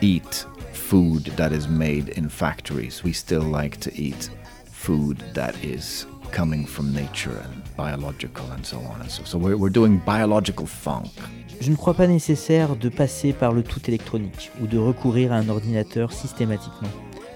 eat 0.00 0.44
food 0.90 1.30
that 1.36 1.52
is 1.52 1.68
made 1.68 2.08
in 2.16 2.28
factories 2.28 3.04
we 3.04 3.12
still 3.12 3.44
like 3.44 3.78
to 3.78 3.92
eat 3.94 4.28
food 4.64 5.22
that 5.34 5.54
is 5.62 6.04
coming 6.32 6.66
from 6.66 6.92
nature 6.92 7.40
and 7.44 7.62
biological 7.76 8.44
and 8.50 8.66
so 8.66 8.78
on 8.78 9.00
and 9.00 9.08
so 9.08 9.38
we're 9.38 9.70
doing 9.70 10.02
biological 10.04 10.66
funk 10.66 11.12
Je 11.60 11.70
ne 11.70 11.76
crois 11.76 11.94
pas 11.94 12.08
nécessaire 12.08 12.74
de 12.74 12.88
passer 12.88 13.32
par 13.32 13.52
le 13.52 13.62
tout 13.62 13.80
électronique 13.86 14.50
ou 14.60 14.66
de 14.66 14.78
recourir 14.78 15.32
à 15.32 15.36
un 15.36 15.48
ordinateur 15.48 16.10
systématiquement. 16.12 16.88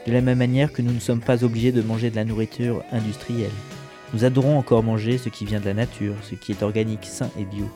De 0.06 0.12
la 0.12 0.20
même 0.20 0.38
manière 0.38 0.72
que 0.72 0.82
nous 0.82 0.92
ne 0.92 0.98
sommes 0.98 1.20
pas 1.20 1.44
obligés 1.44 1.72
de 1.72 1.82
manger 1.82 2.10
de 2.10 2.16
la 2.16 2.24
nourriture 2.24 2.82
industrielle. 2.90 3.52
Nous 4.14 4.24
adorons 4.24 4.58
encore 4.58 4.82
manger 4.82 5.18
ce 5.18 5.28
qui 5.28 5.44
vient 5.44 5.60
de 5.60 5.66
la 5.66 5.74
nature, 5.74 6.14
ce 6.22 6.34
qui 6.34 6.52
est 6.52 6.62
organique, 6.62 7.04
sain 7.04 7.30
et 7.38 7.44
bio. 7.44 7.68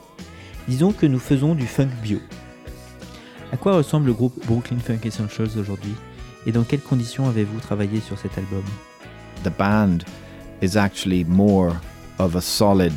Disons 0.67 0.91
que 0.91 1.05
nous 1.05 1.19
faisons 1.19 1.53
du 1.53 1.67
funk 1.67 1.89
bio. 2.01 2.19
À 3.51 3.57
quoi 3.57 3.75
ressemble 3.75 4.07
le 4.07 4.13
groupe 4.13 4.45
Brooklyn 4.45 4.77
Funk 4.77 4.99
Essentials 5.05 5.57
aujourd'hui 5.57 5.95
Et 6.45 6.51
dans 6.51 6.63
quelles 6.63 6.81
conditions 6.81 7.27
avez-vous 7.27 7.59
travaillé 7.59 7.99
sur 7.99 8.17
cet 8.19 8.37
album? 8.37 8.63
The 9.43 9.49
band 9.57 9.99
is 10.61 10.77
actually 10.77 11.23
more 11.25 11.73
of 12.19 12.35
a 12.35 12.41
solid 12.41 12.93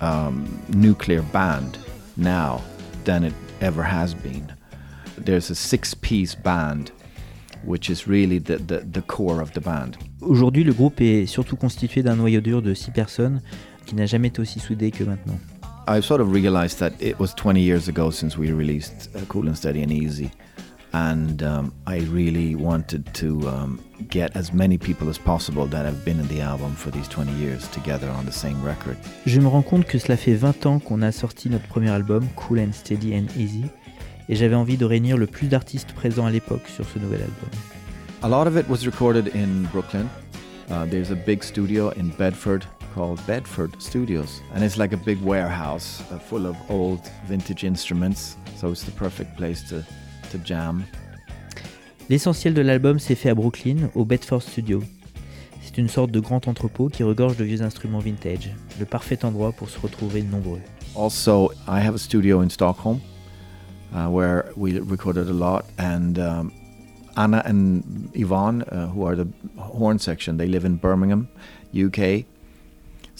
um, 0.00 0.46
nuclear 0.74 1.22
band 1.34 1.78
now 2.16 2.62
than 3.04 3.24
it 3.24 3.34
ever 3.60 3.82
has 3.82 4.14
been. 4.14 4.46
There's 5.22 5.50
a 5.50 5.54
six 5.54 5.94
piece 5.94 6.34
band, 6.34 6.92
which 7.64 7.90
is 7.90 8.06
really 8.06 8.38
the, 8.38 8.56
the, 8.56 8.82
the 8.90 9.02
core 9.02 9.42
of 9.42 9.52
the 9.52 9.60
band. 9.60 9.98
Aujourd'hui, 10.22 10.64
le 10.64 10.72
groupe 10.72 11.02
est 11.02 11.26
surtout 11.26 11.56
constitué 11.56 12.02
d'un 12.02 12.16
noyau 12.16 12.40
dur 12.40 12.62
de 12.62 12.72
6 12.72 12.90
personnes 12.92 13.42
qui 13.84 13.94
n'a 13.94 14.06
jamais 14.06 14.28
été 14.28 14.40
aussi 14.40 14.60
soudé 14.60 14.90
que 14.90 15.04
maintenant. 15.04 15.38
I 15.90 15.98
sort 15.98 16.20
of 16.20 16.30
realized 16.30 16.78
that 16.78 16.92
it 17.00 17.18
was 17.18 17.34
20 17.34 17.60
years 17.60 17.88
ago 17.88 18.10
since 18.10 18.38
we 18.38 18.52
released 18.52 19.08
uh, 19.16 19.22
Cool 19.28 19.48
and 19.48 19.58
Steady 19.58 19.82
and 19.82 19.90
Easy. 19.90 20.30
And 20.92 21.42
um, 21.42 21.74
I 21.84 21.98
really 22.12 22.54
wanted 22.54 23.12
to 23.14 23.48
um, 23.48 23.80
get 24.08 24.36
as 24.36 24.52
many 24.52 24.78
people 24.78 25.08
as 25.08 25.18
possible 25.18 25.66
that 25.66 25.84
have 25.84 26.04
been 26.04 26.20
in 26.20 26.28
the 26.28 26.42
album 26.42 26.76
for 26.76 26.92
these 26.92 27.08
20 27.08 27.32
years 27.32 27.66
together 27.70 28.08
on 28.08 28.24
the 28.24 28.30
same 28.30 28.62
record. 28.62 28.96
Je 29.26 29.40
me 29.40 29.48
rends 29.48 29.68
compte 29.68 29.84
que 29.84 29.98
cela 29.98 30.16
fait 30.16 30.34
20 30.34 30.66
ans 30.66 30.78
qu'on 30.78 31.02
a 31.02 31.10
sorti 31.10 31.50
notre 31.50 31.66
premier 31.66 31.90
album, 31.90 32.28
Cool 32.36 32.60
and 32.60 32.72
Steady 32.72 33.12
and 33.16 33.26
Easy, 33.36 33.64
et 34.28 34.36
j'avais 34.36 34.54
envie 34.54 34.76
de 34.76 34.84
réunir 34.84 35.16
le 35.16 35.26
plus 35.26 35.48
d'artistes 35.48 35.92
présents 35.92 36.26
à 36.26 36.30
l'époque 36.30 36.68
sur 36.68 36.84
ce 36.88 37.00
nouvel 37.00 37.22
album. 37.22 37.50
A 38.22 38.28
lot 38.28 38.46
of 38.46 38.56
it 38.56 38.68
was 38.68 38.86
recorded 38.86 39.34
in 39.34 39.64
Brooklyn. 39.72 40.08
Uh, 40.70 40.86
there's 40.88 41.10
a 41.10 41.16
big 41.16 41.42
studio 41.42 41.90
in 41.98 42.10
Bedford 42.16 42.60
called 42.94 43.24
Bedford 43.26 43.80
Studios, 43.80 44.42
and 44.54 44.64
it's 44.64 44.76
like 44.76 44.92
a 44.92 44.96
big 44.96 45.20
warehouse 45.22 46.02
uh, 46.10 46.18
full 46.18 46.46
of 46.46 46.56
old 46.68 47.00
vintage 47.26 47.64
instruments. 47.64 48.36
So 48.56 48.70
it's 48.70 48.84
the 48.84 48.92
perfect 48.92 49.36
place 49.36 49.62
to, 49.70 49.84
to 50.30 50.38
jam. 50.44 50.84
L'essentiel 52.08 52.54
de 52.54 52.62
l'album 52.62 52.98
s'est 52.98 53.14
fait 53.14 53.30
à 53.30 53.34
Brooklyn, 53.34 53.90
au 53.94 54.04
Bedford 54.04 54.42
Studio. 54.42 54.82
C'est 55.62 55.78
une 55.78 55.88
sorte 55.88 56.10
de 56.10 56.18
grand 56.18 56.48
entrepôt 56.48 56.88
qui 56.88 57.04
regorge 57.04 57.36
de 57.36 57.44
vieux 57.44 57.62
instruments 57.62 58.00
vintage, 58.00 58.50
le 58.78 58.86
parfait 58.86 59.24
endroit 59.24 59.52
pour 59.52 59.70
se 59.70 59.78
retrouver 59.78 60.22
nombreux. 60.22 60.60
Also, 60.96 61.52
I 61.68 61.80
have 61.80 61.94
a 61.94 61.98
studio 61.98 62.40
in 62.42 62.50
Stockholm 62.50 63.00
uh, 63.94 64.08
where 64.08 64.46
we 64.56 64.80
recorded 64.80 65.28
a 65.28 65.32
lot, 65.32 65.64
and 65.78 66.18
um, 66.18 66.52
Anna 67.16 67.42
and 67.44 68.10
Yvonne, 68.14 68.62
uh, 68.62 68.88
who 68.88 69.04
are 69.04 69.14
the 69.14 69.28
horn 69.56 69.98
section, 69.98 70.36
they 70.36 70.48
live 70.48 70.64
in 70.64 70.76
Birmingham, 70.76 71.28
UK. 71.72 72.24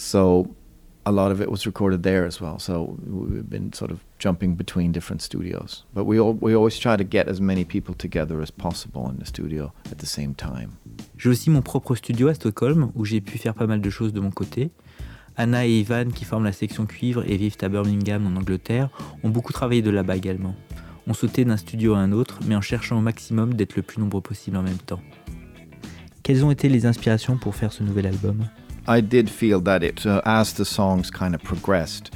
So 0.01 0.55
a 1.05 1.11
lot 1.11 1.31
of 1.31 1.41
it 1.41 1.51
was 1.51 1.67
recorded 1.67 2.01
there 2.01 2.25
as 2.25 2.41
well. 2.41 2.57
So 2.57 2.97
we've 3.05 3.47
been 3.47 3.71
sort 3.71 3.91
of 3.91 3.99
jumping 4.17 4.55
between 4.55 4.91
different 4.91 5.21
studios. 5.21 5.85
But 5.93 6.05
we, 6.05 6.17
al- 6.17 6.37
we 6.41 6.55
always 6.55 6.79
try 6.79 6.97
to 6.97 7.03
get 7.03 7.27
as 7.27 7.39
many 7.39 7.63
people 7.63 7.93
together 7.93 8.41
as 8.41 8.49
possible 8.49 9.07
in 9.11 9.19
the 9.19 9.27
studio 9.27 9.71
at 9.91 9.99
the 9.99 10.07
same 10.07 10.33
time. 10.33 10.71
J'ai 11.17 11.29
aussi 11.29 11.51
mon 11.51 11.61
propre 11.61 11.93
studio 11.93 12.29
à 12.29 12.33
Stockholm 12.33 12.91
où 12.95 13.05
j'ai 13.05 13.21
pu 13.21 13.37
faire 13.37 13.53
pas 13.53 13.67
mal 13.67 13.79
de 13.79 13.89
choses 13.91 14.11
de 14.11 14.19
mon 14.19 14.31
côté. 14.31 14.71
Anna 15.37 15.67
et 15.67 15.79
Ivan, 15.79 16.09
qui 16.13 16.25
forment 16.25 16.45
la 16.45 16.51
section 16.51 16.87
cuivre 16.87 17.23
et 17.27 17.37
vivent 17.37 17.57
à 17.61 17.69
Birmingham 17.69 18.25
en 18.25 18.39
Angleterre, 18.39 18.89
ont 19.23 19.29
beaucoup 19.29 19.53
travaillé 19.53 19.83
de 19.83 19.91
là-bas 19.91 20.15
également. 20.15 20.55
On 21.05 21.13
sautait 21.13 21.45
d'un 21.45 21.57
studio 21.57 21.93
à 21.93 21.99
un 21.99 22.11
autre, 22.11 22.39
mais 22.47 22.55
en 22.55 22.61
cherchant 22.61 22.97
au 22.97 23.01
maximum 23.01 23.53
d'être 23.53 23.75
le 23.75 23.83
plus 23.83 23.99
nombreux 24.01 24.21
possible 24.21 24.57
en 24.57 24.63
même 24.63 24.77
temps. 24.79 25.01
Quelles 26.23 26.43
ont 26.43 26.51
été 26.51 26.69
les 26.69 26.87
inspirations 26.87 27.37
pour 27.37 27.55
faire 27.55 27.71
ce 27.71 27.83
nouvel 27.83 28.07
album? 28.07 28.45
I 28.87 29.01
did 29.01 29.29
feel 29.29 29.61
that 29.61 29.83
it, 29.83 30.05
uh, 30.05 30.21
as 30.25 30.53
the 30.53 30.65
songs 30.65 31.11
kind 31.11 31.35
of 31.35 31.43
progressed, 31.43 32.11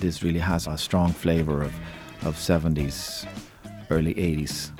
this 0.00 0.22
really 0.22 0.40
has 0.40 0.66
a 0.66 0.76
strong 0.76 1.12
flavor 1.12 1.62
of, 1.62 1.72
of 2.24 2.36
70s, 2.36 3.26
early 3.90 4.14
80s 4.14 4.70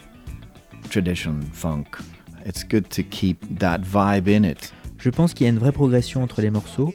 tradition 0.91 1.43
funk. 1.53 1.97
It's 2.45 2.62
good 2.62 2.91
to 2.91 3.03
keep 3.03 3.39
that 3.59 3.81
vibe 3.81 4.29
in 4.29 4.45
it. 4.45 4.72
Je 4.99 5.11
pense 5.11 5.35
qu'il 5.35 5.45
y 5.45 5.49
a 5.49 5.53
une 5.53 5.59
vraie 5.59 5.72
progression 5.72 6.22
entre 6.22 6.41
les 6.41 6.51
morceaux, 6.51 6.95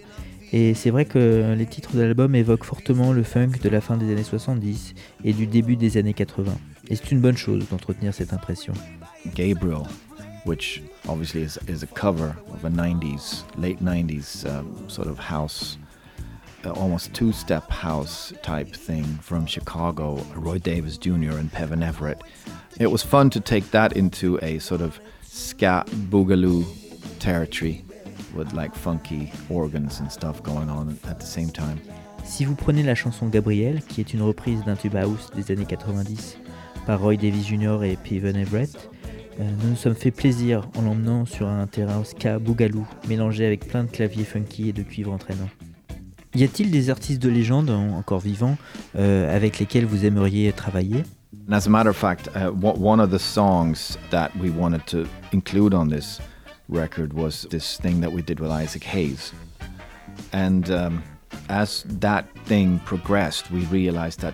et 0.52 0.74
c'est 0.74 0.90
vrai 0.90 1.06
que 1.06 1.54
les 1.58 1.66
titres 1.66 1.96
de 1.96 2.02
l'album 2.02 2.34
évoquent 2.34 2.64
fortement 2.64 3.14
le 3.14 3.24
funk 3.24 3.60
de 3.62 3.70
la 3.70 3.82
fin 3.82 3.98
des 3.98 4.12
années 4.12 4.24
70 4.24 4.94
et 5.24 5.34
du 5.34 5.48
début 5.48 5.76
des 5.76 5.98
années 5.98 6.14
80. 6.14 6.54
Et 6.88 6.96
c'est 6.96 7.12
une 7.12 7.20
bonne 7.20 7.38
chose 7.38 7.68
d'entretenir 7.70 8.14
cette 8.14 8.34
impression. 8.34 8.74
Gabriel, 9.36 9.84
which 10.50 10.82
obviously 11.08 11.44
is, 11.44 11.60
is 11.68 11.84
a 11.84 11.88
cover 11.88 12.36
of 12.52 12.66
a 12.66 12.70
90s, 12.70 13.44
late 13.56 13.80
90s 13.84 14.50
um, 14.50 14.90
sort 14.90 15.08
of 15.08 15.20
house, 15.20 15.78
uh, 16.66 16.72
almost 16.72 17.14
two 17.14 17.32
step 17.32 17.70
house 17.70 18.34
type 18.42 18.74
thing 18.76 19.06
from 19.22 19.46
Chicago, 19.46 20.16
Roy 20.36 20.58
Davis 20.58 20.98
Jr. 20.98 21.38
and 21.38 21.52
Pevin 21.52 21.84
Everett. 21.84 22.24
It 22.80 22.88
was 22.88 23.04
fun 23.04 23.30
to 23.30 23.40
take 23.40 23.70
that 23.70 23.96
into 23.96 24.40
a 24.42 24.58
sort 24.58 24.82
of 24.82 25.00
scat 25.22 25.86
boogaloo 26.10 26.66
territory 27.20 27.86
with 28.34 28.52
like 28.54 28.74
funky 28.74 29.32
organs 29.52 30.00
and 30.00 30.12
stuff 30.12 30.42
going 30.42 30.68
on 30.68 30.98
at 31.04 31.20
the 31.20 31.28
same 31.28 31.52
time. 31.52 31.80
Si 32.24 32.44
vous 32.44 32.56
prenez 32.56 32.84
la 32.84 32.96
chanson 32.96 33.30
Gabriel, 33.30 33.84
qui 33.88 34.02
est 34.02 34.16
une 34.16 34.24
reprise 34.24 34.64
d'un 34.66 34.76
tube 34.76 34.96
house 34.96 35.30
des 35.36 35.52
années 35.52 35.68
90 35.68 36.40
par 36.88 37.00
Roy 37.00 37.18
Davis 37.18 37.46
Jr. 37.46 37.84
et 37.84 37.98
Peven 37.98 38.36
Everett, 38.36 38.90
nous 39.40 39.70
nous 39.70 39.76
sommes 39.76 39.96
fait 39.96 40.12
plaisir 40.12 40.68
en 40.78 40.82
l'emmenant 40.82 41.26
sur 41.26 41.48
un 41.48 41.66
terrain 41.68 42.04
ska 42.04 42.40
boogaloo 42.40 42.86
mélangé 43.08 43.46
avec 43.46 43.68
plein 43.68 43.84
de 43.86 43.90
claviers 43.90 44.26
funky 44.26 44.70
et 44.70 44.74
de 44.74 44.84
cuivre 44.84 45.12
entraînant. 45.14 45.50
Y 46.36 46.44
a-t-il 46.44 46.70
des 46.72 46.90
artistes 46.90 47.22
de 47.22 47.30
légende 47.30 47.70
en- 47.70 47.98
encore 47.98 48.20
vivants 48.20 48.58
euh, 48.98 49.36
avec 49.36 49.58
lesquels 49.60 49.86
vous 49.86 50.06
aimeriez 50.06 50.52
travailler? 50.54 51.04
As 51.52 51.66
a 51.66 51.70
matter 51.70 51.90
of 51.90 51.96
fact, 51.98 52.30
uh, 52.36 52.52
one 52.52 53.00
of 53.00 53.10
the 53.10 53.18
songs 53.18 53.98
that 54.12 54.30
we 54.40 54.52
wanted 54.52 54.86
to 54.86 55.06
include 55.34 55.74
on 55.74 55.88
this 55.88 56.20
record 56.70 57.14
was 57.14 57.48
this 57.50 57.80
thing 57.82 58.02
that 58.02 58.12
we 58.12 58.22
did 58.22 58.40
with 58.40 58.52
Isaac 58.52 58.84
Hayes. 58.84 59.34
Um, 60.34 61.02
as 61.50 61.84
that 62.00 62.28
thing 62.46 62.80
progressed, 62.80 63.52
we 63.52 63.66
realized 63.66 64.20
that 64.22 64.34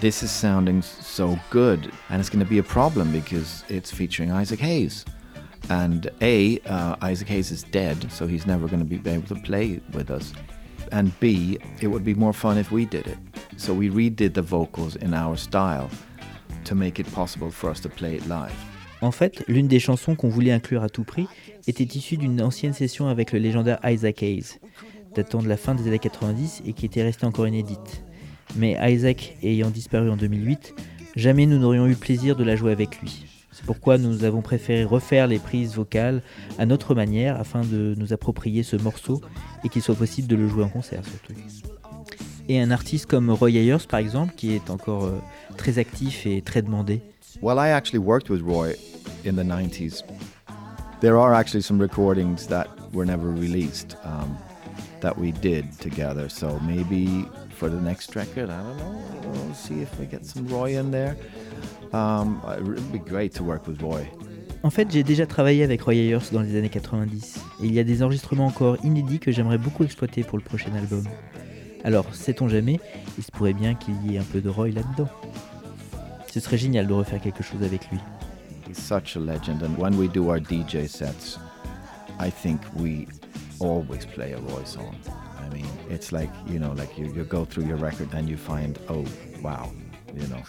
this 0.00 0.22
is 0.22 0.30
sounding 0.30 0.82
so 0.82 1.38
good, 1.50 1.92
and 2.10 2.20
it's 2.20 2.28
going 2.28 2.44
to 2.44 2.50
be 2.50 2.58
a 2.58 2.62
problem 2.62 3.12
because 3.12 3.64
it's 3.68 3.90
featuring 3.90 4.30
Isaac 4.32 4.60
Hayes. 4.60 5.04
And 5.68 6.10
A, 6.20 6.58
uh, 6.60 6.96
Isaac 7.02 7.28
Hayes 7.28 7.50
is 7.50 7.62
dead, 7.64 8.10
so 8.12 8.26
he's 8.26 8.46
never 8.46 8.68
going 8.68 8.80
to 8.80 8.84
be 8.84 9.10
able 9.10 9.26
to 9.28 9.40
play 9.42 9.80
with 9.92 10.10
us. 10.10 10.32
And 10.92 11.18
B, 11.18 11.58
it 11.80 11.88
would 11.88 12.04
be 12.04 12.14
more 12.14 12.32
fun 12.32 12.58
if 12.58 12.70
we 12.70 12.84
did 12.84 13.06
it. 13.06 13.18
So 13.56 13.74
we 13.74 13.90
redid 13.90 14.34
the 14.34 14.42
vocals 14.42 14.96
in 14.96 15.14
our 15.14 15.36
style 15.36 15.90
to 16.64 16.74
make 16.74 17.00
it 17.00 17.12
possible 17.12 17.50
for 17.50 17.70
us 17.70 17.80
to 17.80 17.88
play 17.88 18.16
it 18.16 18.26
live. 18.26 18.54
En 19.02 19.10
fait, 19.10 19.44
l'une 19.46 19.68
des 19.68 19.78
chansons 19.78 20.14
qu'on 20.14 20.28
voulait 20.28 20.52
inclure 20.52 20.82
à 20.82 20.88
tout 20.88 21.04
prix 21.04 21.28
était 21.66 21.98
issue 21.98 22.16
d'une 22.16 22.40
ancienne 22.40 22.72
session 22.72 23.08
avec 23.08 23.32
le 23.32 23.38
légendaire 23.38 23.78
Isaac 23.84 24.22
Hayes, 24.22 24.58
datant 25.16 25.42
de 25.42 25.48
la 25.48 25.56
fin 25.56 25.74
des 25.74 25.88
années 25.88 25.98
90 25.98 26.62
et 26.66 26.72
qui 26.74 26.86
était 26.86 27.02
restée 27.02 27.26
encore 27.26 27.48
inédite. 27.48 28.04
Mais 28.54 28.76
Isaac 28.92 29.36
ayant 29.42 29.70
disparu 29.70 30.10
en 30.10 30.16
2008, 30.16 30.74
jamais 31.16 31.46
nous 31.46 31.58
n'aurions 31.58 31.86
eu 31.86 31.90
le 31.90 31.96
plaisir 31.96 32.36
de 32.36 32.44
la 32.44 32.54
jouer 32.54 32.72
avec 32.72 33.00
lui. 33.00 33.26
C'est 33.50 33.64
pourquoi 33.64 33.96
nous 33.96 34.24
avons 34.24 34.42
préféré 34.42 34.84
refaire 34.84 35.26
les 35.26 35.38
prises 35.38 35.74
vocales 35.74 36.22
à 36.58 36.66
notre 36.66 36.94
manière 36.94 37.40
afin 37.40 37.62
de 37.62 37.94
nous 37.96 38.12
approprier 38.12 38.62
ce 38.62 38.76
morceau 38.76 39.22
et 39.64 39.70
qu'il 39.70 39.80
soit 39.80 39.94
possible 39.94 40.28
de 40.28 40.36
le 40.36 40.46
jouer 40.46 40.62
en 40.62 40.68
concert 40.68 41.02
surtout. 41.04 41.32
Et 42.48 42.60
un 42.60 42.70
artiste 42.70 43.06
comme 43.06 43.30
Roy 43.30 43.52
Ayers 43.52 43.86
par 43.88 43.98
exemple, 43.98 44.34
qui 44.36 44.52
est 44.52 44.68
encore 44.68 45.06
euh, 45.06 45.18
très 45.56 45.78
actif 45.78 46.26
et 46.26 46.42
très 46.42 46.60
demandé. 46.60 47.00
Well, 47.40 47.58
I 47.58 47.70
actually 47.70 48.04
worked 48.04 48.30
with 48.30 48.42
Roy 48.42 48.74
in 49.26 49.32
the 49.34 49.44
90s. 49.44 50.02
There 51.00 51.18
are 51.18 51.34
actually 51.34 51.62
some 51.62 51.80
recordings 51.80 52.46
that 52.48 52.68
were 52.92 53.06
never 53.06 53.30
released 53.30 53.96
um, 54.04 54.36
that 55.06 55.16
we 55.16 55.30
did 55.30 55.64
together. 55.78 56.28
So 56.28 56.58
maybe 56.66 57.28
for 57.50 57.68
the 57.70 57.80
next 57.80 58.16
record, 58.16 58.50
I 58.50 58.60
don't 58.60 58.76
know, 58.76 59.00
we'll 59.22 59.54
see 59.54 59.80
if 59.80 59.96
we 60.00 60.06
get 60.06 60.26
some 60.26 60.48
Roy 60.48 60.76
in 60.76 60.90
there. 60.90 61.16
Um, 61.92 62.42
be 62.90 62.98
great 62.98 63.32
to 63.34 63.44
work 63.44 63.68
with 63.68 63.80
Roy. 63.80 64.04
En 64.64 64.70
fait, 64.70 64.90
j'ai 64.90 65.04
déjà 65.04 65.26
travaillé 65.26 65.62
avec 65.62 65.82
Roy 65.82 65.94
Ayers 65.94 66.32
dans 66.32 66.40
les 66.40 66.56
années 66.56 66.70
90, 66.70 67.36
et 67.62 67.66
il 67.66 67.72
y 67.72 67.78
a 67.78 67.84
des 67.84 68.02
enregistrements 68.02 68.46
encore 68.46 68.78
inédits 68.84 69.20
que 69.20 69.30
j'aimerais 69.30 69.58
beaucoup 69.58 69.84
exploiter 69.84 70.24
pour 70.24 70.38
le 70.38 70.42
prochain 70.42 70.74
album. 70.74 71.04
Alors, 71.84 72.12
sait-on 72.12 72.48
jamais, 72.48 72.80
il 73.16 73.22
se 73.22 73.30
pourrait 73.30 73.52
bien 73.52 73.76
qu'il 73.76 73.94
y 74.10 74.16
ait 74.16 74.18
un 74.18 74.24
peu 74.24 74.40
de 74.40 74.48
Roy 74.48 74.70
là-dedans. 74.70 75.08
Ce 76.26 76.40
serait 76.40 76.58
génial 76.58 76.88
de 76.88 76.92
refaire 76.92 77.20
quelque 77.20 77.44
chose 77.44 77.62
avec 77.62 77.88
lui. 77.92 78.00
He's 78.68 78.76
such 78.76 79.16
a 79.16 79.20
legend, 79.20 79.62
and 79.62 79.78
when 79.78 79.94
we 79.96 80.08
do 80.08 80.30
our 80.30 80.40
DJ 80.40 80.88
sets, 80.88 81.38
I 82.18 82.28
think 82.28 82.60
we 82.74 83.06
always 83.60 84.06
play 84.06 84.32
a. 84.32 84.38
I 84.38 85.48
mean, 85.54 85.66
it's 85.88 86.12
like 86.12 86.30
you 86.48 86.58
know, 86.58 86.72
like 86.72 86.98
you, 86.98 87.08
go 87.24 87.44
through 87.44 87.66
your 87.66 87.76
record 87.76 88.08
and 88.12 88.28
you 88.28 88.36
find, 88.36 88.78
oh 88.88 89.04
wow, 89.42 89.70
you 90.14 90.26
know, 90.28 90.42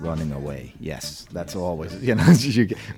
running 0.00 0.32
away. 0.32 0.74
Yes, 0.80 1.26
that's 1.32 1.56
always 1.56 1.94
you 2.02 2.14
know, 2.14 2.34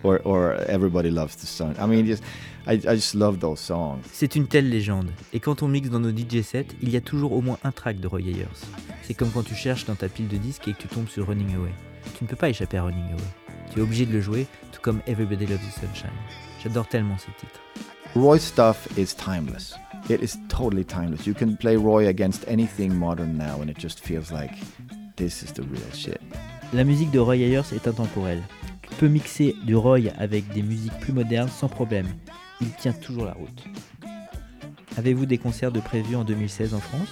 or 0.24 0.54
everybody 0.66 1.10
loves 1.10 1.36
the 1.36 1.46
sun. 1.46 1.76
I 1.78 1.86
mean, 1.86 2.06
just 2.06 2.22
I, 2.66 2.72
I 2.72 2.94
just 2.96 3.14
love 3.14 3.38
those 3.40 3.60
songs. 3.60 4.02
C'est 4.12 4.36
une 4.36 4.46
telle 4.46 4.68
légende, 4.68 5.10
et 5.32 5.40
quand 5.40 5.62
on 5.62 5.68
mixe 5.68 5.90
dans 5.90 6.00
nos 6.00 6.10
DJ 6.10 6.42
sets, 6.42 6.66
il 6.82 6.90
y 6.90 6.96
a 6.96 7.00
toujours 7.00 7.32
au 7.32 7.40
moins 7.40 7.58
un 7.64 7.72
track 7.72 8.00
de 8.00 8.06
Roy 8.06 8.20
Ayers. 8.20 8.48
C'est 9.02 9.14
comme 9.14 9.30
quand 9.30 9.44
tu 9.44 9.54
cherches 9.54 9.86
dans 9.86 9.96
ta 9.96 10.08
pile 10.08 10.28
de 10.28 10.36
disques 10.36 10.68
et 10.68 10.72
que 10.72 10.78
tu 10.78 10.88
tombes 10.88 11.08
sur 11.08 11.26
Running 11.26 11.54
Away. 11.56 11.72
Tu 12.16 12.24
ne 12.24 12.28
peux 12.28 12.36
pas 12.36 12.48
échapper 12.48 12.78
à 12.78 12.84
Running 12.84 13.12
Away. 13.12 13.50
Tu 13.72 13.78
es 13.78 13.82
obligé 13.82 14.04
de 14.04 14.12
le 14.12 14.20
jouer, 14.20 14.46
tout 14.72 14.80
comme 14.80 15.00
Everybody 15.06 15.46
Loves 15.46 15.60
the 15.60 15.80
Sunshine. 15.80 16.10
J'adore 16.62 16.88
tellement 16.88 17.18
ce 17.18 17.26
titre. 17.38 17.60
Roy 18.16 18.38
stuff 18.38 18.88
is 18.98 19.14
timeless. 19.14 19.74
It 20.08 20.20
is 20.20 20.36
totally 20.48 20.82
timeless. 20.82 21.26
You 21.28 21.34
can 21.34 21.56
play 21.56 21.76
Roy 21.76 22.08
against 22.08 22.44
anything 22.48 22.96
modern 22.96 23.38
now, 23.38 23.60
and 23.60 23.70
it 23.70 23.78
just 23.78 24.00
feels 24.00 24.32
like 24.32 24.50
this 25.14 25.44
is 25.44 25.52
the 25.52 25.62
real 25.62 25.90
shit. 25.92 26.20
La 26.72 26.82
musique 26.82 27.12
de 27.12 27.20
Roy 27.20 27.42
Ayers 27.42 27.72
est 27.72 27.86
intemporelle. 27.86 28.42
Tu 28.82 28.94
peux 28.96 29.08
mixer 29.08 29.54
du 29.64 29.76
Roy 29.76 30.10
avec 30.18 30.48
des 30.52 30.62
musiques 30.62 30.98
plus 31.00 31.12
modernes 31.12 31.48
sans 31.48 31.68
problème. 31.68 32.06
Il 32.60 32.72
tient 32.72 32.92
toujours 32.92 33.26
la 33.26 33.32
route. 33.32 33.64
Avez-vous 34.96 35.26
des 35.26 35.38
concerts 35.38 35.70
de 35.70 35.80
prévus 35.80 36.16
en 36.16 36.24
2016 36.24 36.74
en 36.74 36.80
France? 36.80 37.08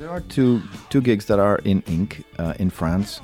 There 0.00 0.10
are 0.10 0.20
two 0.20 0.60
two 0.88 1.00
gigs 1.00 1.26
that 1.26 1.38
are 1.38 1.60
in 1.64 1.82
ink 1.86 2.24
uh, 2.38 2.54
in 2.58 2.70
France 2.70 3.20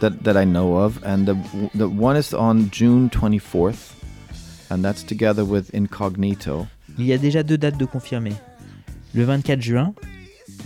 that 0.00 0.22
that 0.22 0.36
I 0.36 0.46
know 0.46 0.76
of, 0.78 0.98
and 1.04 1.26
the 1.26 1.36
the 1.74 1.88
one 1.88 2.16
is 2.16 2.32
on 2.32 2.70
June 2.70 3.10
24th, 3.10 3.93
and 4.70 4.82
that's 4.82 5.04
together 5.04 5.44
with 5.44 5.74
Incognito. 5.74 6.66
Il 6.98 7.06
y 7.06 7.12
a 7.12 7.18
déjà 7.18 7.42
deux 7.42 7.58
dates 7.58 7.76
de 7.76 7.84
confirmées. 7.84 8.36
Le 9.14 9.24
24 9.24 9.60
juin, 9.60 9.94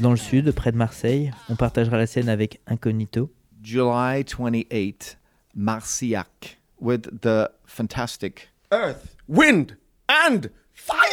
dans 0.00 0.10
le 0.10 0.16
sud, 0.16 0.50
près 0.52 0.72
de 0.72 0.76
Marseille, 0.76 1.32
on 1.48 1.56
partagera 1.56 1.96
la 1.96 2.06
scène 2.06 2.28
avec 2.28 2.60
Incognito. 2.66 3.30
July 3.62 4.22
28th, 4.24 5.16
Marciac, 5.54 6.58
with 6.80 7.20
the 7.20 7.50
fantastic 7.66 8.50
Earth, 8.72 9.16
wind, 9.28 9.76
and 10.08 10.50
fire! 10.74 11.06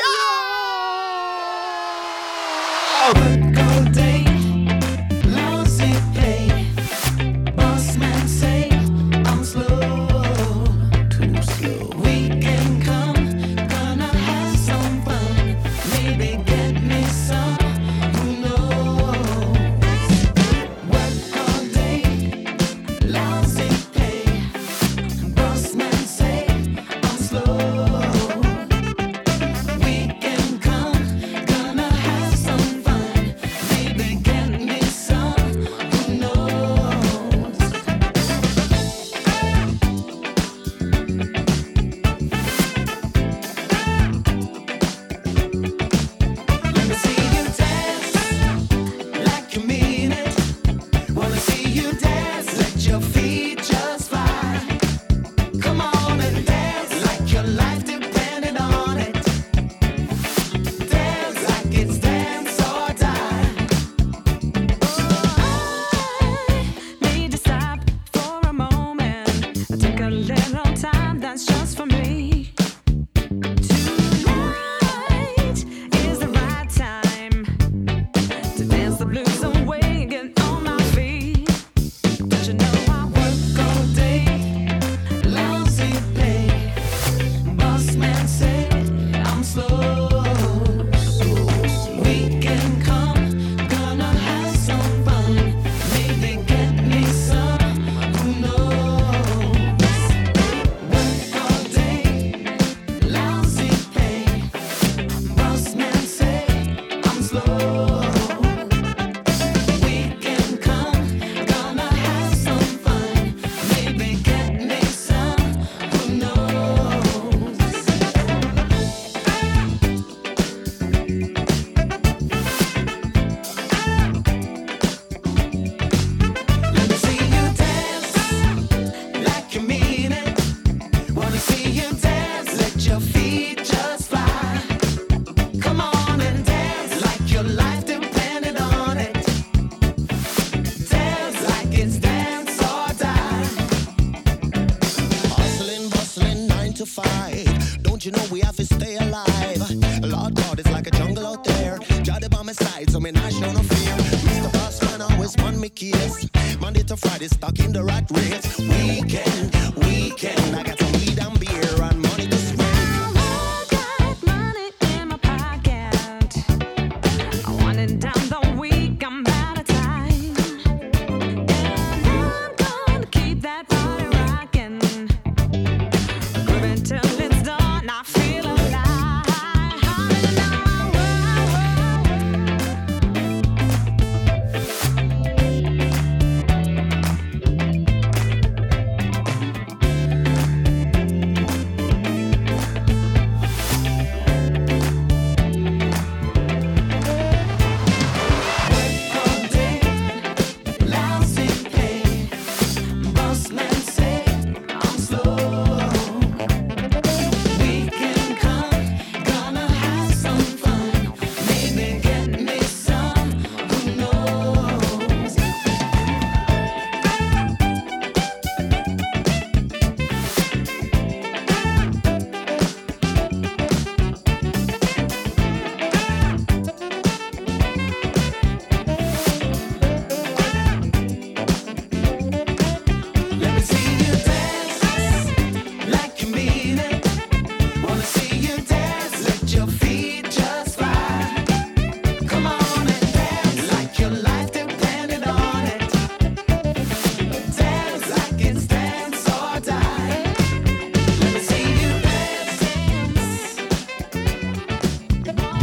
Case. 155.76 156.28
Monday 156.60 156.84
to 156.84 156.98
Friday, 156.98 157.28
stuck 157.28 157.60
in 157.60 157.74
the 157.74 157.84
rat 157.84 158.10
race. 158.12 158.75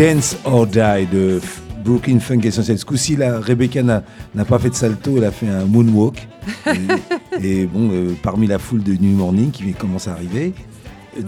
Dance 0.02 0.36
or 0.44 0.66
Die 0.66 1.06
de 1.12 1.40
Brooklyn 1.84 2.18
Funk 2.18 2.40
Essential. 2.42 2.76
Ce 2.76 2.84
coup-ci, 2.84 3.14
Rebecca 3.16 3.84
n'a 3.84 4.02
pas 4.48 4.58
fait 4.58 4.70
de 4.70 4.74
salto, 4.74 5.16
elle 5.16 5.24
a 5.26 5.30
fait 5.30 5.46
un 5.46 5.64
moonwalk. 5.64 6.26
et, 7.40 7.60
et 7.60 7.66
bon, 7.66 7.88
euh, 7.92 8.16
parmi 8.20 8.48
la 8.48 8.58
foule 8.58 8.82
de 8.82 8.94
New 8.94 9.16
Morning 9.16 9.52
qui 9.52 9.72
commence 9.74 10.08
à 10.08 10.14
arriver. 10.14 10.54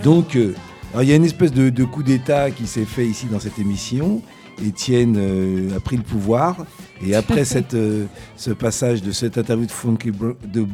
Donc, 0.02 0.34
euh, 0.34 0.54
il 1.00 1.08
y 1.08 1.12
a 1.12 1.14
une 1.14 1.24
espèce 1.24 1.52
de, 1.52 1.70
de 1.70 1.84
coup 1.84 2.02
d'État 2.02 2.50
qui 2.50 2.66
s'est 2.66 2.84
fait 2.84 3.06
ici 3.06 3.26
dans 3.30 3.38
cette 3.38 3.60
émission. 3.60 4.20
Étienne 4.64 5.14
euh, 5.18 5.76
a 5.76 5.78
pris 5.78 5.96
le 5.96 6.02
pouvoir. 6.02 6.56
Et 7.06 7.14
après 7.14 7.44
cette, 7.44 7.74
euh, 7.74 8.06
ce 8.34 8.50
passage 8.50 9.02
de 9.02 9.12
cette 9.12 9.38
interview 9.38 9.66
de, 9.66 9.70
Funky 9.70 10.10
Bro- 10.10 10.34
de 10.52 10.66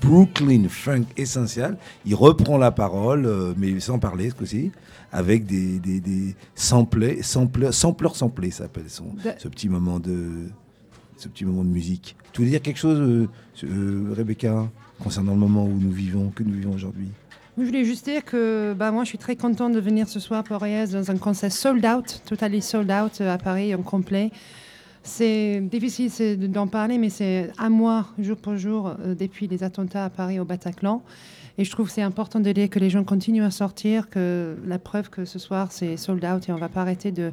Brooklyn 0.00 0.68
Funk 0.68 1.04
Essential, 1.16 1.76
il 2.06 2.14
reprend 2.14 2.58
la 2.58 2.70
parole, 2.70 3.26
euh, 3.26 3.52
mais 3.56 3.78
sans 3.80 3.98
parler 3.98 4.30
ce 4.30 4.34
coup-ci, 4.34 4.72
avec 5.12 5.46
des, 5.46 5.78
des, 5.78 6.00
des 6.00 6.34
samplés, 6.54 7.22
sampleurs, 7.22 7.74
sampleurs 7.74 8.16
samplés, 8.16 8.50
ça 8.50 8.64
s'appelle 8.64 8.88
son, 8.88 9.14
ce 9.38 9.48
petit 9.48 9.68
moment 9.68 9.98
de 9.98 10.48
ce 11.16 11.28
petit 11.28 11.44
moment 11.44 11.64
de 11.64 11.68
musique. 11.68 12.16
Tu 12.32 12.40
voulais 12.40 12.52
dire 12.52 12.62
quelque 12.62 12.78
chose, 12.78 12.98
euh, 12.98 13.28
euh, 13.64 14.14
Rebecca, 14.16 14.68
concernant 15.02 15.32
le 15.34 15.38
moment 15.38 15.66
où 15.66 15.78
nous 15.78 15.92
vivons, 15.92 16.30
que 16.30 16.42
nous 16.42 16.54
vivons 16.54 16.72
aujourd'hui? 16.72 17.08
Je 17.58 17.64
voulais 17.64 17.84
juste 17.84 18.06
dire 18.06 18.24
que 18.24 18.74
bah, 18.76 18.90
moi, 18.90 19.04
je 19.04 19.10
suis 19.10 19.18
très 19.18 19.36
contente 19.36 19.74
de 19.74 19.80
venir 19.80 20.08
ce 20.08 20.18
soir 20.18 20.42
pour 20.42 20.62
Reyes 20.62 20.92
dans 20.92 21.10
un 21.10 21.18
concert 21.18 21.52
sold 21.52 21.84
out, 21.84 22.22
totalement 22.24 22.60
sold 22.62 22.90
out 22.90 23.20
à 23.20 23.36
Paris, 23.36 23.74
en 23.74 23.82
complet. 23.82 24.30
C'est 25.02 25.60
difficile 25.60 26.50
d'en 26.50 26.66
parler, 26.66 26.98
mais 26.98 27.08
c'est 27.08 27.50
un 27.58 27.70
mois, 27.70 28.06
jour 28.18 28.36
pour 28.36 28.56
jour, 28.56 28.88
euh, 29.00 29.14
depuis 29.14 29.46
les 29.46 29.62
attentats 29.62 30.04
à 30.04 30.10
Paris 30.10 30.38
au 30.38 30.44
Bataclan. 30.44 31.02
Et 31.58 31.64
je 31.64 31.70
trouve 31.70 31.86
que 31.86 31.92
c'est 31.92 32.02
important 32.02 32.40
de 32.40 32.52
dire 32.52 32.70
que 32.70 32.78
les 32.78 32.90
gens 32.90 33.04
continuent 33.04 33.44
à 33.44 33.50
sortir, 33.50 34.08
que 34.08 34.56
la 34.66 34.78
preuve 34.78 35.10
que 35.10 35.24
ce 35.24 35.38
soir, 35.38 35.72
c'est 35.72 35.96
sold 35.96 36.24
out 36.24 36.48
et 36.48 36.52
on 36.52 36.56
ne 36.56 36.60
va 36.60 36.68
pas 36.68 36.82
arrêter 36.82 37.12
de, 37.12 37.32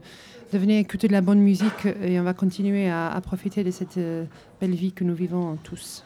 venir 0.51 0.79
écouter 0.79 1.07
de 1.07 1.13
la 1.13 1.21
bonne 1.21 1.39
musique 1.39 1.85
et 2.01 2.19
on 2.19 2.23
va 2.23 2.33
continuer 2.33 2.89
à, 2.89 3.09
à 3.09 3.21
profiter 3.21 3.63
de 3.63 3.71
cette 3.71 3.97
euh, 3.97 4.25
belle 4.59 4.75
vie 4.75 4.91
que 4.91 5.03
nous 5.03 5.15
vivons 5.15 5.57
tous. 5.63 6.03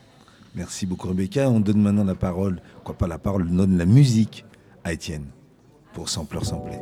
Merci 0.55 0.85
beaucoup, 0.85 1.07
Rebecca. 1.07 1.49
On 1.49 1.59
donne 1.59 1.81
maintenant 1.81 2.03
la 2.03 2.15
parole, 2.15 2.61
quoi 2.83 2.97
pas 2.97 3.07
la 3.07 3.17
parole, 3.17 3.47
on 3.49 3.55
donne 3.55 3.77
la 3.77 3.85
musique 3.85 4.45
à 4.83 4.93
Étienne 4.93 5.25
pour 5.93 6.09
Sampleur 6.09 6.45
Sampler. 6.45 6.79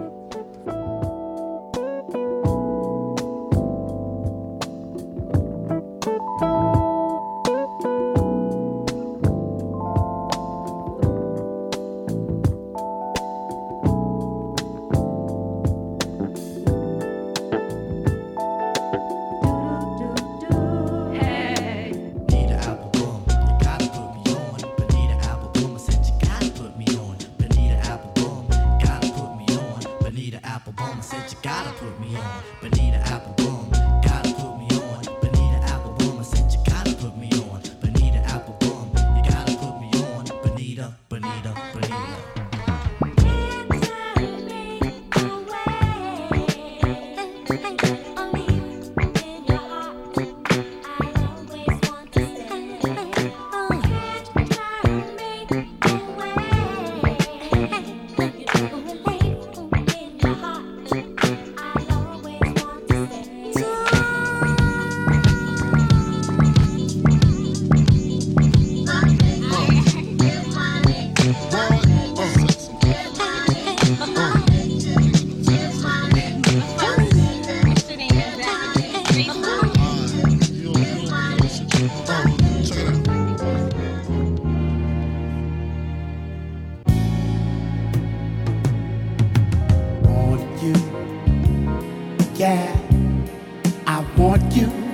You. 94.55 94.88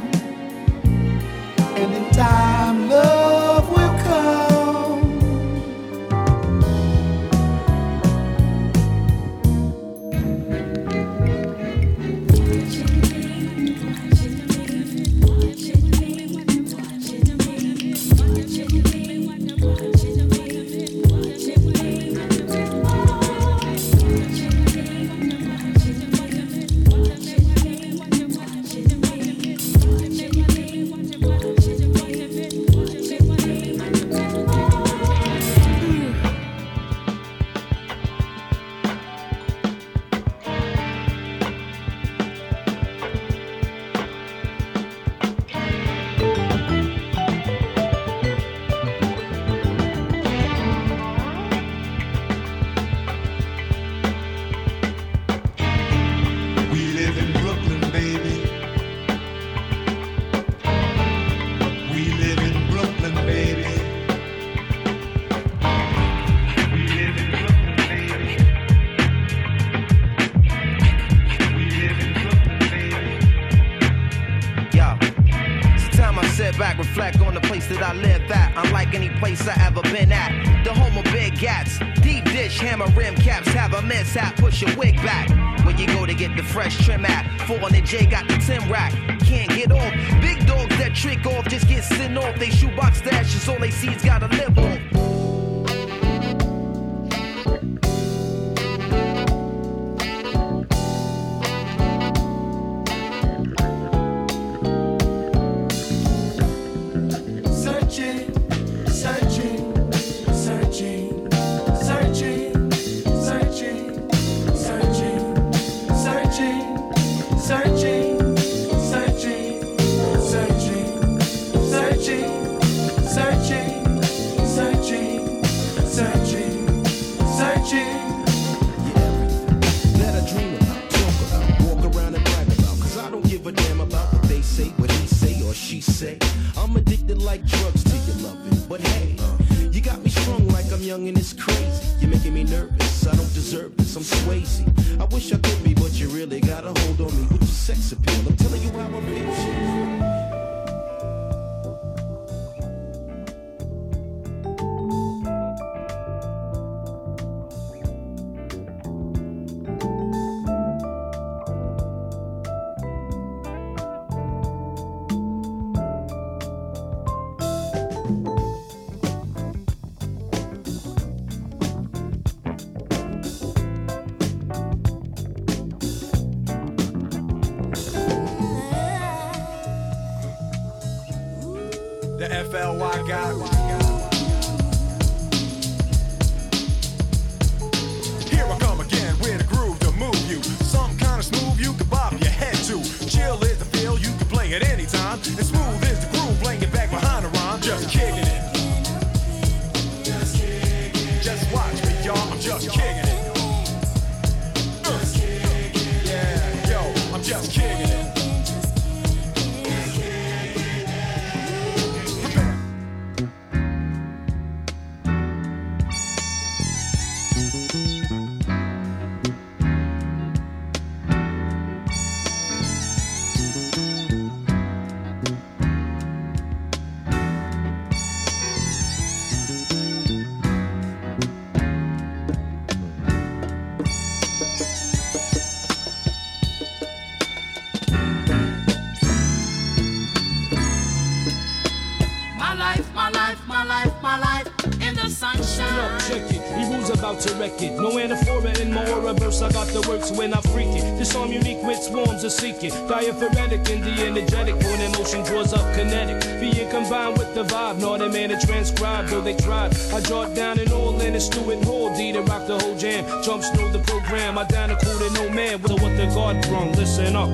Fire 252.61 253.11
Diaphoretic 253.11 253.69
and 253.69 253.83
the 253.83 253.91
energetic, 254.05 254.57
born 254.61 254.79
emotion 254.79 255.23
draws 255.23 255.51
up 255.53 255.75
kinetic. 255.75 256.23
Being 256.39 256.69
combined 256.69 257.17
with 257.17 257.35
the 257.35 257.43
vibe, 257.43 257.81
not 257.81 258.01
a 258.01 258.07
man 258.07 258.29
to 258.29 258.37
transcribe, 258.47 259.07
though 259.07 259.19
they 259.19 259.35
tried. 259.35 259.75
I 259.91 259.99
jot 259.99 260.33
down 260.33 260.59
and 260.59 260.71
all 260.71 260.99
in 261.01 261.15
a 261.15 261.19
Stuart 261.19 261.65
Hall, 261.65 261.93
D 261.97 262.13
to 262.13 262.21
rock 262.21 262.47
the 262.47 262.57
whole 262.57 262.77
jam. 262.77 263.03
Jumps 263.23 263.49
through 263.49 263.71
the 263.71 263.79
program, 263.79 264.37
I 264.37 264.45
down 264.45 264.71
a 264.71 264.77
cool 264.77 264.97
to 264.97 265.09
no 265.15 265.29
man, 265.29 265.61
with 265.61 265.73
what 265.73 265.97
the 265.97 266.05
guard 266.15 266.45
from, 266.45 266.71
Listen 266.71 267.15
up. 267.17 267.29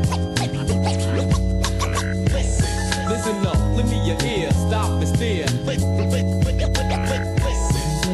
Listen, 2.34 2.72
listen 3.08 3.46
up, 3.46 3.58
lend 3.78 3.90
me 3.92 4.02
your 4.08 4.18
ear, 4.26 4.52
stop 4.52 4.90
and 4.90 5.08
stare. 5.08 5.46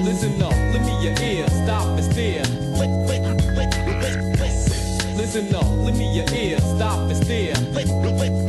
Listen 0.04 0.42
up, 0.42 0.52
lend 0.52 0.86
me 0.86 1.04
your 1.04 1.16
ear, 1.24 1.48
stop 1.48 1.97
Listen 5.38 5.56
up, 5.56 5.66
lend 5.86 6.00
me 6.00 6.16
your 6.16 6.26
ear, 6.34 6.58
stop 6.62 6.98
and 7.12 7.16
stare. 7.16 8.47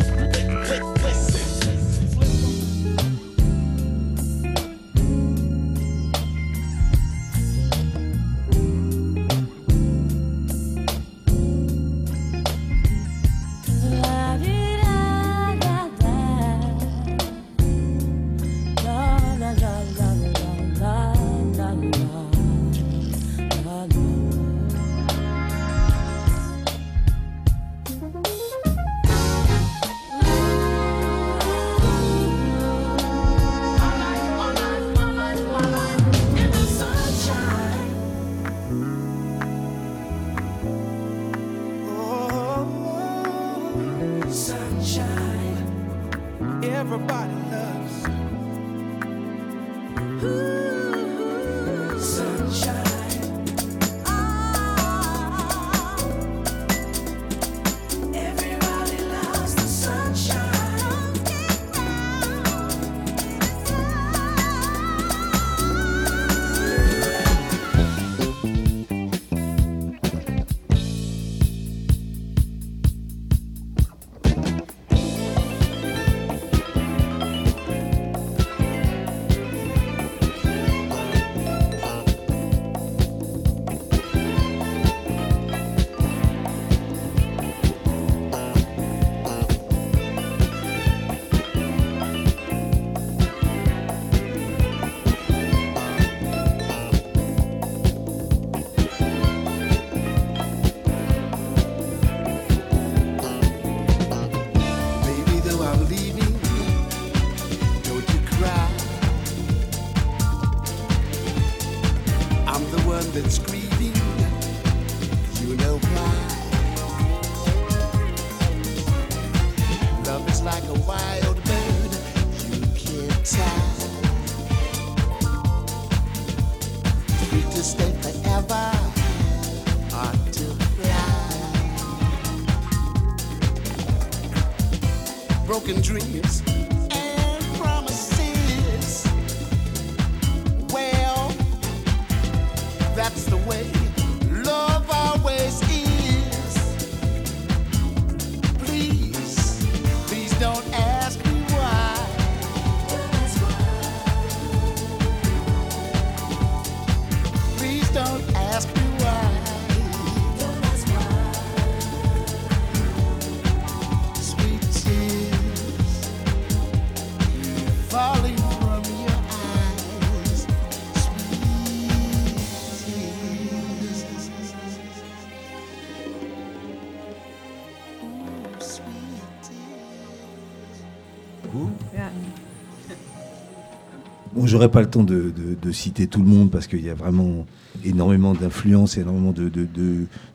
J'aurais 184.58 184.70
pas 184.72 184.80
le 184.80 184.90
temps 184.90 185.04
de, 185.04 185.30
de- 185.30 185.56
de 185.60 185.72
citer 185.72 186.08
tout 186.08 186.20
le 186.20 186.26
monde 186.26 186.50
parce 186.50 186.66
qu'il 186.66 186.84
y 186.84 186.90
a 186.90 186.94
vraiment 186.94 187.46
énormément 187.84 188.34
d'influences, 188.34 188.98
énormément 188.98 189.30
de, 189.32 189.50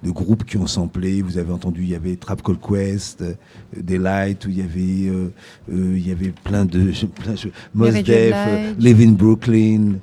groupes 0.06 0.46
qui 0.46 0.56
ont 0.56 0.68
samplé. 0.68 1.22
Vous 1.22 1.38
avez 1.38 1.52
entendu, 1.52 1.82
il 1.84 1.90
y 1.90 1.96
avait 1.96 2.16
Trap 2.16 2.42
Call 2.42 2.58
Quest, 2.58 3.22
euh, 3.22 3.34
Daylight, 3.76 4.46
où 4.46 4.50
il 4.50 4.60
y 4.60 4.62
avait, 4.62 5.10
euh, 5.10 5.28
euh, 5.74 5.98
il 5.98 6.08
y 6.08 6.12
avait 6.12 6.34
plein 6.44 6.64
de, 6.64 6.92
plein 7.16 7.34
de 7.34 7.52
Mos. 7.74 7.92
Def, 7.92 8.34
euh. 8.34 8.74
Live 8.80 9.02
in 9.02 9.12
Brooklyn, 9.12 9.96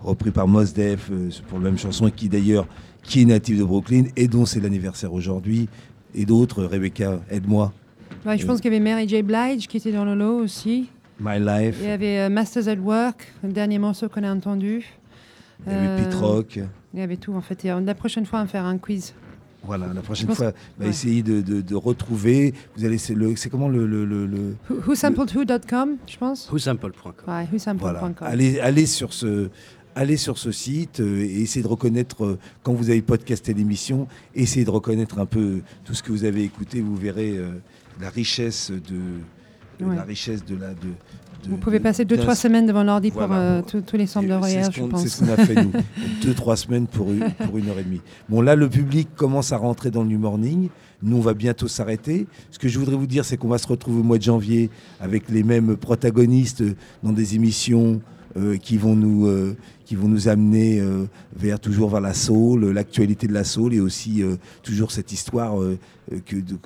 repris 0.00 0.30
par 0.30 0.48
Mos 0.48 0.72
Def 0.74 1.10
pour 1.48 1.58
la 1.58 1.64
même 1.64 1.78
chanson, 1.78 2.10
qui 2.14 2.30
d'ailleurs 2.30 2.66
qui 3.02 3.20
est 3.20 3.26
natif 3.26 3.58
de 3.58 3.64
Brooklyn 3.64 4.04
et 4.16 4.26
dont 4.26 4.46
c'est 4.46 4.60
l'anniversaire 4.60 5.12
aujourd'hui. 5.12 5.68
Et 6.14 6.24
d'autres, 6.24 6.64
Rebecca, 6.64 7.20
aide-moi. 7.28 7.74
Ouais, 8.24 8.38
je 8.38 8.46
pense 8.46 8.62
qu'il 8.62 8.72
y 8.72 8.74
avait 8.76 8.82
Mary 8.82 9.06
J. 9.06 9.22
Blige 9.22 9.66
qui 9.66 9.76
était 9.76 9.92
dans 9.92 10.06
le 10.06 10.14
lot 10.14 10.38
aussi. 10.38 10.88
My 11.20 11.38
Life, 11.38 11.76
Il 11.80 11.86
y 11.88 11.90
avait 11.90 12.18
euh, 12.20 12.28
Masters 12.28 12.68
at 12.68 12.74
Work, 12.76 13.32
le 13.42 13.52
dernier 13.52 13.78
morceau 13.78 14.08
qu'on 14.08 14.24
a 14.24 14.32
entendu. 14.34 14.84
il 15.66 15.72
y 15.72 15.76
avait 15.76 15.86
Euh, 15.86 16.04
Pete 16.04 16.14
Rock. 16.14 16.60
Il 16.92 17.00
y 17.00 17.02
avait 17.02 17.16
tout 17.16 17.32
en 17.34 17.40
fait. 17.40 17.64
Et 17.64 17.70
euh, 17.70 17.80
la 17.80 17.94
prochaine 17.94 18.26
fois, 18.26 18.40
on 18.40 18.42
va 18.42 18.48
faire 18.48 18.64
un 18.64 18.78
quiz. 18.78 19.14
Voilà, 19.66 19.86
la 19.94 20.02
prochaine 20.02 20.26
fois, 20.34 20.52
que- 20.52 20.56
va 20.78 20.84
ouais. 20.84 20.90
essayer 20.90 21.22
de, 21.22 21.40
de- 21.40 21.62
de 21.62 21.74
retrouver. 21.74 22.52
Vous 22.76 22.84
allez, 22.84 22.98
c'est 22.98 23.14
le, 23.14 23.34
c'est 23.36 23.48
comment 23.48 23.68
le, 23.68 23.86
le, 23.86 24.04
le- 24.04 24.26
le- 24.26 24.56
Who, 24.68 24.82
whosampledwho.com, 24.88 25.96
je 26.06 26.16
pense? 26.18 26.50
Whosample.com. 26.52 27.12
Ouais, 27.26 27.46
whosample.com. 27.52 28.14
voilà. 28.18 28.32
Allez, 28.32 28.60
allez 28.60 28.84
sur 28.84 29.14
ce, 29.14 29.48
allez 29.94 30.18
sur 30.18 30.36
ce 30.36 30.52
site 30.52 31.00
euh, 31.00 31.22
et 31.24 31.40
essayez 31.42 31.62
de 31.62 31.68
reconnaître 31.68 32.24
euh, 32.24 32.38
quand 32.62 32.74
vous 32.74 32.90
avez 32.90 33.00
podcasté 33.00 33.54
l'émission, 33.54 34.06
essayez 34.34 34.66
de 34.66 34.70
reconnaître 34.70 35.18
un 35.18 35.26
peu 35.26 35.60
tout 35.84 35.94
ce 35.94 36.02
que 36.02 36.12
vous 36.12 36.24
avez 36.24 36.42
écouté. 36.42 36.82
Vous 36.82 36.96
verrez 36.96 37.38
euh, 37.38 37.48
la 38.02 38.10
richesse 38.10 38.70
de, 38.70 39.00
Ouais. 39.80 39.96
la 39.96 40.02
richesse 40.02 40.44
de 40.44 40.56
la. 40.56 40.68
De, 40.70 40.74
de- 41.44 41.50
Vous 41.50 41.56
pouvez 41.58 41.78
de- 41.78 41.82
passer 41.82 42.04
deux, 42.04 42.16
d'un- 42.16 42.22
trois 42.22 42.34
semaines 42.34 42.66
devant 42.66 42.82
l'ordi 42.84 43.10
pour 43.10 43.26
euh, 43.30 43.60
tous- 43.62 43.82
tous 43.82 43.96
les 43.96 44.06
centres 44.06 44.26
de 44.28 44.32
ce 44.64 44.70
je 44.72 44.82
pense. 44.84 45.02
c'est 45.02 45.08
ce 45.08 45.24
qu'on 45.24 45.32
a 45.32 45.36
fait, 45.36 45.54
nous. 45.62 45.72
Deux, 46.22 46.32
trois 46.34 46.56
semaines 46.56 46.86
pour 46.86 47.10
une, 47.10 47.30
pour 47.46 47.58
une 47.58 47.68
heure 47.68 47.78
et 47.78 47.84
demie. 47.84 48.00
Bon, 48.28 48.40
là, 48.40 48.56
le 48.56 48.68
public 48.68 49.08
commence 49.14 49.52
à 49.52 49.56
rentrer 49.58 49.90
dans 49.90 50.02
le 50.02 50.08
New 50.08 50.18
Morning. 50.18 50.68
Nous, 51.02 51.16
on 51.18 51.20
va 51.20 51.34
bientôt 51.34 51.68
s'arrêter. 51.68 52.26
Ce 52.50 52.58
que 52.58 52.66
je 52.68 52.78
voudrais 52.78 52.96
vous 52.96 53.06
dire, 53.06 53.26
c'est 53.26 53.36
qu'on 53.36 53.48
va 53.48 53.58
se 53.58 53.66
retrouver 53.66 54.00
au 54.00 54.04
mois 54.04 54.16
de 54.16 54.22
janvier 54.22 54.70
avec 55.00 55.28
les 55.28 55.42
mêmes 55.42 55.76
protagonistes 55.76 56.64
dans 57.02 57.12
des 57.12 57.34
émissions 57.34 58.00
euh, 58.38 58.56
qui, 58.56 58.78
vont 58.78 58.96
nous, 58.96 59.26
euh, 59.26 59.54
qui 59.84 59.96
vont 59.96 60.08
nous 60.08 60.28
amener 60.28 60.80
euh, 60.80 61.04
vers, 61.36 61.60
toujours 61.60 61.90
vers 61.90 62.00
la 62.00 62.14
soul, 62.14 62.70
l'actualité 62.70 63.26
de 63.26 63.32
la 63.34 63.44
soul 63.44 63.74
et 63.74 63.80
aussi 63.80 64.22
euh, 64.22 64.36
toujours 64.62 64.90
cette 64.92 65.12
histoire 65.12 65.60
euh, 65.60 65.78
euh, 66.12 66.18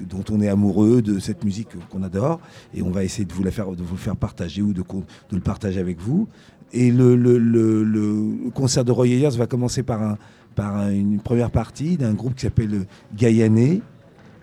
dont 0.09 0.25
on 0.31 0.41
est 0.41 0.49
amoureux, 0.49 1.03
de 1.03 1.19
cette 1.19 1.45
musique 1.45 1.69
qu'on 1.91 2.03
adore. 2.03 2.41
Et 2.75 2.83
on 2.83 2.91
va 2.91 3.05
essayer 3.05 3.25
de 3.25 3.33
vous, 3.33 3.43
la 3.43 3.51
faire, 3.51 3.71
de 3.73 3.83
vous 3.83 3.95
le 3.95 4.01
faire 4.01 4.17
partager 4.17 4.63
ou 4.63 4.73
de, 4.73 4.83
de 4.83 5.37
le 5.37 5.41
partager 5.43 5.81
avec 5.81 6.01
vous. 6.01 6.29
Et 6.73 6.91
le, 6.91 7.17
le- 7.17 7.39
le- 7.39 8.51
concert 8.55 8.85
de 8.85 8.93
Roy 8.93 9.07
Ayers 9.09 9.31
va 9.37 9.47
commencer 9.47 9.83
par, 9.83 10.03
un, 10.03 10.19
par 10.55 10.77
un- 10.77 10.91
une 10.93 11.19
première 11.21 11.51
partie 11.51 11.97
d'un 11.97 12.13
groupe 12.15 12.35
qui 12.35 12.43
s'appelle 12.43 12.87
Gaillané. 13.17 13.83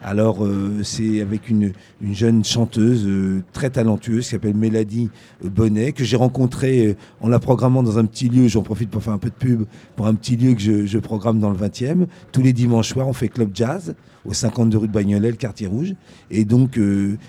Alors, 0.07 0.45
euh, 0.45 0.83
c'est 0.83 1.19
avec 1.19 1.49
une, 1.49 1.71
une 1.99 2.13
jeune 2.13 2.45
chanteuse 2.45 3.07
euh, 3.07 3.41
très 3.53 3.71
talentueuse 3.71 4.25
qui 4.25 4.29
s'appelle 4.29 4.53
Mélanie 4.53 5.09
Bonnet, 5.43 5.93
que 5.93 6.03
j'ai 6.03 6.15
rencontrée 6.15 6.89
euh, 6.89 6.95
en 7.21 7.27
la 7.27 7.39
programmant 7.39 7.81
dans 7.81 7.97
un 7.97 8.05
petit 8.05 8.29
lieu. 8.29 8.47
J'en 8.47 8.61
profite 8.61 8.91
pour 8.91 9.01
faire 9.01 9.13
un 9.13 9.17
peu 9.17 9.31
de 9.31 9.35
pub 9.35 9.63
pour 9.95 10.05
un 10.05 10.13
petit 10.13 10.37
lieu 10.37 10.53
que 10.53 10.85
je, 10.85 10.97
programme 10.99 11.39
dans 11.39 11.49
le 11.49 11.57
20e. 11.57 12.05
Tous 12.31 12.43
les 12.43 12.53
dimanches 12.53 12.89
soirs, 12.89 13.07
on 13.07 13.13
fait 13.13 13.29
club 13.29 13.49
jazz 13.55 13.95
au 14.25 14.33
52 14.33 14.77
rue 14.77 14.87
de 14.87 14.93
Bagnolet, 14.93 15.31
le 15.31 15.37
quartier 15.37 15.65
rouge. 15.65 15.95
Et 16.29 16.45
donc, 16.45 16.79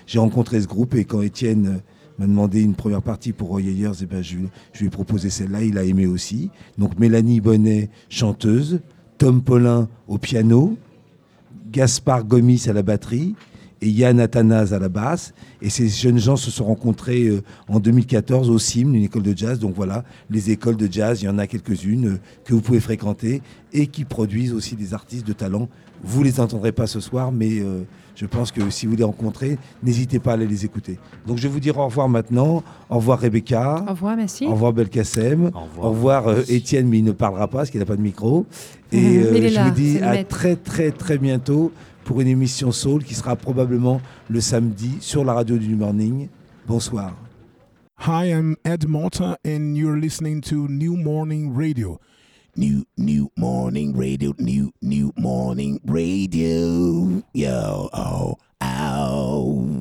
j'ai 0.05 0.19
rencontré 0.19 0.61
ce 0.61 0.67
groupe 0.67 0.93
et 0.93 1.03
quand 1.03 1.23
Étienne 1.23 1.81
m'a 2.19 2.27
demandé 2.27 2.61
une 2.61 2.75
première 2.75 3.01
partie 3.01 3.33
pour 3.33 3.47
Roy 3.47 3.61
eh 3.61 4.05
ben, 4.05 4.21
je, 4.21 4.37
je 4.73 4.79
lui 4.79 4.87
ai 4.87 4.89
proposé 4.91 5.31
celle-là. 5.31 5.63
Il 5.63 5.79
a 5.79 5.83
aimé 5.83 6.05
aussi. 6.05 6.51
Donc, 6.77 6.99
Mélanie 6.99 7.41
Bonnet, 7.41 7.89
chanteuse. 8.09 8.81
Tom 9.17 9.41
Paulin 9.41 9.89
au 10.07 10.19
piano. 10.19 10.77
Gaspard 11.77 12.23
Gomis 12.23 12.65
à 12.67 12.73
la 12.73 12.81
batterie 12.81 13.35
et 13.81 13.89
Yann 13.89 14.19
Athanase 14.19 14.73
à 14.73 14.79
la 14.79 14.89
basse. 14.89 15.35
Et 15.61 15.69
ces 15.69 15.87
jeunes 15.87 16.17
gens 16.17 16.35
se 16.35 16.49
sont 16.49 16.65
rencontrés 16.65 17.27
euh, 17.27 17.43
en 17.67 17.79
2014 17.79 18.49
au 18.49 18.57
CIM, 18.57 18.95
une 18.95 19.03
école 19.03 19.21
de 19.21 19.37
jazz. 19.37 19.59
Donc 19.59 19.75
voilà, 19.75 20.03
les 20.31 20.49
écoles 20.49 20.75
de 20.75 20.91
jazz, 20.91 21.21
il 21.21 21.25
y 21.25 21.29
en 21.29 21.37
a 21.37 21.45
quelques-unes 21.45 22.07
euh, 22.07 22.19
que 22.45 22.55
vous 22.55 22.61
pouvez 22.61 22.79
fréquenter 22.79 23.43
et 23.73 23.85
qui 23.85 24.05
produisent 24.05 24.53
aussi 24.53 24.75
des 24.75 24.95
artistes 24.95 25.27
de 25.27 25.33
talent. 25.33 25.69
Vous 26.03 26.23
les 26.23 26.39
entendrez 26.39 26.71
pas 26.71 26.87
ce 26.87 26.99
soir, 26.99 27.31
mais 27.31 27.59
euh, 27.59 27.83
je 28.19 28.25
pense 28.25 28.51
que 28.51 28.67
si 28.71 28.87
vous 28.87 28.95
les 28.95 29.03
rencontrez, 29.03 29.59
n'hésitez 29.83 30.17
pas 30.17 30.31
à 30.31 30.33
aller 30.33 30.47
les 30.47 30.65
écouter. 30.65 30.97
Donc 31.27 31.37
je 31.37 31.43
vais 31.43 31.53
vous 31.53 31.59
dire 31.59 31.77
au 31.77 31.85
revoir 31.85 32.09
maintenant. 32.09 32.63
Au 32.89 32.95
revoir 32.95 33.19
Rebecca. 33.19 33.85
Au 33.87 33.91
revoir, 33.91 34.17
merci. 34.17 34.45
Au 34.45 34.51
revoir 34.51 34.73
Belkacem. 34.73 35.51
Au 35.77 35.89
revoir, 35.89 36.27
euh, 36.27 36.41
Étienne, 36.49 36.87
mais 36.89 36.97
il 36.97 37.03
ne 37.03 37.11
parlera 37.11 37.47
pas 37.47 37.59
parce 37.59 37.69
qu'il 37.69 37.79
n'a 37.79 37.85
pas 37.85 37.95
de 37.95 38.01
micro. 38.01 38.45
Et 38.91 38.99
Mhm, 38.99 39.23
euh, 39.23 39.49
je 39.49 39.53
là, 39.53 39.63
vous 39.65 39.71
dis 39.71 39.99
à 39.99 40.23
très 40.23 40.55
très 40.55 40.89
très 40.91 41.19
bientôt 41.19 41.71
pour 42.05 42.19
une 42.21 42.27
émission 42.27 42.71
Soul 42.71 43.03
qui 43.03 43.13
sera 43.13 43.35
probablement 43.35 44.01
le 44.29 44.41
samedi 44.41 44.97
sur 44.99 45.23
la 45.23 45.33
radio 45.33 45.55
du 45.57 45.67
New 45.69 45.77
Morning. 45.77 46.27
Bonsoir. 46.67 47.13
Hi, 48.07 48.29
I'm 48.31 48.55
Ed 48.63 48.87
Malta, 48.87 49.37
and 49.45 49.75
you're 49.75 49.97
listening 49.99 50.41
to 50.41 50.67
New 50.67 50.95
Morning 50.95 51.53
Radio. 51.55 51.99
new 52.57 52.83
new 52.97 53.31
morning 53.37 53.95
radio 53.95 54.33
new 54.39 54.73
new 54.81 55.13
morning 55.15 55.79
radio. 55.85 57.21
Yo 57.33 57.89
oh 57.93 58.37
ow. 58.61 59.76